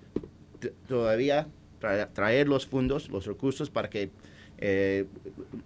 todavía 0.88 1.46
traer, 1.78 2.08
traer 2.08 2.48
los 2.48 2.66
fondos, 2.66 3.08
los 3.08 3.24
recursos 3.26 3.70
para 3.70 3.88
que 3.88 4.10
eh, 4.60 5.06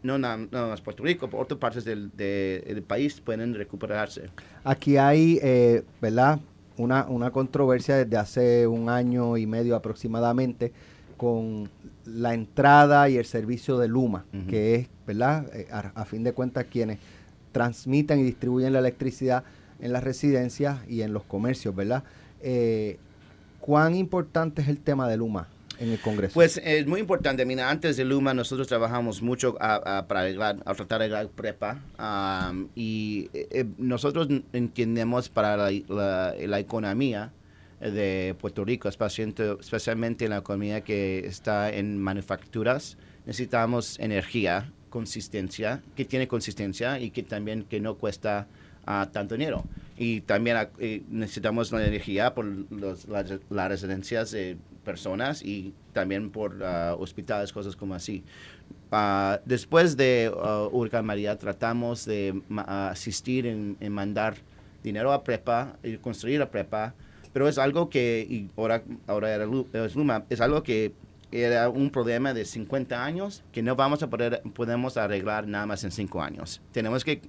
no 0.02 0.18
nada 0.18 0.36
más 0.36 0.80
Puerto 0.80 1.02
Rico, 1.02 1.28
por 1.28 1.42
otras 1.42 1.58
partes 1.58 1.84
del, 1.84 2.10
de- 2.16 2.62
del 2.66 2.82
país 2.82 3.20
pueden 3.20 3.54
recuperarse. 3.54 4.22
Aquí 4.62 4.96
hay, 4.96 5.38
eh, 5.42 5.82
¿verdad? 6.00 6.38
Una, 6.76 7.04
una 7.06 7.30
controversia 7.30 7.96
desde 7.96 8.16
hace 8.16 8.66
un 8.66 8.88
año 8.88 9.36
y 9.36 9.46
medio 9.46 9.76
aproximadamente 9.76 10.72
con 11.16 11.68
la 12.04 12.34
entrada 12.34 13.08
y 13.08 13.16
el 13.16 13.24
servicio 13.24 13.78
de 13.78 13.86
Luma, 13.88 14.24
que 14.48 14.74
es, 14.74 14.88
¿verdad? 15.06 15.46
Eh, 15.54 15.68
a, 15.70 15.92
a 15.94 16.04
fin 16.04 16.24
de 16.24 16.32
cuentas, 16.32 16.66
quienes 16.70 16.98
transmiten 17.52 18.18
y 18.18 18.24
distribuyen 18.24 18.72
la 18.72 18.80
electricidad 18.80 19.44
en 19.80 19.92
las 19.92 20.02
residencias 20.02 20.78
y 20.88 21.02
en 21.02 21.12
los 21.12 21.22
comercios, 21.22 21.74
¿verdad? 21.74 22.02
Eh, 22.42 22.98
¿Cuán 23.60 23.94
importante 23.94 24.60
es 24.62 24.68
el 24.68 24.78
tema 24.78 25.08
de 25.08 25.16
Luma 25.16 25.48
en 25.78 25.90
el 25.90 26.00
Congreso? 26.00 26.34
Pues 26.34 26.60
es 26.62 26.86
muy 26.86 27.00
importante. 27.00 27.44
Mira, 27.44 27.70
antes 27.70 27.96
de 27.96 28.04
Luma 28.04 28.34
nosotros 28.34 28.68
trabajamos 28.68 29.22
mucho 29.22 29.56
a, 29.60 30.06
para 30.06 30.34
tratar 30.34 30.86
de 30.86 30.94
arreglar 30.94 31.28
prepa. 31.28 31.80
y 32.74 33.28
eh, 33.32 33.48
eh, 33.50 33.64
nosotros 33.78 34.28
entendemos 34.52 35.28
para 35.28 35.56
la, 35.56 36.58
economía 36.58 37.32
de 37.80 38.34
Puerto 38.40 38.64
Rico, 38.64 38.88
especialmente, 38.88 39.56
especialmente 39.60 40.28
la 40.28 40.38
economía 40.38 40.80
que 40.82 41.26
está 41.26 41.70
en 41.70 41.98
manufacturas, 41.98 42.96
necesitamos 43.26 43.98
energía, 43.98 44.70
consistencia, 44.90 45.82
que 45.96 46.04
tiene 46.04 46.28
consistencia 46.28 47.00
y 47.00 47.10
que 47.10 47.22
también 47.22 47.64
que 47.64 47.80
no 47.80 47.96
cuesta 47.96 48.46
ah, 48.86 49.08
tanto 49.12 49.34
dinero. 49.34 49.64
Y 49.96 50.20
también 50.22 50.56
ah, 50.56 50.70
eh, 50.78 51.02
necesitamos 51.10 51.72
la 51.72 51.84
energía 51.84 52.34
por 52.34 52.44
los, 52.44 53.06
las, 53.08 53.32
las 53.50 53.68
residencias 53.68 54.30
de 54.30 54.56
personas 54.84 55.42
y 55.42 55.72
también 55.92 56.30
por 56.30 56.62
ah, 56.62 56.94
hospitales, 56.98 57.52
cosas 57.52 57.74
como 57.74 57.94
así. 57.94 58.22
Ah, 58.92 59.40
después 59.44 59.96
de 59.96 60.30
ah, 60.36 60.68
Huracán 60.70 61.04
María, 61.06 61.36
tratamos 61.36 62.04
de 62.04 62.40
asistir 62.66 63.46
en, 63.46 63.76
en 63.80 63.92
mandar 63.92 64.36
dinero 64.82 65.12
a 65.12 65.24
prepa 65.24 65.76
y 65.82 65.96
construir 65.96 66.42
a 66.42 66.50
prepa, 66.50 66.94
pero 67.32 67.48
es 67.48 67.58
algo 67.58 67.88
que, 67.90 68.24
y 68.28 68.48
ahora, 68.56 68.82
ahora 69.06 69.34
era 69.34 69.46
Luma, 69.46 70.24
es 70.30 70.40
algo 70.40 70.62
que 70.62 70.92
era 71.32 71.68
un 71.68 71.90
problema 71.90 72.32
de 72.32 72.44
50 72.44 73.04
años 73.04 73.42
que 73.50 73.62
no 73.62 73.74
vamos 73.74 74.02
a 74.04 74.10
poder, 74.10 74.40
podemos 74.54 74.96
arreglar 74.96 75.48
nada 75.48 75.66
más 75.66 75.82
en 75.82 75.90
5 75.90 76.22
años. 76.22 76.60
Tenemos 76.70 77.02
que 77.02 77.22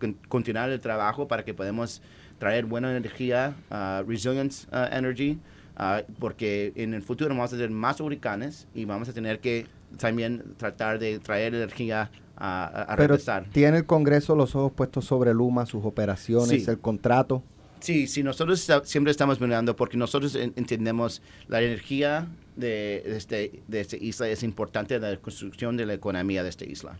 con- 0.00 0.14
continuar 0.28 0.70
el 0.70 0.80
trabajo 0.80 1.28
para 1.28 1.44
que 1.44 1.52
podamos 1.52 2.00
traer 2.38 2.64
buena 2.64 2.96
energía, 2.96 3.54
ah, 3.70 4.02
resilience 4.06 4.66
ah, 4.72 4.88
energy, 4.92 5.38
ah, 5.80 6.02
porque 6.18 6.72
en 6.76 6.92
el 6.94 7.02
futuro 7.02 7.30
vamos 7.34 7.52
a 7.52 7.56
tener 7.56 7.70
más 7.70 8.00
huracanes 8.00 8.66
y 8.74 8.84
vamos 8.84 9.08
a 9.08 9.12
tener 9.14 9.38
que 9.40 9.66
también 9.98 10.42
tratar 10.58 10.98
de 10.98 11.18
traer 11.18 11.54
energía 11.54 12.10
a, 12.36 12.66
a- 12.92 12.96
Pero 12.96 13.08
regresar. 13.14 13.46
tiene 13.52 13.78
el 13.78 13.86
Congreso 13.86 14.36
los 14.36 14.54
ojos 14.54 14.72
puestos 14.72 15.04
sobre 15.06 15.32
Luma, 15.34 15.64
sus 15.66 15.84
operaciones, 15.84 16.64
Sí. 16.64 16.70
el 16.70 16.78
contrato. 16.78 17.42
Sí, 17.80 18.06
sí, 18.06 18.22
nosotros 18.22 18.68
siempre 18.84 19.10
estamos 19.10 19.40
mirando 19.40 19.74
porque 19.74 19.96
nosotros 19.96 20.34
en- 20.34 20.52
entendemos 20.56 21.22
la 21.48 21.62
energía 21.62 22.26
de, 22.56 23.02
de 23.06 23.16
este, 23.16 23.60
de 23.68 23.80
esta 23.80 23.96
isla 23.96 24.28
es 24.28 24.42
importante 24.42 24.96
en 24.96 25.02
la 25.02 25.16
construcción 25.16 25.76
de 25.78 25.86
la 25.86 25.94
economía 25.94 26.42
de 26.42 26.50
esta 26.50 26.66
isla. 26.66 26.98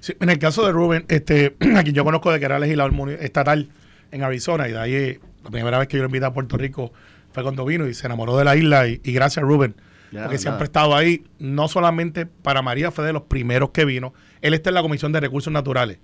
Sí, 0.00 0.12
en 0.20 0.28
el 0.30 0.38
caso 0.38 0.64
de 0.66 0.72
Rubén, 0.72 1.04
este, 1.08 1.56
a 1.76 1.82
quien 1.82 1.94
yo 1.94 2.04
conozco 2.04 2.30
de 2.30 2.38
que 2.38 2.44
era 2.44 2.58
legislador 2.58 3.10
estatal 3.20 3.68
en 4.12 4.22
Arizona, 4.22 4.68
y 4.68 4.72
de 4.72 4.78
ahí 4.78 4.94
eh, 4.94 5.20
la 5.44 5.50
primera 5.50 5.78
vez 5.78 5.88
que 5.88 5.96
yo 5.96 6.02
lo 6.02 6.08
invité 6.08 6.24
a 6.26 6.32
Puerto 6.32 6.56
Rico 6.56 6.92
fue 7.32 7.42
cuando 7.42 7.64
vino 7.64 7.86
y 7.86 7.94
se 7.94 8.06
enamoró 8.06 8.36
de 8.36 8.44
la 8.44 8.56
isla, 8.56 8.88
y, 8.88 9.00
y 9.04 9.12
gracias 9.12 9.44
Rubén, 9.44 9.74
Ya, 10.12 10.22
porque 10.22 10.38
siempre 10.38 10.62
ha 10.62 10.64
estado 10.64 10.94
ahí, 10.94 11.24
no 11.38 11.68
solamente 11.68 12.26
para 12.26 12.62
María, 12.62 12.90
fue 12.90 13.04
de 13.04 13.12
los 13.12 13.22
primeros 13.22 13.70
que 13.70 13.84
vino, 13.84 14.12
él 14.42 14.54
está 14.54 14.70
en 14.70 14.74
la 14.74 14.82
Comisión 14.82 15.12
de 15.12 15.20
Recursos 15.20 15.52
Naturales, 15.52 15.98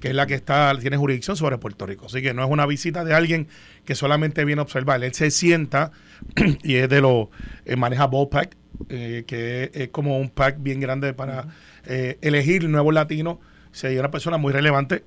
que 0.00 0.08
es 0.08 0.14
la 0.14 0.26
que 0.26 0.34
está 0.34 0.76
tiene 0.80 0.96
jurisdicción 0.96 1.36
sobre 1.36 1.58
Puerto 1.58 1.86
Rico, 1.86 2.06
así 2.06 2.22
que 2.22 2.34
no 2.34 2.44
es 2.44 2.50
una 2.50 2.66
visita 2.66 3.04
de 3.04 3.14
alguien 3.14 3.48
que 3.84 3.94
solamente 3.94 4.44
viene 4.44 4.60
a 4.60 4.62
observar, 4.64 5.02
él 5.02 5.14
se 5.14 5.30
sienta 5.30 5.92
y 6.62 6.76
es 6.76 6.88
de 6.88 7.00
los, 7.00 7.28
eh, 7.64 7.76
maneja 7.76 8.06
Ballpack, 8.06 8.56
eh, 8.88 9.24
que 9.26 9.64
es, 9.64 9.70
es 9.74 9.88
como 9.88 10.18
un 10.18 10.30
pack 10.30 10.56
bien 10.60 10.80
grande 10.80 11.12
para 11.14 11.48
eh, 11.86 12.18
elegir 12.22 12.68
nuevos 12.68 12.94
latinos. 12.94 13.38
Se 13.72 13.88
dio 13.88 14.00
una 14.00 14.10
persona 14.10 14.36
muy 14.36 14.52
relevante. 14.52 15.04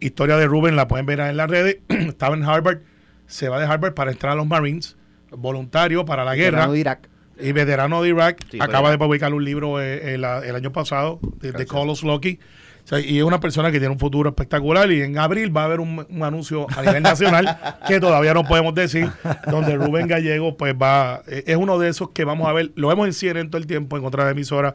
Historia 0.00 0.36
de 0.36 0.46
Rubén 0.46 0.76
la 0.76 0.88
pueden 0.88 1.06
ver 1.06 1.20
en 1.20 1.36
las 1.36 1.50
redes. 1.50 1.78
Estaba 1.88 2.36
en 2.36 2.44
Harvard, 2.44 2.80
se 3.26 3.48
va 3.48 3.58
de 3.58 3.66
Harvard 3.66 3.94
para 3.94 4.10
entrar 4.10 4.32
a 4.32 4.36
los 4.36 4.46
Marines, 4.46 4.96
voluntario 5.30 6.04
para 6.04 6.24
la 6.24 6.34
guerra. 6.34 6.66
Veterano 6.66 6.72
de 6.72 6.78
Irak. 6.78 7.08
Y 7.40 7.52
veterano 7.52 8.02
de 8.02 8.08
Irak, 8.08 8.44
Sí, 8.50 8.58
acaba 8.60 8.90
de 8.90 8.98
publicar 8.98 9.32
un 9.32 9.44
libro 9.44 9.80
eh, 9.80 10.14
el, 10.14 10.24
el 10.24 10.56
año 10.56 10.72
pasado, 10.72 11.20
de, 11.40 11.52
de 11.52 11.66
Carlos 11.66 12.02
Loki. 12.02 12.40
O 12.84 12.88
sea, 12.88 13.00
y 13.00 13.18
es 13.18 13.22
una 13.22 13.38
persona 13.38 13.70
que 13.70 13.78
tiene 13.80 13.92
un 13.92 13.98
futuro 13.98 14.30
espectacular. 14.30 14.90
Y 14.90 15.02
en 15.02 15.18
abril 15.18 15.54
va 15.54 15.60
a 15.60 15.64
haber 15.66 15.78
un, 15.78 16.06
un 16.08 16.22
anuncio 16.22 16.66
a 16.74 16.80
nivel 16.80 17.02
nacional 17.02 17.58
que 17.86 18.00
todavía 18.00 18.32
no 18.32 18.44
podemos 18.44 18.74
decir, 18.74 19.10
donde 19.50 19.76
Rubén 19.76 20.08
Gallego 20.08 20.56
pues 20.56 20.74
va, 20.74 21.22
eh, 21.28 21.44
es 21.46 21.56
uno 21.56 21.78
de 21.78 21.90
esos 21.90 22.10
que 22.10 22.24
vamos 22.24 22.48
a 22.48 22.52
ver, 22.54 22.72
lo 22.76 22.88
vemos 22.88 23.06
en 23.06 23.12
CNN 23.12 23.50
todo 23.50 23.60
el 23.60 23.66
tiempo 23.66 23.98
en 23.98 24.06
otras 24.06 24.32
emisoras, 24.32 24.72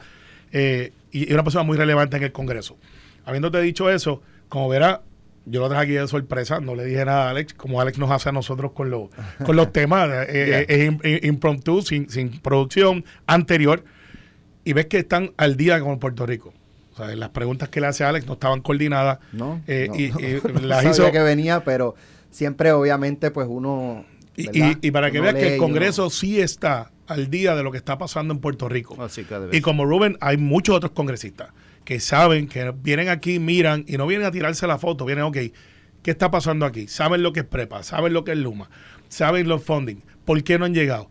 eh, 0.52 0.94
y 1.12 1.24
es 1.24 1.34
una 1.34 1.44
persona 1.44 1.64
muy 1.64 1.76
relevante 1.76 2.16
en 2.16 2.22
el 2.22 2.32
Congreso. 2.32 2.78
Habiéndote 3.26 3.60
dicho 3.62 3.90
eso, 3.90 4.22
como 4.48 4.70
verá, 4.70 5.02
yo 5.46 5.60
lo 5.60 5.68
traje 5.70 5.84
aquí 5.84 5.92
de 5.94 6.08
sorpresa, 6.08 6.60
no 6.60 6.76
le 6.76 6.86
dije 6.86 7.04
nada 7.06 7.28
a 7.28 7.30
Alex, 7.32 7.54
como 7.54 7.82
Alex 7.82 7.98
nos 7.98 8.10
hace 8.12 8.30
a 8.30 8.32
nosotros 8.32 8.72
con, 8.72 8.90
los 8.90 9.10
con 9.46 9.56
los 9.56 9.72
temas, 9.74 10.10
eh, 10.10 10.26
eh, 10.30 10.66
es 10.70 10.90
im- 10.90 11.26
impromptu, 11.26 11.82
sin, 11.82 12.10
sin 12.10 12.40
producción 12.40 13.04
anterior, 13.28 13.84
y 14.64 14.74
ves 14.74 14.86
que 14.86 15.00
están 15.00 15.32
al 15.38 15.58
día 15.58 15.80
con 15.82 16.00
Puerto 16.00 16.26
Rico. 16.26 16.54
O 16.94 16.96
sea, 16.98 17.14
las 17.16 17.30
preguntas 17.30 17.70
que 17.70 17.82
le 17.82 17.88
hace 17.88 18.04
Alex 18.04 18.26
no 18.28 18.34
estaban 18.34 18.62
coordinadas. 18.62 19.18
No, 19.34 19.62
eh, 19.68 19.88
no, 19.90 19.96
y, 20.00 20.10
no. 20.12 20.20
y 20.20 20.42
No 20.54 20.60
las 20.68 20.78
sabía 20.84 20.92
hizo. 20.92 21.12
que 21.12 21.20
venía, 21.20 21.64
pero 21.64 21.96
siempre 22.32 22.72
obviamente 22.72 23.32
pues 23.32 23.48
uno... 23.50 24.06
Y, 24.36 24.44
y- 24.58 24.78
y 24.82 24.92
para 24.92 25.12
que 25.12 25.20
Uno 25.20 25.26
veas 25.32 25.36
que 25.36 25.48
el 25.56 25.60
uno- 25.60 25.68
Congreso 25.68 26.10
sí 26.10 26.40
está 26.40 26.92
al 27.08 27.30
día 27.30 27.56
de 27.56 27.64
lo 27.64 27.72
que 27.72 27.78
está 27.78 27.98
pasando 27.98 28.34
en 28.34 28.40
Puerto 28.40 28.70
Rico. 28.70 28.96
Oh, 28.98 29.10
sí, 29.10 29.24
cada 29.26 29.48
Y 29.56 29.60
como 29.62 29.86
Rubén, 29.86 30.18
hay 30.22 30.38
muchos 30.38 30.76
otros 30.76 30.92
congresistas 30.94 31.50
que 31.86 32.00
saben, 32.00 32.48
que 32.48 32.72
vienen 32.82 33.10
aquí, 33.10 33.40
miran 33.40 33.84
y 33.88 33.98
no 33.98 34.08
vienen 34.08 34.28
a 34.28 34.32
tirarse 34.32 34.66
la 34.68 34.78
foto, 34.78 35.06
vienen, 35.06 35.26
ok, 35.26 35.38
¿qué 36.02 36.12
está 36.12 36.32
pasando 36.32 36.66
aquí? 36.66 36.88
Saben 36.88 37.24
lo 37.24 37.34
que 37.34 37.42
es 37.42 37.46
PREPA, 37.46 37.84
saben 37.84 38.14
lo 38.14 38.24
que 38.24 38.32
es 38.32 38.38
Luma, 38.38 38.70
saben 39.10 39.48
los 39.48 39.64
funding, 39.64 39.98
¿por 40.26 40.42
qué 40.44 40.58
no 40.60 40.66
han 40.66 40.74
llegado? 40.74 41.10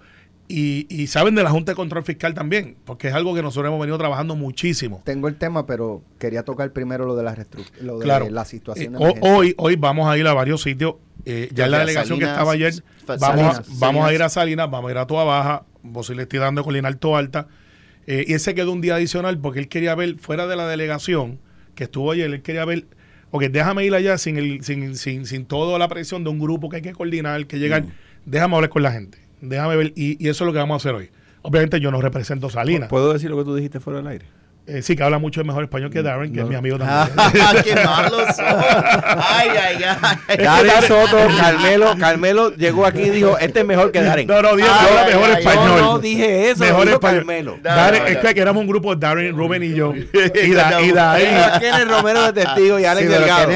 Y, 0.49 0.87
y 0.91 1.07
saben 1.07 1.35
de 1.35 1.43
la 1.43 1.51
Junta 1.51 1.73
de 1.73 1.77
Control 1.77 2.05
Fiscal 2.05 2.35
también, 2.35 2.77
porque 2.85 3.09
es 3.09 3.15
algo 3.15 3.35
que 3.35 3.41
nosotros 3.43 3.69
hemos 3.71 3.81
venido 3.81 3.97
trabajando 3.97 4.37
muchísimo. 4.37 5.01
Tengo 5.05 5.29
el 5.29 5.37
tema, 5.37 5.65
pero 5.67 6.03
quería 6.19 6.43
tocar 6.43 6.73
primero 6.73 7.07
lo 7.07 7.17
de 7.17 7.23
la 7.23 7.35
lo 7.81 7.99
de 7.99 8.05
Claro. 8.05 8.29
la 8.29 8.45
situación 8.45 8.95
Eh, 8.97 8.99
de 8.99 9.21
hoy, 9.23 9.55
hoy 9.57 9.77
vamos 9.77 10.09
a 10.11 10.19
ir 10.19 10.27
a 10.27 10.35
varios 10.35 10.61
sitios. 10.63 10.97
eh, 11.25 11.49
ya 11.55 11.67
en 11.67 11.71
la 11.71 11.79
delegación 11.79 12.19
que 12.19 12.25
estaba 12.27 12.53
ayer, 12.53 12.75
vamos, 13.07 13.23
a, 13.23 13.29
Salinas, 13.55 13.79
vamos 13.79 14.05
a 14.07 14.13
ir 14.13 14.23
a 14.23 14.29
Salinas. 14.29 14.71
Vamos 14.71 14.89
a 14.89 14.93
ir 14.93 14.99
a 14.99 15.07
Toa 15.07 15.25
Baja, 15.25 15.65
posible 15.93 16.17
le 16.19 16.23
estoy 16.25 16.41
dando 16.41 16.65
con 16.65 16.85
Alto 16.85 17.17
Alta. 17.17 17.47
Eh, 18.07 18.25
y 18.27 18.33
él 18.33 18.41
se 18.41 18.55
quedó 18.55 18.73
un 18.73 18.81
día 18.81 18.97
adicional 18.97 19.39
porque 19.39 19.61
él 19.61 19.69
quería 19.69 19.95
ver, 19.95 20.17
fuera 20.19 20.47
de 20.47 20.57
la 20.57 20.67
delegación 20.67 21.39
que 21.75 21.85
estuvo 21.85 22.13
ayer, 22.13 22.31
él 22.31 22.43
quería 22.43 22.65
ver, 22.65 22.87
ok, 23.31 23.45
déjame 23.45 23.85
ir 23.85 23.95
allá 23.95 24.19
sin, 24.19 24.37
el, 24.39 24.63
sin, 24.65 24.97
sin, 24.97 25.27
sin 25.27 25.45
toda 25.47 25.79
la 25.79 25.89
presión 25.89 26.25
de 26.25 26.31
un 26.31 26.39
grupo 26.39 26.69
que 26.69 26.77
hay 26.77 26.83
que 26.83 26.93
coordinar, 26.93 27.47
que 27.47 27.59
llegar, 27.59 27.85
déjame 28.27 28.57
hablar 28.57 28.71
con 28.71 28.83
la 28.83 28.93
gente, 28.93 29.19
déjame 29.41 29.77
ver, 29.77 29.93
y, 29.97 30.23
y 30.25 30.29
eso 30.29 30.45
es 30.45 30.47
lo 30.47 30.53
que 30.53 30.59
vamos 30.59 30.75
a 30.75 30.89
hacer 30.89 30.95
hoy. 30.95 31.11
Obviamente 31.43 31.81
yo 31.81 31.91
no 31.91 32.01
represento 32.01 32.49
Salinas. 32.51 32.89
¿Puedo 32.89 33.13
decir 33.13 33.31
lo 33.31 33.37
que 33.39 33.45
tú 33.45 33.55
dijiste 33.55 33.81
fuera 33.81 33.99
del 33.99 34.07
aire? 34.07 34.27
Eh, 34.65 34.81
sí, 34.81 34.95
que 34.95 35.03
habla 35.03 35.19
mucho 35.19 35.43
mejor 35.45 35.65
español 35.65 35.91
que 35.91 36.03
Darren, 36.03 36.33
que 36.33 36.41
es 36.41 36.47
mi 36.47 36.55
amigo 36.55 36.79
Ah, 36.83 37.09
también. 37.15 37.45
¡Qué 37.65 37.75
malos 37.85 38.27
son! 38.37 38.47
¡Ay, 38.47 39.49
ay, 39.61 39.85
ay! 40.29 40.37
Darren 40.39 40.83
Soto, 40.87 41.17
Carmelo, 41.37 41.95
Carmelo 41.99 42.55
llegó 42.55 42.87
aquí 42.87 43.01
y 43.03 43.11
dijo, 43.11 43.37
este 43.39 43.61
es 43.61 43.67
mejor 43.67 43.91
que 43.91 44.01
Darren. 44.03 44.27
No, 44.29 44.41
no, 44.41 44.55
digo, 44.55 44.69
Ay, 44.71 44.87
yo 44.89 45.07
mejor 45.19 45.31
ay, 45.37 45.43
español. 45.43 45.79
Yo 45.79 45.81
no 45.81 45.99
dije 45.99 46.51
eso, 46.51 46.63
Mejor 46.65 46.83
dijo 46.85 46.95
español. 46.95 47.19
Carmelo. 47.19 47.59
Darren- 47.61 47.93
No, 47.93 47.99
no, 47.99 48.07
es 48.07 48.23
no. 48.25 48.35
que- 48.35 48.41
éramos 48.41 48.61
un 48.61 48.67
grupo, 48.69 48.95
Darren, 48.95 49.37
Rubén 49.37 49.63
y 49.65 49.75
yo. 49.75 49.95
Y, 49.97 50.53
da, 50.53 50.81
y 50.81 50.93
da 50.93 51.13
Ahí 51.13 51.85
Romero 51.89 52.31
de 52.33 52.45
testigo 52.45 52.79
y 52.79 52.85
Alex 52.85 53.07
Sí, 53.09 53.13
Delgado. 53.13 53.49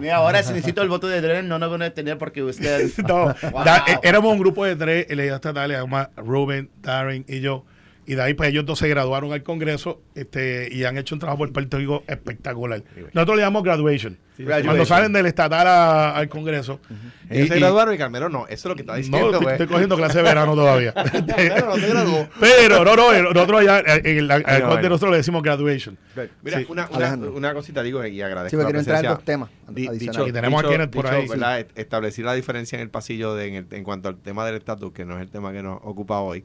Mira, 0.00 0.16
ahora 0.16 0.42
si 0.42 0.52
necesito 0.52 0.82
el 0.82 0.88
voto 0.88 1.06
de 1.06 1.20
Dren, 1.20 1.46
no 1.48 1.58
lo 1.60 1.70
van 1.70 1.82
a 1.82 1.90
tener 1.90 2.18
porque 2.18 2.42
usted... 2.42 2.90
No, 3.06 3.34
Wow. 3.52 3.64
da- 3.64 3.84
eh, 3.86 3.98
éramos 4.02 4.32
un 4.32 4.38
grupo 4.40 4.64
de 4.64 4.74
tres, 4.76 5.06
el 5.10 5.20
estatal, 5.20 5.70
además 5.70 6.08
Rubén, 6.16 6.70
Darren 6.80 7.24
y 7.28 7.40
yo. 7.40 7.64
Y 8.06 8.14
de 8.16 8.22
ahí, 8.22 8.34
pues 8.34 8.48
ellos 8.48 8.66
dos 8.66 8.78
se 8.78 8.88
graduaron 8.88 9.32
al 9.32 9.42
Congreso 9.42 10.00
este, 10.16 10.68
y 10.72 10.82
han 10.84 10.98
hecho 10.98 11.14
un 11.14 11.20
trabajo 11.20 11.38
por 11.38 11.52
Puerto 11.52 11.76
Rico 11.78 12.02
espectacular. 12.08 12.82
Nosotros 13.12 13.36
le 13.36 13.42
llamamos 13.42 13.62
graduation. 13.62 14.16
Cuando 14.36 14.54
Graduation. 14.62 14.86
salen 14.86 15.12
del 15.12 15.26
estatal 15.26 15.66
a- 15.66 16.16
al 16.16 16.28
Congreso. 16.30 16.80
Ellos 17.28 17.48
se 17.48 17.56
y- 17.58 17.60
graduaron 17.60 17.94
y 17.94 17.98
Carmelo 17.98 18.30
no. 18.30 18.46
Eso 18.46 18.54
es 18.54 18.64
lo 18.64 18.74
que 18.74 18.80
está 18.80 18.92
No, 18.92 18.96
diciendo. 18.98 19.26
estoy, 19.26 19.42
pues. 19.42 19.52
estoy 19.52 19.66
cogiendo 19.66 19.96
clase 19.96 20.16
de 20.16 20.24
verano 20.24 20.54
todavía. 20.54 20.92
Claro, 21.26 21.66
no 21.68 21.76
se 21.76 21.88
graduó. 21.90 22.28
Pero, 22.40 22.84
no, 22.84 22.96
no, 22.96 23.32
nosotros 23.34 23.60
allá, 23.60 23.80
en 23.86 24.18
el, 24.18 24.30
al- 24.30 24.42
al 24.46 24.54
Ay, 24.54 24.62
no, 24.62 24.68
corte 24.70 24.86
ay. 24.86 24.88
nosotros 24.88 25.10
le 25.10 25.16
decimos 25.18 25.42
graduation. 25.42 25.98
Mira, 26.42 26.58
Sí. 26.60 26.66
una, 26.70 26.88
una, 26.90 27.14
una 27.16 27.54
cosita 27.54 27.82
digo 27.82 28.04
y 28.04 28.22
agradezco 28.22 28.56
Sí, 28.56 28.62
la 28.62 28.64
quiero 28.64 28.78
entrar 28.80 29.04
en 29.04 29.10
dos 29.10 29.24
temas 29.24 29.50
dicho- 29.68 30.26
Y 30.26 30.32
tenemos 30.32 30.58
a 30.58 30.62
dicho- 30.62 30.72
Kenneth 30.72 30.90
por 30.90 31.04
dicho, 31.20 31.46
ahí, 31.46 31.66
Establecer 31.74 32.24
la 32.24 32.32
diferencia 32.34 32.76
en 32.76 32.82
el 32.82 32.88
pasillo 32.90 33.34
de, 33.34 33.46
en, 33.46 33.54
el- 33.56 33.66
en 33.70 33.84
cuanto 33.84 34.08
al 34.08 34.16
tema 34.16 34.46
del 34.46 34.56
estatus, 34.56 34.90
que 34.92 35.04
no 35.04 35.16
es 35.16 35.20
el 35.22 35.28
tema 35.28 35.52
que 35.52 35.62
nos 35.62 35.78
ocupa 35.84 36.18
hoy, 36.20 36.44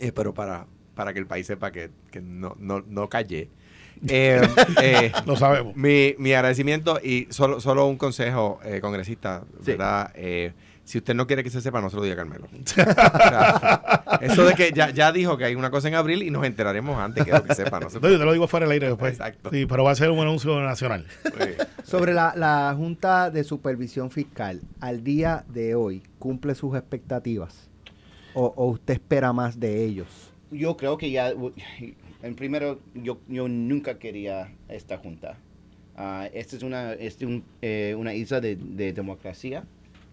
eh, 0.00 0.12
pero 0.12 0.34
para, 0.34 0.66
para 0.94 1.12
que 1.12 1.18
el 1.18 1.26
país 1.26 1.46
sepa 1.46 1.70
que, 1.70 1.90
que 2.10 2.20
no, 2.20 2.56
no, 2.58 2.82
no 2.86 3.08
callé. 3.08 3.48
Eh, 4.08 4.40
eh, 4.80 5.12
Lo 5.26 5.36
sabemos. 5.36 5.76
mi, 5.76 6.14
mi 6.18 6.32
agradecimiento 6.32 6.98
y 7.04 7.26
solo, 7.28 7.60
solo 7.60 7.84
un 7.86 7.98
consejo, 7.98 8.58
eh, 8.64 8.80
congresista, 8.80 9.42
Sí. 9.62 9.72
¿verdad? 9.72 10.10
Eh, 10.14 10.54
si 10.84 10.96
usted 10.96 11.12
no 11.14 11.26
quiere 11.26 11.44
que 11.44 11.50
se 11.50 11.60
sepa, 11.60 11.82
no 11.82 11.90
se 11.90 11.96
lo 11.96 12.02
diga 12.02 12.14
a 12.14 12.16
Carmelo. 12.16 12.46
O 12.50 12.66
sea, 12.66 14.18
eso 14.22 14.44
de 14.46 14.54
que 14.54 14.72
ya, 14.72 14.88
ya 14.88 15.12
dijo 15.12 15.36
que 15.36 15.44
hay 15.44 15.54
una 15.54 15.70
cosa 15.70 15.88
en 15.88 15.96
abril 15.96 16.22
y 16.22 16.30
nos 16.30 16.44
enteraremos 16.46 16.98
antes, 16.98 17.24
quiero 17.24 17.44
que 17.44 17.54
sepa. 17.54 17.78
No 17.78 17.90
se 17.90 18.00
No, 18.00 18.08
yo 18.08 18.18
te 18.18 18.24
lo 18.24 18.32
digo 18.32 18.48
fuera 18.48 18.64
del 18.64 18.72
aire 18.72 18.88
después. 18.88 19.12
Exacto. 19.12 19.50
Sí, 19.50 19.66
pero 19.66 19.84
va 19.84 19.90
a 19.90 19.94
ser 19.94 20.10
un 20.10 20.18
anuncio 20.20 20.58
nacional. 20.62 21.06
Sobre 21.84 22.14
la, 22.14 22.32
la 22.36 22.72
Junta 22.74 23.30
de 23.30 23.44
Supervisión 23.44 24.10
Fiscal, 24.10 24.62
al 24.80 25.04
día 25.04 25.44
de 25.48 25.74
hoy, 25.74 26.02
¿cumple 26.18 26.54
sus 26.54 26.74
expectativas? 26.76 27.68
¿O, 28.34 28.66
usted 28.66 28.94
espera 28.94 29.32
más 29.32 29.58
de 29.58 29.84
ellos? 29.84 30.06
Yo 30.50 30.76
creo 30.76 30.98
que 30.98 31.10
ya, 31.10 31.32
en 32.22 32.34
primero, 32.36 32.80
yo, 32.94 33.18
yo 33.28 33.48
nunca 33.48 33.98
quería 33.98 34.52
esta 34.68 34.98
junta. 34.98 35.36
Ah, 35.96 36.28
esta 36.32 36.56
es 36.56 36.62
una, 36.62 36.92
este 36.94 37.26
un, 37.26 37.44
eh, 37.62 37.94
una 37.98 38.14
isla 38.14 38.40
de, 38.40 38.56
de 38.56 38.92
democracia 38.92 39.64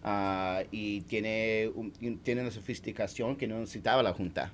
ah, 0.03 0.63
y 0.71 1.01
tiene, 1.01 1.69
un- 1.75 1.91
tiene 2.23 2.41
una 2.41 2.51
sofisticación 2.51 3.35
que 3.35 3.47
no 3.47 3.59
necesitaba 3.59 4.03
la 4.03 4.13
junta. 4.13 4.51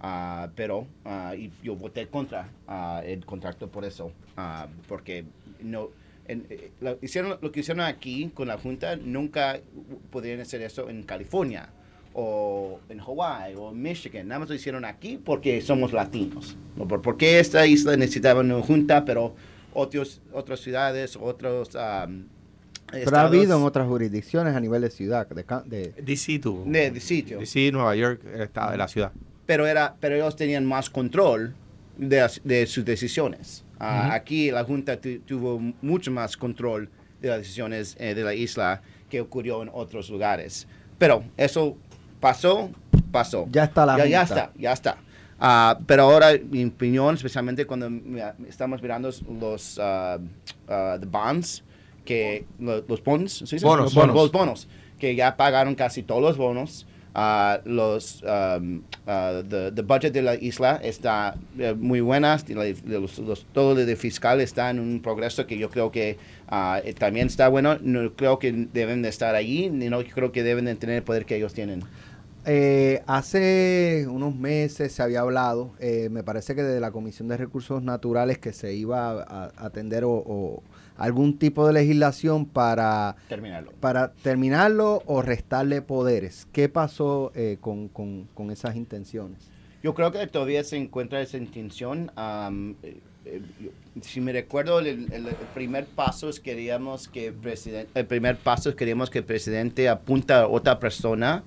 Ah, 0.00 0.50
pero 0.54 0.86
y 1.36 1.50
yo 1.64 1.74
voté 1.74 2.06
contra 2.06 2.48
el 3.04 3.24
contrato 3.26 3.68
por 3.68 3.84
eso, 3.84 4.12
porque 4.86 5.24
no, 5.60 5.88
en- 6.28 6.46
eh, 6.50 6.70
hicieron, 7.02 7.36
lo 7.42 7.50
que 7.50 7.60
hicieron 7.60 7.80
aquí 7.80 8.30
con 8.32 8.46
la 8.46 8.58
junta 8.58 8.94
nunca 8.94 9.58
podrían 10.12 10.38
hacer 10.40 10.62
eso 10.62 10.88
en 10.88 11.02
California 11.02 11.68
o 12.20 12.80
en 12.88 12.98
Hawaii 13.00 13.54
o 13.56 13.70
en 13.70 13.80
Michigan. 13.80 14.26
Nada 14.26 14.40
más 14.40 14.48
lo 14.48 14.54
hicieron 14.56 14.84
aquí 14.84 15.20
porque 15.24 15.60
somos 15.60 15.92
latinos. 15.92 16.56
¿no? 16.76 16.86
Por, 16.88 17.00
porque 17.00 17.38
esta 17.38 17.64
isla 17.64 17.96
necesitaba 17.96 18.40
una 18.40 18.60
junta, 18.60 19.04
pero 19.04 19.34
otros, 19.72 20.20
otras 20.32 20.58
ciudades, 20.60 21.16
otros... 21.20 21.70
um, 21.76 22.24
Pero 22.90 23.16
ha 23.16 23.20
habido 23.22 23.56
en 23.56 23.62
otras 23.62 23.86
jurisdicciones 23.86 24.56
a 24.56 24.60
nivel 24.60 24.82
de 24.82 24.90
ciudad. 24.90 25.28
De, 25.28 25.44
ca- 25.44 25.62
de- 25.64 25.92
DC 26.02 26.40
tuvo. 26.40 26.64
de, 26.66 26.90
de 26.90 27.00
sitio. 27.00 27.38
DC, 27.38 27.70
Nueva 27.70 27.94
York, 27.94 28.20
el 28.34 28.42
estado 28.42 28.72
de 28.72 28.78
la 28.78 28.88
ciudad. 28.88 29.12
Pero, 29.46 29.66
era, 29.66 29.94
pero 30.00 30.16
ellos 30.16 30.34
tenían 30.34 30.66
más 30.66 30.90
control 30.90 31.54
de, 31.96 32.28
de 32.42 32.66
sus 32.66 32.84
decisiones. 32.84 33.64
Ah, 33.78 34.12
Aquí 34.12 34.50
la 34.50 34.64
Junta 34.64 35.00
tu- 35.00 35.20
tuvo 35.20 35.60
mucho 35.82 36.10
más 36.10 36.36
control 36.36 36.88
de 37.22 37.28
las 37.28 37.38
decisiones 37.38 37.96
eh, 38.00 38.14
de 38.14 38.24
la 38.24 38.34
isla 38.34 38.82
que 39.08 39.20
ocurrió 39.20 39.62
en 39.62 39.70
otros 39.72 40.10
lugares. 40.10 40.66
Pero 40.98 41.22
eso 41.36 41.76
pasó, 42.20 42.70
pasó. 43.10 43.46
Ya 43.50 43.64
está 43.64 43.84
la 43.86 43.98
ya, 43.98 44.06
ya 44.06 44.22
está, 44.22 44.50
ya 44.58 44.72
está. 44.72 44.96
Ah, 45.40 45.78
pero 45.86 46.02
ahora, 46.04 46.30
mi 46.50 46.64
opinión, 46.64 47.14
especialmente 47.14 47.64
cuando 47.64 47.88
estamos 48.48 48.82
mirando 48.82 49.10
los 49.40 49.78
ah, 49.80 50.18
ah, 50.68 50.96
the 51.00 51.06
bonds, 51.06 51.62
que 52.04 52.44
lo- 52.58 52.82
los 52.88 53.02
bonds. 53.04 53.44
Bonos, 53.62 53.84
los 53.84 53.94
bonos. 53.94 54.16
los 54.16 54.32
bonos, 54.32 54.68
que 54.98 55.14
ya 55.14 55.36
pagaron 55.36 55.74
casi 55.74 56.02
todos 56.02 56.22
los 56.22 56.36
bonos. 56.36 56.86
Los 57.64 58.22
um, 58.22 58.82
the, 59.04 59.72
the 59.74 59.82
budget 59.82 60.12
de 60.12 60.22
la 60.22 60.34
isla 60.36 60.78
está 60.82 61.34
eh, 61.58 61.74
muy 61.76 62.00
buena 62.00 62.38
los- 62.48 63.18
los- 63.18 63.44
todo 63.52 63.74
lo 63.74 63.84
de 63.84 63.96
fiscal 63.96 64.40
está 64.40 64.70
en 64.70 64.78
un 64.78 65.00
progreso 65.00 65.44
que 65.46 65.58
yo 65.58 65.68
creo 65.68 65.90
que 65.90 66.16
eh, 66.52 66.94
también 66.96 67.26
está 67.26 67.48
bueno 67.48 67.76
no 67.80 68.12
creo 68.14 68.38
que 68.38 68.52
deben 68.72 69.02
de 69.02 69.08
estar 69.08 69.34
allí 69.34 69.68
ni 69.68 69.88
no 69.88 70.04
creo 70.04 70.30
que 70.30 70.44
deben 70.44 70.66
de 70.66 70.76
tener 70.76 70.96
el 70.96 71.02
poder 71.02 71.24
que 71.26 71.34
ellos 71.36 71.54
tienen 71.54 71.82
Eh, 72.50 73.02
hace 73.06 74.06
unos 74.08 74.34
meses 74.34 74.92
se 74.92 75.02
había 75.02 75.20
hablado, 75.20 75.72
eh, 75.80 76.08
me 76.10 76.22
parece 76.22 76.54
que 76.54 76.62
de 76.62 76.80
la 76.80 76.90
Comisión 76.92 77.28
de 77.28 77.36
Recursos 77.36 77.82
Naturales 77.82 78.38
que 78.38 78.54
se 78.54 78.72
iba 78.72 79.10
a, 79.22 79.52
a 79.54 79.66
atender 79.66 80.04
o, 80.04 80.12
o 80.12 80.62
algún 80.96 81.38
tipo 81.38 81.66
de 81.66 81.74
legislación 81.74 82.46
para, 82.46 83.16
terminarlo 83.28 83.72
para 83.80 84.12
terminarlo 84.14 85.02
o 85.04 85.20
restarle 85.20 85.82
poderes. 85.82 86.48
¿Qué 86.50 86.70
pasó 86.70 87.32
eh, 87.34 87.58
con, 87.60 87.88
con- 87.88 88.26
con 88.32 88.50
esas 88.50 88.76
intenciones? 88.76 89.36
Yo 89.82 89.92
creo 89.94 90.10
que 90.10 90.26
todavía 90.26 90.64
se 90.64 90.78
encuentra 90.78 91.20
esa 91.20 91.36
intención. 91.36 92.10
eh, 92.82 92.96
eh, 93.26 93.42
si 94.00 94.22
me 94.22 94.32
recuerdo, 94.32 94.78
el, 94.78 94.86
el- 95.12 95.26
el 95.26 95.34
primer 95.54 95.84
paso 95.84 96.30
es 96.30 96.40
queríamos 96.40 97.08
que 97.08 97.30
presidente, 97.30 97.90
el 97.94 98.06
primer 98.06 98.38
paso 98.38 98.70
es 98.70 98.74
queríamos 98.74 99.10
que 99.10 99.18
el 99.18 99.24
presidente 99.24 99.86
apunta 99.90 100.40
a 100.44 100.48
otra 100.48 100.80
persona 100.80 101.44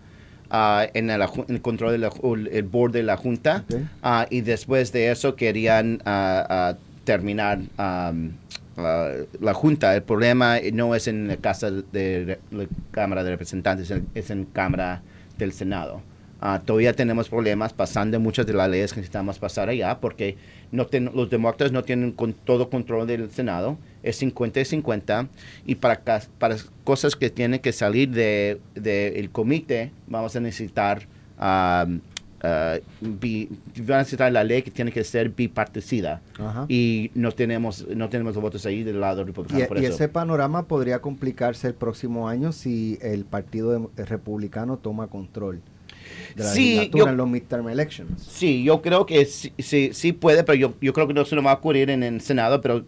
ah, 0.52 0.86
en, 0.94 1.10
el, 1.10 1.22
el 1.48 1.62
control 1.62 2.00
del 2.00 2.10
el 2.52 2.64
board 2.64 2.92
de 2.92 3.02
la 3.04 3.18
junta 3.18 3.64
ah, 4.04 4.28
y 4.30 4.42
después 4.42 4.92
de 4.92 5.10
eso 5.12 5.36
querían 5.36 6.02
ah, 6.06 6.76
terminar 7.06 7.60
ah, 7.80 8.14
la 8.78 9.54
junta. 9.54 9.96
El 9.96 10.04
problema 10.04 10.58
no 10.74 10.96
es 10.96 11.08
en 11.08 11.28
la 11.28 11.38
casa 11.38 11.70
de 11.72 12.38
la 12.52 12.66
Cámara 12.92 13.24
de 13.24 13.32
Representantes, 13.32 13.92
es 14.16 14.30
en- 14.30 14.46
Cámara 14.46 15.02
del 15.38 15.52
Senado. 15.54 16.02
Todavía 16.66 16.94
tenemos 16.94 17.30
problemas 17.30 17.72
pasando 17.74 18.20
muchas 18.20 18.48
de 18.48 18.54
las 18.54 18.68
leyes 18.68 18.94
que 18.94 19.00
necesitamos 19.02 19.38
pasar 19.38 19.70
allá 19.70 20.00
porque 20.00 20.38
no 20.72 20.88
ten- 20.88 21.12
los 21.14 21.30
demócratas 21.30 21.72
no 21.72 21.84
tienen 21.84 22.12
con 22.14 22.34
todo 22.34 22.70
control 22.70 23.06
del 23.06 23.30
Senado, 23.30 23.78
es 24.04 24.16
50 24.18 24.60
y 24.62 24.66
50 24.66 25.28
y 25.66 25.76
para, 25.76 26.02
para 26.40 26.58
cosas 26.84 27.16
que 27.16 27.30
tienen 27.30 27.60
que 27.60 27.72
salir 27.72 28.10
del 28.10 28.60
de, 28.76 29.20
el 29.20 29.30
comité 29.30 29.92
vamos 30.08 30.36
a 30.36 30.40
necesitar 30.40 31.08
ah, 31.38 31.86
bi- 33.02 33.50
van 33.82 33.98
a 33.98 34.00
necesitar 34.00 34.32
la 34.32 34.44
ley 34.44 34.64
que 34.64 34.72
tiene 34.72 34.92
que 34.92 35.04
ser 35.04 35.30
bipartidista 35.30 36.22
Ajá. 36.40 36.66
y 36.68 37.12
no 37.14 37.32
tenemos 37.32 37.86
no 37.96 38.10
tenemos 38.10 38.34
los 38.34 38.42
votos 38.42 38.66
ahí 38.66 38.84
del 38.84 39.00
lado 39.00 39.24
republicano 39.24 39.64
Y, 39.64 39.68
por 39.68 39.78
y 39.78 39.86
eso. 39.86 39.94
ese 39.96 40.08
panorama 40.08 40.64
podría 40.68 41.00
complicarse 41.00 41.68
el 41.68 41.74
próximo 41.76 42.28
año 42.28 42.52
si 42.52 42.98
el 43.02 43.26
Partido 43.26 43.78
Dem- 43.78 43.90
Republicano 44.08 44.78
toma 44.78 45.06
control 45.08 45.62
de 46.36 46.44
la 46.44 46.50
Sí, 46.50 46.62
legislatura 46.76 47.04
yo- 47.06 47.10
en 47.12 47.18
los 47.18 47.30
midterm 47.30 47.70
elections. 47.70 48.24
Sí, 48.24 48.64
yo 48.64 48.82
creo 48.82 49.06
que 49.06 49.26
sí, 49.26 49.54
sí, 49.60 49.92
sí 49.94 50.12
puede, 50.14 50.44
pero 50.44 50.56
yo, 50.56 50.74
yo 50.82 50.94
creo 50.94 51.08
que 51.08 51.14
no 51.14 51.24
se 51.26 51.36
nos 51.36 51.46
va 51.46 51.52
a 51.52 51.56
ocurrir 51.56 51.90
en 51.90 52.04
el 52.04 52.22
Senado, 52.22 52.60
pero 52.62 52.84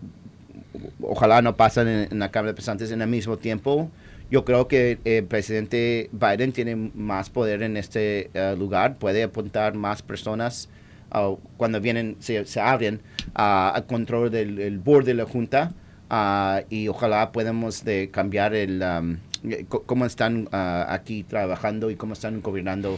ojalá 1.01 1.41
no 1.41 1.55
pasen 1.55 1.87
en, 1.87 2.19
la 2.19 2.31
Cámara 2.31 2.47
de 2.47 2.51
Representantes 2.53 2.91
en 2.91 3.01
el 3.01 3.07
mismo 3.07 3.37
tiempo. 3.37 3.89
Yo 4.31 4.45
creo 4.45 4.67
que 4.67 4.97
el 5.03 5.25
presidente 5.25 6.09
Biden 6.11 6.53
tiene 6.53 6.75
más 6.75 7.29
poder 7.29 7.61
en 7.61 7.77
este 7.77 8.31
eh, 8.33 8.55
lugar, 8.57 8.95
puede 8.95 9.23
apuntar 9.23 9.75
más 9.75 10.01
personas 10.01 10.69
ah, 11.11 11.33
cuando 11.57 11.79
vienen, 11.79 12.15
se, 12.19 12.43
abren 12.59 13.01
ah, 13.35 13.71
al 13.75 13.85
control 13.85 14.31
del 14.31 14.59
el 14.59 14.79
board 14.79 15.05
de 15.05 15.13
la 15.13 15.25
Junta 15.25 15.71
ah, 16.09 16.61
y 16.69 16.87
ojalá 16.87 17.31
podamos 17.31 17.83
de 17.83 18.09
cambiar 18.09 18.55
el 18.55 18.81
eh, 18.81 19.65
co- 19.69 19.83
cómo 19.83 20.05
están 20.05 20.49
ah, 20.51 20.87
aquí 20.89 21.23
trabajando 21.23 21.91
y 21.91 21.95
cómo 21.95 22.13
están 22.13 22.41
gobernando 22.41 22.97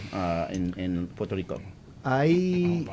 en, 0.52 0.74
en 0.78 1.08
Puerto 1.08 1.36
Rico. 1.36 1.60
Hay 2.04 2.88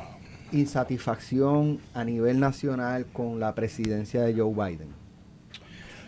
insatisfacción 0.53 1.79
a 1.93 2.03
nivel 2.03 2.39
nacional 2.39 3.05
con 3.11 3.39
la 3.39 3.53
presidencia 3.53 4.21
de 4.21 4.33
Joe 4.33 4.53
Biden. 4.53 5.03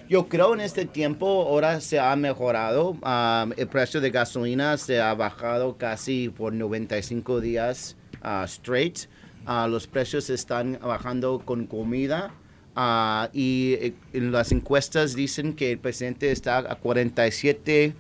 Yo 0.08 0.28
creo 0.28 0.54
en 0.54 0.62
este 0.62 0.86
tiempo 0.86 1.26
ahora 1.26 1.82
se 1.82 2.00
ha 2.00 2.16
mejorado. 2.16 2.92
Um, 2.92 3.54
el 3.58 3.68
precio 3.68 4.00
de 4.02 4.12
gasolina 4.12 4.78
se 4.78 5.02
ha 5.02 5.16
bajado 5.16 5.78
casi 5.78 6.30
por 6.30 6.54
95 6.54 7.42
días 7.42 7.98
uh, 8.24 8.44
straight. 8.46 9.08
Uh, 9.48 9.68
los 9.68 9.88
precios 9.88 10.30
están 10.30 10.78
bajando 10.82 11.42
con 11.44 11.66
comida. 11.66 12.32
uh, 12.76 13.28
y 13.34 13.74
eh, 13.80 13.94
en 14.14 14.32
las 14.32 14.52
encuestas 14.52 15.16
dicen 15.16 15.56
que 15.56 15.72
el 15.72 15.80
presidente 15.80 16.32
está 16.32 16.60
a 16.60 16.80
47% 16.80 17.94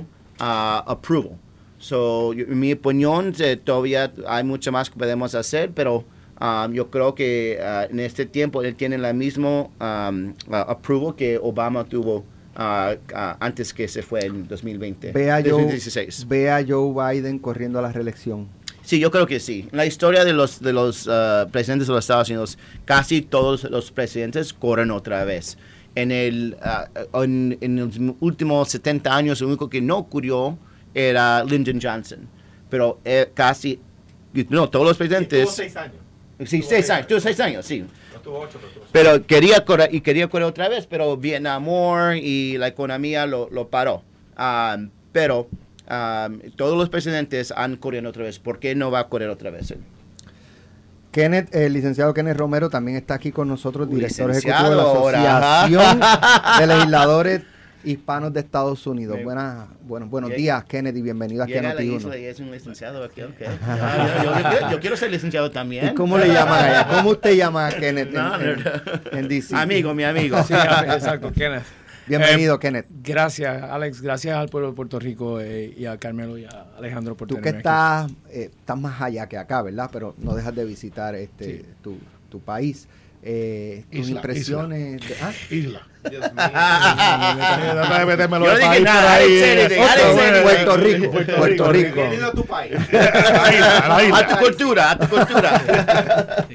uh, 0.00 0.04
approval. 0.38 1.38
So, 1.78 2.32
yo- 2.32 2.44
en 2.46 2.58
mi 2.58 2.72
opinión, 2.72 3.34
eh, 3.38 3.56
todavía 3.56 4.12
hay 4.26 4.44
mucho 4.44 4.72
más 4.72 4.90
que 4.90 4.98
podemos 4.98 5.34
hacer, 5.34 5.70
pero 5.72 6.04
um, 6.40 6.72
yo 6.72 6.90
creo 6.90 7.14
que 7.14 7.58
uh, 7.60 7.90
en 7.90 8.00
este 8.00 8.26
tiempo 8.26 8.62
él 8.62 8.74
tiene 8.74 8.98
la 8.98 9.12
mismo 9.12 9.72
um, 9.80 10.30
uh, 10.48 10.54
approval 10.68 11.14
que 11.14 11.38
Obama 11.40 11.84
tuvo 11.84 12.16
uh, 12.16 12.22
uh, 12.60 13.36
antes 13.40 13.72
que 13.72 13.86
se 13.88 14.02
fue 14.02 14.24
en 14.26 14.48
2020. 14.48 15.12
Ve 15.12 15.30
a, 15.30 15.36
Joe, 15.40 15.50
2016. 15.50 16.26
ve 16.28 16.50
a 16.50 16.64
Joe 16.66 16.92
Biden 17.14 17.38
corriendo 17.38 17.78
a 17.78 17.82
la 17.82 17.92
reelección. 17.92 18.48
Sí, 18.82 18.98
yo 18.98 19.10
creo 19.10 19.26
que 19.26 19.38
sí. 19.38 19.68
En 19.70 19.76
la 19.76 19.84
historia 19.86 20.24
de 20.24 20.32
los, 20.32 20.60
de 20.60 20.72
los 20.72 21.06
uh, 21.06 21.48
presidentes 21.52 21.86
de 21.88 21.92
los 21.94 22.04
Estados 22.04 22.28
Unidos, 22.30 22.58
casi 22.86 23.20
todos 23.22 23.64
los 23.64 23.92
presidentes 23.92 24.52
corren 24.54 24.90
otra 24.90 25.24
vez. 25.24 25.58
En, 25.94 26.10
el, 26.10 26.56
uh, 27.12 27.22
en, 27.22 27.58
en 27.60 27.76
los 27.76 28.16
últimos 28.20 28.68
70 28.70 29.14
años, 29.14 29.40
lo 29.42 29.48
único 29.48 29.68
que 29.68 29.80
no 29.82 29.98
ocurrió 29.98 30.56
era 30.98 31.44
Lyndon 31.44 31.80
Johnson. 31.80 32.28
Pero 32.68 32.98
eh, 33.04 33.30
casi, 33.34 33.80
no, 34.48 34.68
todos 34.68 34.86
los 34.86 34.96
presidentes... 34.96 35.58
años. 35.76 35.94
Sí, 36.44 36.62
seis 36.62 36.88
años, 36.90 37.06
tuvo 37.06 37.20
seis 37.20 37.40
años, 37.40 37.64
sí. 37.66 37.84
No 38.12 38.20
tuvo 38.20 38.40
ocho, 38.40 38.58
pero 38.60 38.72
tuvo 38.72 38.84
Pero 38.92 39.26
quería 39.26 39.64
correr, 39.64 39.92
y 39.92 40.00
quería 40.00 40.28
correr 40.28 40.46
otra 40.46 40.68
vez, 40.68 40.86
pero 40.86 41.16
Vietnam 41.16 41.66
War 41.66 42.16
y 42.16 42.58
la 42.58 42.68
economía 42.68 43.26
lo, 43.26 43.48
lo 43.50 43.68
paró. 43.68 44.02
Um, 44.38 44.90
pero 45.12 45.48
um, 45.90 46.38
todos 46.56 46.78
los 46.78 46.88
presidentes 46.88 47.52
han 47.56 47.76
corrido 47.76 48.08
otra 48.08 48.24
vez. 48.24 48.38
¿Por 48.38 48.60
qué 48.60 48.74
no 48.74 48.90
va 48.90 49.00
a 49.00 49.08
correr 49.08 49.30
otra 49.30 49.50
vez 49.50 49.70
él? 49.72 49.80
Kenneth, 51.10 51.52
el 51.54 51.72
licenciado 51.72 52.14
Kenneth 52.14 52.36
Romero 52.36 52.70
también 52.70 52.96
está 52.96 53.14
aquí 53.14 53.32
con 53.32 53.48
nosotros, 53.48 53.90
director 53.90 54.30
ejecutivo 54.30 54.70
de 54.70 54.76
la 54.76 55.62
Asociación 55.62 56.00
de 56.60 56.66
Legisladores 56.66 57.42
Hispanos 57.84 58.32
de 58.32 58.40
Estados 58.40 58.86
Unidos. 58.86 59.18
Buenas, 59.22 59.66
bueno, 59.82 60.06
buenos 60.06 60.30
Llega- 60.30 60.38
días, 60.42 60.64
Kenneth, 60.64 60.96
y 60.96 61.02
bienvenido 61.02 61.44
aquí 61.44 61.52
a 61.52 61.56
Llega 61.56 61.70
a 61.70 61.74
la 61.74 61.80
Noti1. 61.80 61.96
isla 61.96 62.18
y 62.18 62.24
es 62.24 62.40
un 62.40 62.50
licenciado 62.50 63.04
aquí, 63.04 63.22
ok. 63.22 63.34
Ah, 63.62 64.22
yo, 64.24 64.34
yo- 64.34 64.60
yo- 64.60 64.70
yo 64.72 64.80
quiero 64.80 64.96
ser 64.96 65.10
licenciado 65.10 65.50
también. 65.50 65.86
¿Y 65.88 65.94
cómo 65.94 66.18
le 66.18 66.26
llaman 66.28 66.64
allá? 66.64 66.88
¿Cómo 66.88 67.10
usted 67.10 67.36
llama 67.36 67.68
a 67.68 67.70
Kenneth 67.72 68.08
en, 68.08 68.14
No, 68.14 68.36
no, 68.36 68.44
en- 68.44 68.62
no. 68.64 69.18
en 69.18 69.28
DC? 69.28 69.54
Amigo, 69.56 69.94
mi 69.94 70.04
amigo. 70.04 70.42
Sí, 70.42 70.54
exacto, 70.54 71.32
Kenneth. 71.32 71.62
Bienvenido, 72.06 72.56
Eh, 72.56 72.58
Kenneth. 72.58 72.86
Gracias, 73.02 73.62
Alex. 73.62 74.00
Gracias 74.00 74.34
al 74.36 74.48
pueblo 74.48 74.70
de 74.70 74.74
Puerto 74.74 74.98
Rico 74.98 75.40
eh, 75.40 75.74
y 75.76 75.84
a 75.84 75.98
Carmelo 75.98 76.38
y 76.38 76.46
a 76.46 76.66
Alejandro 76.78 77.16
por 77.16 77.28
Tú 77.28 77.38
que 77.40 77.50
estás, 77.50 78.10
eh, 78.30 78.50
estás 78.50 78.78
más 78.80 79.00
allá 79.02 79.26
que 79.28 79.36
acá, 79.36 79.60
¿verdad? 79.62 79.90
Pero 79.92 80.14
no 80.18 80.34
dejas 80.34 80.54
de 80.54 80.64
visitar 80.64 81.14
este 81.14 81.58
Sí. 81.58 81.64
tu, 81.82 81.98
tu 82.30 82.40
país. 82.40 82.88
Eh, 83.22 83.84
tus 83.90 84.00
Isla, 84.00 84.16
impresiones. 84.16 85.00
de- 85.08 85.16
ah, 85.20 85.32
Isla. 85.50 85.86
Dios 86.08 86.32
mío. 86.32 86.34
De 88.54 88.60
país 88.60 88.80
por 88.80 88.88
ahí, 88.88 89.40
Kennedy. 89.40 89.74
Puerto 90.42 90.76
Rico, 90.76 91.10
Puerto 91.10 91.72
Rico. 91.72 91.94
Bienvenido 91.94 92.26
a 92.28 92.32
tu 92.32 92.44
país. 92.44 92.72
La 92.92 93.52
isla, 93.52 93.88
la 93.88 94.04
isla. 94.04 94.18
A 94.18 94.26
tu 94.28 94.36
cultura, 94.44 94.90
a 94.92 94.98
tu 94.98 95.08
cultura. 95.08 96.46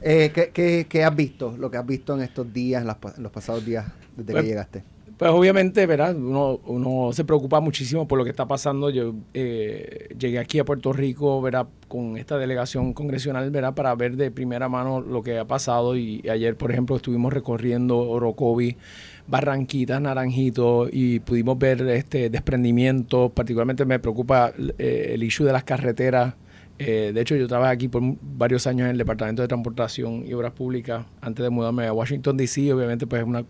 Eh, 0.00 0.30
¿qué, 0.34 0.50
qué, 0.50 0.86
qué 0.88 1.04
has 1.04 1.14
visto? 1.16 1.54
Lo 1.58 1.70
que 1.70 1.78
has 1.78 1.86
visto 1.86 2.14
en 2.14 2.22
estos 2.22 2.52
días, 2.52 2.80
en, 2.82 2.86
las 2.86 2.96
pa- 2.96 3.14
en 3.16 3.22
los 3.22 3.32
pasados 3.32 3.64
días 3.64 3.86
desde 4.16 4.32
Pues, 4.32 4.42
que 4.44 4.48
llegaste. 4.48 4.84
Pues 5.24 5.32
obviamente, 5.32 5.86
¿verdad? 5.86 6.14
Uno, 6.14 6.60
uno 6.66 7.10
se 7.14 7.24
preocupa 7.24 7.58
muchísimo 7.58 8.06
por 8.06 8.18
lo 8.18 8.24
que 8.24 8.30
está 8.30 8.46
pasando. 8.46 8.90
Yo 8.90 9.14
eh, 9.32 10.14
llegué 10.18 10.38
aquí 10.38 10.58
a 10.58 10.66
Puerto 10.66 10.92
Rico, 10.92 11.40
¿verdad? 11.40 11.66
Con 11.88 12.18
esta 12.18 12.36
delegación 12.36 12.92
congresional, 12.92 13.50
¿verdad? 13.50 13.72
Para 13.74 13.94
ver 13.94 14.16
de 14.16 14.30
primera 14.30 14.68
mano 14.68 15.00
lo 15.00 15.22
que 15.22 15.38
ha 15.38 15.46
pasado. 15.46 15.96
Y 15.96 16.22
ayer, 16.28 16.58
por 16.58 16.72
ejemplo, 16.72 16.96
estuvimos 16.96 17.32
recorriendo 17.32 18.00
Orocovi, 18.00 18.76
Barranquitas, 19.26 19.98
Naranjito 19.98 20.90
y 20.92 21.20
pudimos 21.20 21.58
ver 21.58 21.80
este 21.88 22.28
desprendimiento. 22.28 23.30
Particularmente 23.30 23.86
me 23.86 23.98
preocupa 23.98 24.52
eh, 24.76 25.12
el 25.14 25.22
issue 25.22 25.46
de 25.46 25.54
las 25.54 25.64
carreteras. 25.64 26.34
Eh, 26.78 27.12
de 27.14 27.20
hecho, 27.22 27.34
yo 27.34 27.48
trabajé 27.48 27.72
aquí 27.72 27.88
por 27.88 28.02
varios 28.20 28.66
años 28.66 28.84
en 28.84 28.90
el 28.90 28.98
Departamento 28.98 29.40
de 29.40 29.48
Transportación 29.48 30.26
y 30.26 30.34
Obras 30.34 30.52
Públicas 30.52 31.06
antes 31.22 31.42
de 31.42 31.48
mudarme 31.48 31.86
a 31.86 31.94
Washington, 31.94 32.36
D.C. 32.36 32.74
Obviamente, 32.74 33.06
pues 33.06 33.22
es 33.22 33.26
una 33.26 33.46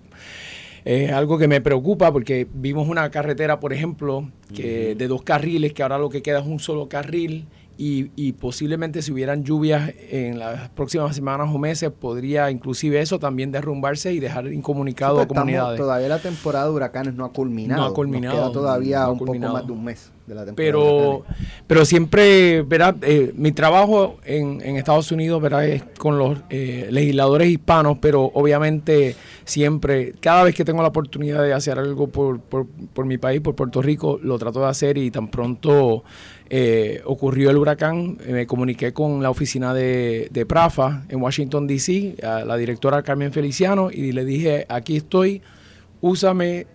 es 0.84 1.12
algo 1.12 1.38
que 1.38 1.48
me 1.48 1.60
preocupa 1.60 2.12
porque 2.12 2.46
vimos 2.52 2.88
una 2.88 3.10
carretera, 3.10 3.58
por 3.60 3.72
ejemplo, 3.72 4.28
que 4.54 4.94
de 4.94 5.08
dos 5.08 5.22
carriles, 5.22 5.72
que 5.72 5.82
ahora 5.82 5.98
lo 5.98 6.10
que 6.10 6.22
queda 6.22 6.40
es 6.40 6.46
un 6.46 6.58
solo 6.60 6.88
carril 6.88 7.46
y, 7.76 8.10
y 8.14 8.32
posiblemente 8.32 9.02
si 9.02 9.10
hubieran 9.10 9.42
lluvias 9.42 9.92
en 10.10 10.38
las 10.38 10.68
próximas 10.70 11.16
semanas 11.16 11.48
o 11.52 11.58
meses, 11.58 11.90
podría 11.90 12.50
inclusive 12.50 13.00
eso 13.00 13.18
también 13.18 13.50
derrumbarse 13.50 14.12
y 14.12 14.20
dejar 14.20 14.46
incomunicado 14.52 15.16
Sí, 15.16 15.22
a 15.22 15.26
pues, 15.26 15.30
estamos- 15.36 15.42
comunidades. 15.50 15.80
todavía 15.80 16.08
la 16.08 16.18
temporada 16.20 16.66
de 16.66 16.70
huracanes 16.72 17.14
no 17.14 17.24
ha 17.24 17.32
culminado. 17.32 17.80
No 17.82 17.86
ha 17.88 17.94
culminado, 17.94 18.36
Nos 18.36 18.44
queda 18.50 18.52
todavía 18.52 19.00
no 19.04 19.12
un 19.12 19.18
culminado. 19.18 19.52
poco 19.54 19.58
más 19.62 19.66
de 19.66 19.72
un 19.72 19.84
mes 19.84 20.10
de 20.26 20.34
la 20.34 20.44
temporada. 20.44 20.54
de 20.54 20.54
pero 20.54 21.24
pero 21.66 21.84
siempre 21.84 22.62
verdad 22.62 22.96
Eh, 23.02 23.32
mi 23.36 23.52
trabajo 23.52 24.18
en, 24.24 24.60
en 24.64 24.76
Estados 24.76 25.12
Unidos 25.12 25.42
verdad 25.42 25.66
es 25.66 25.82
con 25.98 26.16
los 26.18 26.38
eh, 26.50 26.88
legisladores 26.90 27.48
hispanos 27.48 27.98
pero 28.00 28.30
obviamente 28.34 29.16
siempre 29.44 30.14
cada 30.20 30.44
vez 30.44 30.54
que 30.54 30.64
tengo 30.64 30.80
la 30.82 30.88
oportunidad 30.88 31.42
de 31.42 31.52
hacer 31.52 31.78
algo 31.78 32.06
por, 32.06 32.40
por, 32.40 32.66
por 32.66 33.04
mi 33.04 33.18
país 33.18 33.40
por 33.40 33.54
Puerto 33.54 33.82
Rico 33.82 34.18
lo 34.22 34.38
trato 34.38 34.60
de 34.60 34.66
hacer 34.66 34.96
y 34.96 35.10
tan 35.10 35.28
pronto 35.28 36.04
eh, 36.48 37.02
ocurrió 37.04 37.50
el 37.50 37.56
huracán 37.56 38.16
me 38.26 38.46
comuniqué 38.46 38.92
con 38.92 39.22
la 39.22 39.30
oficina 39.30 39.74
de, 39.74 40.28
de 40.30 40.46
Prafa 40.46 41.04
en 41.08 41.20
Washington 41.20 41.66
D.C. 41.66 42.16
a 42.22 42.44
la 42.44 42.56
directora 42.56 43.02
Carmen 43.02 43.32
Feliciano 43.32 43.90
y 43.90 44.12
le 44.12 44.24
dije 44.24 44.64
aquí 44.68 44.96
estoy 44.96 45.42
úsame 46.00 46.66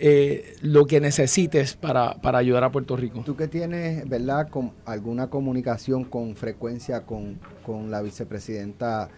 eh, 0.00 0.56
lo 0.60 0.84
que 0.86 1.00
necesites 1.00 1.74
para, 1.74 2.14
para 2.20 2.38
ayudar 2.38 2.64
a 2.64 2.70
Puerto 2.70 2.96
Rico. 2.96 3.22
Tú 3.24 3.36
que 3.36 3.48
tienes, 3.48 4.08
¿verdad?, 4.08 4.48
con 4.48 4.72
alguna 4.84 5.28
comunicación 5.28 6.04
con 6.04 6.36
frecuencia 6.36 7.04
con, 7.06 7.38
con 7.64 7.90
la 7.90 8.02
vicepresidenta 8.02 9.08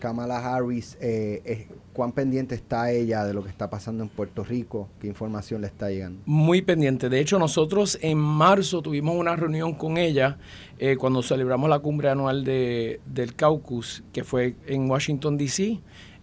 Kamala 0.00 0.38
Harris, 0.38 0.96
eh, 1.00 1.42
eh, 1.44 1.68
¿cuán 1.92 2.10
pendiente 2.10 2.56
está 2.56 2.90
ella 2.90 3.24
de 3.24 3.32
lo 3.32 3.44
que 3.44 3.50
está 3.50 3.70
pasando 3.70 4.02
en 4.02 4.08
Puerto 4.08 4.42
Rico? 4.42 4.88
¿Qué 4.98 5.06
información 5.06 5.60
le 5.60 5.68
está 5.68 5.90
llegando? 5.90 6.22
Muy 6.26 6.62
pendiente. 6.62 7.08
De 7.08 7.20
hecho, 7.20 7.38
nosotros 7.38 7.98
en 8.00 8.18
marzo 8.18 8.82
tuvimos 8.82 9.14
una 9.14 9.36
reunión 9.36 9.74
con 9.74 9.98
ella 9.98 10.38
eh, 10.78 10.96
cuando 10.96 11.22
celebramos 11.22 11.70
la 11.70 11.78
cumbre 11.78 12.08
anual 12.08 12.42
de, 12.42 13.00
del 13.06 13.36
caucus, 13.36 14.02
que 14.12 14.24
fue 14.24 14.56
en 14.66 14.90
Washington, 14.90 15.36
D.C. 15.36 15.80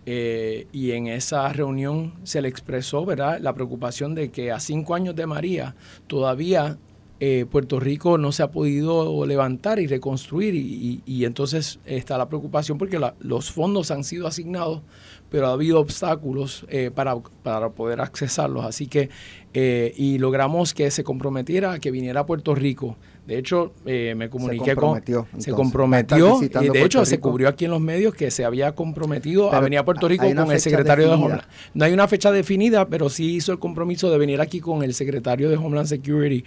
y 0.09 0.91
en 0.91 1.07
esa 1.07 1.51
reunión 1.51 2.13
se 2.23 2.41
le 2.41 2.47
expresó 2.47 3.05
¿verdad? 3.05 3.39
la 3.41 3.53
preocupación 3.53 4.15
de 4.15 4.31
que 4.31 4.53
a 4.53 4.59
cinco 4.61 4.95
años 4.95 5.17
de 5.17 5.27
María 5.27 5.75
todavía 6.07 6.77
eh, 7.19 7.47
Puerto 7.49 7.79
Rico 7.79 8.19
no 8.19 8.31
se 8.31 8.43
ha 8.43 8.51
podido 8.51 9.25
levantar 9.25 9.79
y 9.79 9.87
reconstruir 9.87 10.53
y, 10.53 11.25
entonces 11.25 11.79
está 11.85 12.15
la 12.15 12.29
preocupación 12.29 12.77
porque 12.77 12.99
los 13.19 13.51
fondos 13.51 13.89
han 13.89 14.03
sido 14.03 14.27
asignados, 14.27 14.83
pero 15.31 15.47
ha 15.47 15.53
habido 15.53 15.79
obstáculos 15.79 16.65
eh, 16.69 16.91
para, 16.93 17.17
para, 17.41 17.69
poder 17.69 18.01
accesarlos. 18.01 18.65
Así 18.65 18.85
que, 18.85 19.09
eh, 19.55 19.93
y 19.97 20.19
logramos 20.19 20.75
que 20.75 20.91
se 20.91 21.03
comprometiera 21.03 21.73
a 21.73 21.79
que 21.79 21.89
viniera 21.89 22.21
a 22.21 22.25
Puerto 22.27 22.53
Rico 22.53 22.97
de 23.27 23.37
hecho, 23.37 23.73
eh, 23.85 24.13
me 24.15 24.29
comuniqué 24.29 24.73
con... 24.73 25.03
se 25.37 25.51
comprometió. 25.51 26.39
Y 26.41 26.69
de 26.69 26.81
hecho, 26.81 27.05
se 27.05 27.19
cubrió 27.19 27.49
aquí 27.49 27.65
en 27.65 27.71
los 27.71 27.81
medios 27.81 28.15
que 28.15 28.31
se 28.31 28.45
había 28.45 28.71
comprometido 28.71 29.53
a 29.53 29.59
venir 29.59 29.79
a 29.79 29.85
Puerto 29.85 30.07
Rico 30.07 30.25
con 30.33 30.49
el 30.49 30.61
secretario 30.61 31.09
de 31.09 31.13
Homeland. 31.13 31.41
No 31.73 31.83
hay 31.83 31.91
una 31.91 32.07
fecha 32.07 32.31
definida, 32.31 32.87
pero 32.87 33.09
sí 33.09 33.35
hizo 33.35 33.51
el 33.51 33.59
compromiso 33.59 34.09
de 34.09 34.17
venir 34.17 34.39
aquí 34.39 34.61
con 34.61 34.81
el 34.81 34.93
secretario 34.93 35.49
de 35.49 35.57
Homeland 35.57 35.87
Security, 35.87 36.45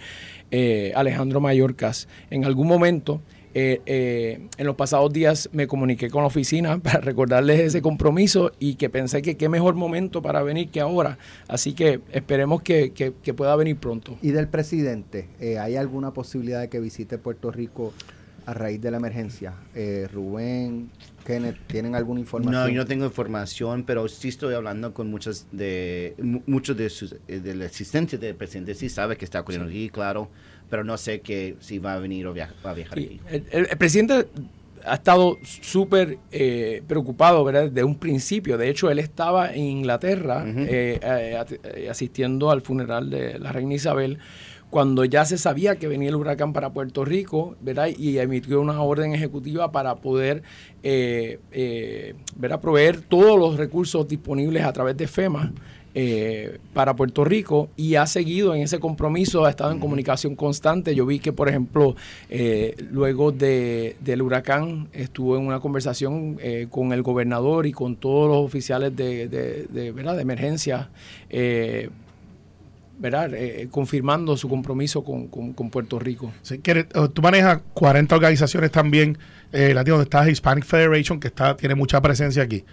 eh, 0.49 0.91
Alejandro 0.95 1.39
Mayorkas, 1.39 2.07
en 2.31 2.45
algún 2.45 2.67
momento. 2.67 3.21
Eh, 3.53 3.81
eh, 3.85 4.47
en 4.57 4.65
los 4.65 4.75
pasados 4.75 5.11
días 5.11 5.49
me 5.51 5.67
comuniqué 5.67 6.09
con 6.09 6.21
la 6.21 6.27
oficina 6.27 6.77
para 6.83 7.01
recordarles 7.01 7.59
ese 7.59 7.81
compromiso 7.81 8.51
y 8.59 8.75
que 8.75 8.89
pensé 8.89 9.21
que 9.21 9.35
qué 9.35 9.49
mejor 9.49 9.75
momento 9.75 10.21
para 10.21 10.41
venir 10.41 10.69
que 10.69 10.79
ahora. 10.81 11.17
Así 11.47 11.73
que 11.73 11.99
esperemos 12.11 12.61
que, 12.61 12.91
pueda 13.35 13.55
venir 13.55 13.77
pronto. 13.77 14.17
¿Y 14.21 14.31
del 14.31 14.47
presidente? 14.47 15.27
Eh, 15.39 15.57
¿Hay 15.57 15.75
alguna 15.75 16.11
posibilidad 16.11 16.59
de 16.59 16.69
que 16.69 16.79
visite 16.79 17.17
Puerto 17.17 17.51
Rico 17.51 17.93
a 18.45 18.53
raíz 18.53 18.81
de 18.81 18.91
la 18.91 18.97
emergencia? 18.97 19.53
Rubén, 20.11 20.89
Kenneth, 21.25 21.57
¿tienen 21.67 21.95
alguna 21.95 22.19
información? 22.19 22.53
No, 22.53 22.69
yo 22.69 22.81
no 22.81 22.85
tengo 22.85 23.05
información, 23.05 23.83
pero 23.83 24.07
sí 24.07 24.29
estoy 24.29 24.53
hablando 24.53 24.93
con 24.93 25.09
muchos 25.09 25.47
de 25.51 26.15
muchos 26.47 26.75
de 26.77 26.89
sus, 26.89 27.15
del 27.27 27.61
asistente 27.61 28.17
del 28.17 28.35
presidente, 28.35 28.73
sí 28.73 28.89
sabe 28.89 29.17
que 29.17 29.25
está 29.25 29.41
ocurriendo 29.41 29.69
aquí, 29.69 29.89
claro 29.89 30.29
pero 30.71 30.85
no 30.85 30.97
sé 30.97 31.19
que 31.19 31.57
si 31.59 31.77
va 31.77 31.93
a 31.93 31.99
venir 31.99 32.25
o 32.25 32.33
va 32.33 32.71
a 32.71 32.73
viajar 32.73 32.97
aquí. 32.97 33.19
El, 33.51 33.67
presidente 33.77 34.27
ha 34.85 34.95
estado 34.95 35.37
súper 35.43 36.17
eh, 36.31 36.81
preocupado 36.87 37.43
¿verdad? 37.43 37.65
desde 37.65 37.83
un 37.83 37.95
principio. 37.95 38.57
De 38.57 38.69
hecho, 38.69 38.89
él 38.89 38.97
estaba 38.97 39.53
en 39.53 39.63
Inglaterra 39.63 40.43
eh, 40.47 40.97
eh, 41.03 41.89
asistiendo 41.89 42.49
al 42.49 42.61
funeral 42.61 43.09
de 43.09 43.37
la 43.37 43.51
reina 43.51 43.75
Isabel 43.75 44.17
cuando 44.71 45.05
ya 45.05 45.23
se 45.25 45.37
sabía 45.37 45.75
que 45.75 45.87
venía 45.87 46.09
el 46.09 46.15
huracán 46.15 46.51
para 46.51 46.71
Puerto 46.71 47.05
Rico, 47.05 47.55
¿verdad? 47.61 47.89
Y 47.95 48.17
emitió 48.17 48.59
una 48.59 48.81
orden 48.81 49.13
ejecutiva 49.13 49.71
para 49.71 49.97
poder 49.97 50.41
¿verdad? 50.81 52.59
proveer 52.59 53.01
todos 53.01 53.37
los 53.37 53.57
recursos 53.57 54.07
disponibles 54.07 54.63
a 54.63 54.73
través 54.73 54.97
de 54.97 55.07
FEMA 55.07 55.53
eh, 55.93 56.59
para 56.73 56.95
Puerto 56.95 57.25
Rico 57.25 57.67
y 57.75 57.95
ha 57.95 58.07
seguido 58.07 58.55
en 58.55 58.61
ese 58.61 58.79
compromiso, 58.79 59.43
ha 59.43 59.49
estado 59.49 59.73
en 59.73 59.79
comunicación 59.79 60.37
constante. 60.37 60.95
Yo 60.95 61.05
vi 61.05 61.19
que, 61.19 61.33
por 61.33 61.49
ejemplo, 61.49 61.97
eh, 62.29 62.77
luego 62.91 63.33
de, 63.33 63.97
del 63.99 64.21
huracán 64.21 64.87
estuvo 64.93 65.35
en 65.35 65.45
una 65.45 65.59
conversación 65.59 66.37
eh, 66.41 66.67
con 66.69 66.93
el 66.93 67.01
gobernador 67.01 67.65
y 67.67 67.73
con 67.73 67.97
todos 67.97 68.29
los 68.29 68.37
oficiales 68.37 68.95
de, 68.95 69.27
de, 69.27 69.91
¿verdad? 69.91 70.15
de 70.15 70.21
emergencia. 70.21 70.89
¿Verdad? 73.01 73.31
confirmando 73.71 74.37
su 74.37 74.47
compromiso 74.47 75.03
con, 75.03 75.69
Puerto 75.71 75.99
Rico. 75.99 76.31
tú 77.13 77.21
manejas 77.21 77.61
40 77.73 78.15
organizaciones 78.15 78.71
también, 78.71 79.17
eh, 79.51 79.73
donde 79.73 80.03
está 80.03 80.29
Hispanic 80.29 80.63
Federation, 80.63 81.19
que 81.19 81.27
está 81.27 81.57
tiene 81.57 81.75
mucha 81.75 81.99
presencia 82.01 82.43
aquí. 82.43 82.63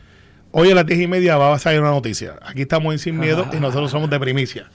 Hoy 0.51 0.71
a 0.71 0.75
las 0.75 0.87
diez 0.87 1.01
y 1.01 1.07
media 1.07 1.37
va 1.37 1.55
a 1.55 1.59
salir 1.59 1.81
una 1.81 1.91
noticia. 1.91 2.37
Aquí 2.43 2.63
estamos 2.63 2.93
en 2.93 2.99
Sin 2.99 3.19
Miedo 3.19 3.47
y 3.53 3.57
nosotros 3.57 3.91
somos 3.91 4.09
de 4.09 4.19
primicia. 4.19 4.71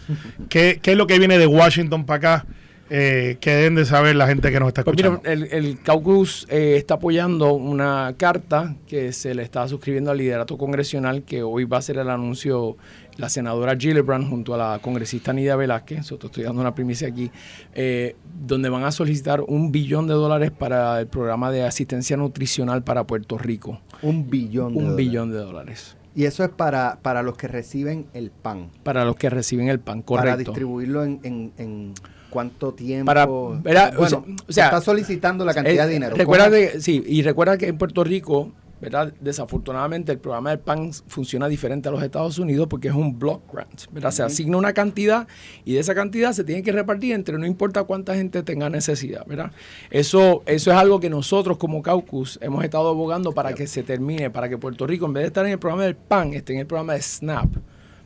¿Qué, 0.49 0.79
es 0.83 0.97
lo 0.97 1.07
que 1.07 1.17
viene 1.17 1.37
de 1.37 1.47
Washington 1.47 2.05
para 2.05 2.17
acá? 2.17 2.45
Eh, 2.89 3.37
que 3.39 3.49
deben 3.49 3.75
de 3.75 3.85
saber 3.85 4.15
la 4.15 4.27
gente 4.27 4.51
que 4.51 4.59
nos 4.59 4.67
está 4.67 4.83
pues 4.83 4.97
escuchando. 4.97 5.27
el, 5.27 5.45
el, 5.51 5.81
caucus 5.81 6.45
eh, 6.49 6.75
está 6.77 6.95
apoyando 6.95 7.53
una 7.53 8.13
carta 8.17 8.75
que 8.87 9.13
se 9.13 9.33
le 9.33 9.41
está 9.41 9.67
suscribiendo 9.67 10.11
al 10.11 10.17
liderato 10.17 10.57
congresional, 10.57 11.23
que 11.23 11.41
hoy 11.41 11.63
va 11.63 11.77
a 11.77 11.81
ser 11.81 11.97
el 11.97 12.09
anuncio 12.09 12.77
la 13.17 13.29
senadora 13.29 13.75
Gillibrand 13.77 14.29
junto 14.29 14.53
a 14.53 14.57
la 14.57 14.79
congresista 14.79 15.33
Nidia 15.33 15.55
Velázquez, 15.55 15.99
nosotros 15.99 16.31
estoy 16.31 16.43
dando 16.43 16.61
una 16.61 16.73
primicia 16.73 17.07
aquí, 17.07 17.31
eh, 17.73 18.15
donde 18.45 18.69
van 18.69 18.83
a 18.83 18.91
solicitar 18.91 19.41
un 19.41 19.71
billón 19.71 20.07
de 20.07 20.13
dólares 20.13 20.51
para 20.51 20.99
el 20.99 21.07
programa 21.07 21.51
de 21.51 21.63
asistencia 21.63 22.17
nutricional 22.17 22.83
para 22.83 23.05
Puerto 23.05 23.37
Rico. 23.37 23.79
Un 24.01 24.29
billón 24.29 24.73
de 24.73 24.79
Un 24.79 24.95
billón 24.95 25.31
de 25.31 25.37
dólares. 25.37 25.95
Y 26.15 26.25
eso 26.25 26.43
es 26.43 26.49
para, 26.49 26.99
para 27.01 27.23
los 27.23 27.35
que 27.37 27.47
reciben 27.47 28.05
el 28.13 28.29
pan. 28.29 28.69
Para 28.83 29.03
los 29.03 29.15
que 29.15 29.29
reciben 29.29 29.67
el 29.67 29.79
pan, 29.79 30.03
correcto. 30.03 30.29
Para 30.29 30.37
distribuirlo 30.37 31.03
en, 31.03 31.93
cuánto 32.29 32.73
tiempo. 32.73 33.05
Para, 33.05 33.25
bueno, 33.25 34.25
o 34.47 34.51
sea, 34.51 34.65
está 34.65 34.81
solicitando 34.81 35.43
la 35.45 35.53
cantidad 35.53 35.87
de 35.87 35.93
dinero. 35.93 36.15
Recuerda 36.15 36.49
sí, 36.79 37.03
y 37.05 37.21
recuerda 37.23 37.57
que 37.57 37.67
en 37.67 37.77
Puerto 37.77 38.03
Rico 38.03 38.51
¿verdad? 38.83 39.13
Desafortunadamente 39.21 40.11
el 40.11 40.17
programa 40.17 40.49
del 40.49 40.59
PAN 40.59 40.91
funciona 41.07 41.47
diferente 41.47 41.87
a 41.87 41.91
los 41.93 42.03
Estados 42.03 42.37
Unidos 42.37 42.67
porque 42.69 42.89
es 42.89 42.93
un 42.93 43.17
block 43.17 43.41
grant, 43.53 43.83
¿verdad? 43.93 44.11
Se 44.11 44.23
asigna 44.23 44.57
una 44.57 44.73
cantidad 44.73 45.25
y 45.63 45.75
de 45.75 45.79
esa 45.79 45.95
cantidad 45.95 46.33
se 46.33 46.43
tiene 46.43 46.63
que 46.63 46.73
repartir 46.73 47.13
entre 47.13 47.37
no 47.37 47.45
importa 47.45 47.85
cuánta 47.85 48.13
gente 48.13 48.43
tenga 48.43 48.69
necesidad, 48.69 49.25
¿verdad? 49.25 49.53
Eso, 49.89 50.43
eso 50.47 50.71
es 50.71 50.75
algo 50.75 50.99
que 50.99 51.09
nosotros 51.09 51.57
como 51.57 51.81
Caucus 51.81 52.37
hemos 52.41 52.61
estado 52.65 52.89
abogando 52.89 53.31
para 53.31 53.53
que 53.53 53.67
se 53.67 53.83
termine, 53.83 54.29
para 54.29 54.49
que 54.49 54.57
Puerto 54.57 54.85
Rico 54.85 55.05
en 55.05 55.13
vez 55.13 55.23
de 55.23 55.27
estar 55.27 55.45
en 55.45 55.53
el 55.53 55.59
programa 55.59 55.85
del 55.85 55.95
PAN 55.95 56.33
esté 56.33 56.51
en 56.51 56.59
el 56.59 56.67
programa 56.67 56.95
de 56.95 57.01
SNAP. 57.01 57.55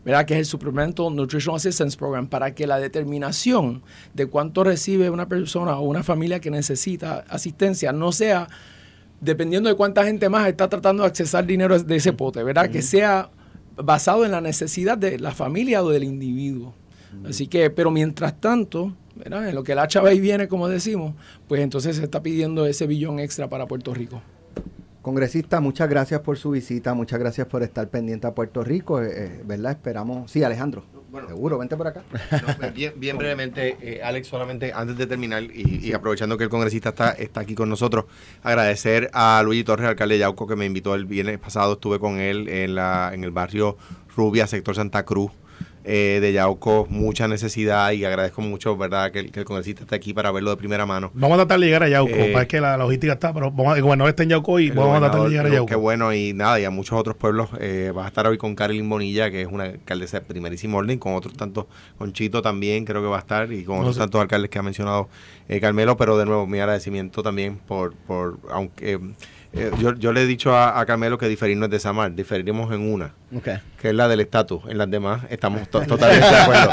¿verdad? 0.06 0.26
que 0.26 0.36
es 0.36 0.40
el 0.40 0.46
Supplemental 0.46 1.14
Nutrition 1.14 1.56
Assistance 1.56 1.98
Program, 1.98 2.28
para 2.28 2.56
que 2.56 2.66
la 2.66 2.80
determinación 2.80 3.82
de 4.14 4.28
cuánto 4.28 4.64
recibe 4.64 5.10
una 5.10 5.28
persona 5.28 5.78
o 5.80 5.82
una 5.82 6.02
familia 6.02 6.40
que 6.40 6.50
necesita 6.50 7.26
asistencia 7.28 7.92
no 7.92 8.14
sea 8.14 8.48
dependiendo 9.20 9.70
de 9.70 9.76
cuánta 9.76 10.06
gente 10.06 10.30
más 10.30 10.48
está 10.48 10.70
tratando 10.70 11.04
de 11.04 11.08
accesar 11.08 11.46
dinero 11.46 11.78
de 11.78 11.96
ese 11.96 12.14
pote, 12.14 12.44
¿verdad? 12.44 12.70
Que 12.70 12.82
sea 12.82 13.30
basado 13.76 14.26
en 14.26 14.32
la 14.32 14.42
necesidad 14.42 14.98
de 14.98 15.20
la 15.20 15.32
familia 15.32 15.84
o 15.84 15.90
del 15.90 16.04
individuo. 16.04 16.74
Así 17.28 17.48
que, 17.48 17.70
pero 17.70 17.90
mientras 17.92 18.40
tanto, 18.40 18.94
¿verdad? 19.16 19.50
En 19.50 19.56
lo 19.56 19.64
que 19.64 19.76
la 19.76 19.88
chava 19.88 20.10
ahí 20.10 20.20
viene, 20.20 20.48
como 20.48 20.68
decimos, 20.68 21.16
pues 21.48 21.62
entonces 21.62 21.96
se 21.96 22.04
está 22.04 22.22
pidiendo 22.22 22.66
ese 22.66 22.86
billón 22.86 23.20
extra 23.20 23.50
para 23.50 23.68
Puerto 23.68 23.94
Rico. 23.94 24.22
Congresista, 25.08 25.62
muchas 25.62 25.88
gracias 25.88 26.20
por 26.20 26.38
su 26.38 26.52
visita, 26.52 26.94
muchas 26.94 27.18
gracias 27.18 27.48
por 27.48 27.64
estar 27.64 27.88
pendiente 27.90 28.28
a 28.28 28.36
Puerto 28.36 28.62
Rico, 28.62 29.02
eh, 29.02 29.10
eh, 29.10 29.42
¿verdad? 29.46 29.72
Esperamos. 29.72 30.30
Sí, 30.30 30.44
Alejandro. 30.44 30.84
Seguro, 31.30 31.58
vente 31.58 31.78
por 31.78 31.88
acá. 31.88 32.04
Pues, 32.58 32.74
bien, 32.74 32.94
brevemente, 33.18 33.78
eh, 33.80 34.02
Alex, 34.04 34.28
solamente 34.28 34.74
antes 34.74 34.98
de 34.98 35.08
terminar 35.08 35.44
y, 35.44 35.94
aprovechando 35.94 36.38
que 36.38 36.44
el 36.44 36.50
congresista 36.50 36.90
está, 36.90 37.12
está 37.12 37.40
aquí 37.40 37.56
con 37.56 37.70
nosotros, 37.70 38.04
agradecer 38.44 39.10
a 39.14 39.42
Luigi 39.46 39.64
Torres, 39.64 39.88
alcalde 39.88 40.16
de 40.16 40.20
Yauco, 40.20 40.46
que 40.46 40.58
me 40.58 40.66
invitó 40.66 40.94
el 40.94 41.06
viernes 41.06 41.40
pasado, 41.40 41.76
estuve 41.76 42.00
con 42.00 42.20
él 42.20 42.50
en, 42.50 42.76
la, 42.76 43.12
en 43.14 43.24
el 43.24 43.32
barrio 43.32 43.78
Rubia, 44.14 44.46
sector 44.46 44.76
Santa 44.76 45.06
Cruz 45.06 45.32
eh, 45.90 46.20
de 46.20 46.34
Yauco 46.34 46.86
mucha 46.90 47.30
necesidad 47.30 47.92
y 47.92 48.04
agradezco 48.04 48.42
mucho, 48.42 48.76
¿verdad?, 48.76 49.10
que, 49.10 49.20
el 49.20 49.46
congresista 49.46 49.84
esté 49.84 49.96
aquí 49.96 50.14
para 50.14 50.32
verlo 50.32 50.50
de 50.50 50.58
primera 50.58 50.86
mano. 50.86 51.12
Vamos 51.14 51.36
a 51.36 51.44
tratar 51.44 51.62
de 51.62 51.66
llegar 51.66 51.84
a 51.84 51.88
Yauco, 51.88 52.14
eh, 52.14 52.32
para 52.34 52.46
que 52.46 52.60
la 52.60 52.76
logística 52.76 53.14
está, 53.14 53.34
pero 53.34 53.52
vamos 53.52 53.80
bueno, 53.82 54.06
está 54.08 54.24
en 54.24 54.30
Yauco 54.30 54.60
y 54.60 54.70
vamos 54.70 54.98
a 54.98 55.00
tratar 55.00 55.22
de 55.22 55.30
llegar 55.30 55.46
a 55.46 55.50
Yauco. 55.50 55.70
Qué 55.70 55.76
bueno, 55.76 56.14
y 56.14 56.34
nada, 56.34 56.60
y 56.60 56.66
a 56.66 56.70
muchos 56.70 57.00
otros 57.00 57.16
pueblos. 57.16 57.50
Eh, 57.62 57.94
vas 57.96 58.04
a 58.04 58.08
estar 58.10 58.28
hoy 58.28 58.38
con 58.38 58.54
Carolyn 58.54 58.90
Bonilla, 58.90 59.32
que 59.32 59.44
es 59.44 59.48
una 59.48 59.64
alcaldesa 59.64 60.20
de 60.20 60.26
primerísimo 60.26 60.78
orden, 60.78 61.00
con 61.00 61.14
otros 61.14 61.36
tantos, 61.36 61.68
con 61.98 62.12
Chito 62.12 62.42
también 62.42 62.84
creo 62.84 63.02
que 63.02 63.08
va 63.08 63.16
a 63.16 63.22
estar, 63.22 63.54
y 63.54 63.64
con 63.64 63.80
otros 63.80 63.98
tantos 63.98 64.20
alcaldes 64.20 64.50
que 64.50 64.60
ha 64.60 64.64
mencionado 64.64 65.08
eh, 65.48 65.62
Carmelo, 65.62 65.96
pero 65.96 66.18
de 66.18 66.26
nuevo, 66.26 66.46
mi 66.48 66.60
agradecimiento 66.60 67.24
también 67.24 67.60
por, 67.60 67.94
por 67.96 68.40
aunque... 68.50 69.00
yo, 69.80 69.94
yo 69.96 70.14
le 70.14 70.24
he 70.24 70.26
dicho 70.26 70.56
a, 70.56 70.80
a 70.80 70.86
Carmelo 70.86 71.18
que 71.18 71.28
diferir 71.28 71.58
no 71.58 71.66
es 71.66 71.72
desamar, 71.72 72.14
diferiremos 72.14 72.72
en 72.74 72.82
una 72.92 73.14
que 73.82 73.90
es 73.90 73.94
la 73.94 74.08
del 74.08 74.22
estatus. 74.22 74.62
En 74.70 74.78
las 74.78 74.90
demás 74.90 75.24
estamos 75.30 75.68
to- 75.70 75.82
totalmente 75.88 76.26
de 76.30 76.36
acuerdo. 76.38 76.70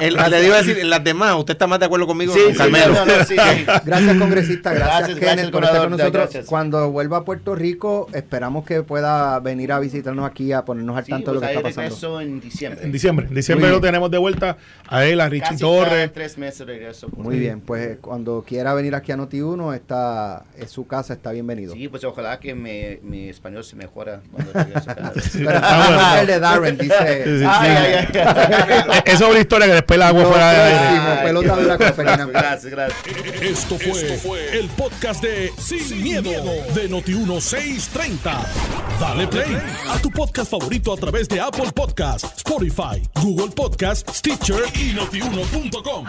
En- 0.00 0.30
le 0.30 0.40
digo 0.42 0.54
decir, 0.54 0.78
en 0.78 0.88
las 0.88 1.04
demás, 1.04 1.34
¿usted 1.36 1.52
está 1.52 1.66
más 1.66 1.78
de 1.80 1.86
acuerdo 1.86 2.06
conmigo? 2.06 2.32
Sí, 2.32 2.40
con 2.44 2.52
sí, 2.52 2.58
Carmelo? 2.58 2.94
no, 2.94 3.04
no, 3.06 3.24
sí, 3.24 3.36
sí. 3.36 3.64
Gracias, 3.84 4.16
congresista. 4.16 4.72
Gracias, 4.72 4.98
Gracias, 4.98 5.18
Kenneth, 5.18 5.34
gracias, 5.34 5.50
por 5.50 5.64
estar 5.64 5.80
con 5.82 5.90
nosotros. 5.90 6.12
Gracias. 6.12 6.46
Cuando 6.46 6.90
vuelva 6.90 7.18
a 7.18 7.24
Puerto 7.24 7.54
Rico, 7.54 8.08
esperamos 8.14 8.64
que 8.64 8.82
pueda 8.82 9.38
venir 9.40 9.70
a 9.72 9.78
visitarnos 9.80 10.24
aquí, 10.24 10.52
a 10.52 10.64
ponernos 10.64 10.96
al 10.96 11.04
Sí, 11.04 11.10
tanto 11.10 11.30
de 11.30 11.34
lo 11.34 11.40
pues 11.40 11.50
que 11.50 11.52
ahí 11.52 11.56
está 11.58 11.68
pasando. 11.68 11.82
regreso 11.96 12.20
en 12.22 12.40
diciembre. 12.40 12.84
En 12.84 12.92
diciembre. 12.92 13.26
En 13.28 13.34
diciembre 13.34 13.70
lo 13.70 13.80
tenemos 13.82 14.10
de 14.10 14.18
vuelta 14.18 14.56
a 14.88 15.04
él, 15.04 15.20
a 15.20 15.28
Richie 15.28 15.48
Casi 15.50 15.60
Torres. 15.60 16.10
tres 16.12 16.38
meses 16.38 16.66
regreso. 16.66 17.08
Muy 17.16 17.38
bien, 17.38 17.60
pues 17.60 17.98
cuando 18.00 18.42
quiera 18.46 18.72
venir 18.74 18.94
aquí 18.94 19.12
a 19.12 19.16
Noti1, 19.18 19.74
está, 19.74 20.44
es 20.58 20.70
su 20.70 20.86
casa, 20.86 21.12
está 21.12 21.32
bienvenido. 21.32 21.74
Sí, 21.74 21.88
pues 21.88 22.02
ojalá 22.12 22.38
que 22.38 22.54
me- 22.54 22.98
mi 23.02 23.28
español 23.28 23.64
se 23.64 23.76
mejora 23.76 24.20
cuando 24.30 24.52
a 24.58 26.24
de 26.26 26.38
Darren 26.40 26.78
dice... 26.78 27.24
Sí, 27.24 27.38
sí, 27.40 27.44
Ay, 27.48 28.06
sí. 28.12 28.18
ay, 28.18 28.84
ay. 28.88 29.02
Es 29.12 29.18
sobre 29.18 29.40
historia 29.40 29.66
que 29.66 29.74
después 29.74 29.96
el 29.96 30.02
agua 30.02 30.22
Lo 30.22 30.28
fuera 30.30 30.52
de 30.52 31.22
pelota 31.24 31.54
bueno. 31.54 31.78
Ferdinand. 31.78 32.30
Gracias, 32.32 32.72
gracias. 32.72 33.16
Esto 33.42 33.78
fue, 33.78 34.58
el 34.58 34.68
podcast 34.70 35.22
de 35.22 35.52
Sin, 35.58 36.02
miedo, 36.02 36.30
de 36.74 36.88
Noti1630. 36.90 38.18
Dale 39.00 39.26
play 39.26 39.58
a 39.90 39.98
tu 39.98 40.10
podcast 40.10 40.50
favorito 40.50 40.92
a 40.92 40.96
través 40.96 41.28
de 41.28 41.40
Apple 41.40 41.70
Podcasts, 41.74 42.28
Spotify, 42.36 43.02
Google 43.20 43.50
Podcasts, 43.54 44.18
Stitcher 44.18 44.62
y 44.74 44.92
notiuno.com. 44.94 46.06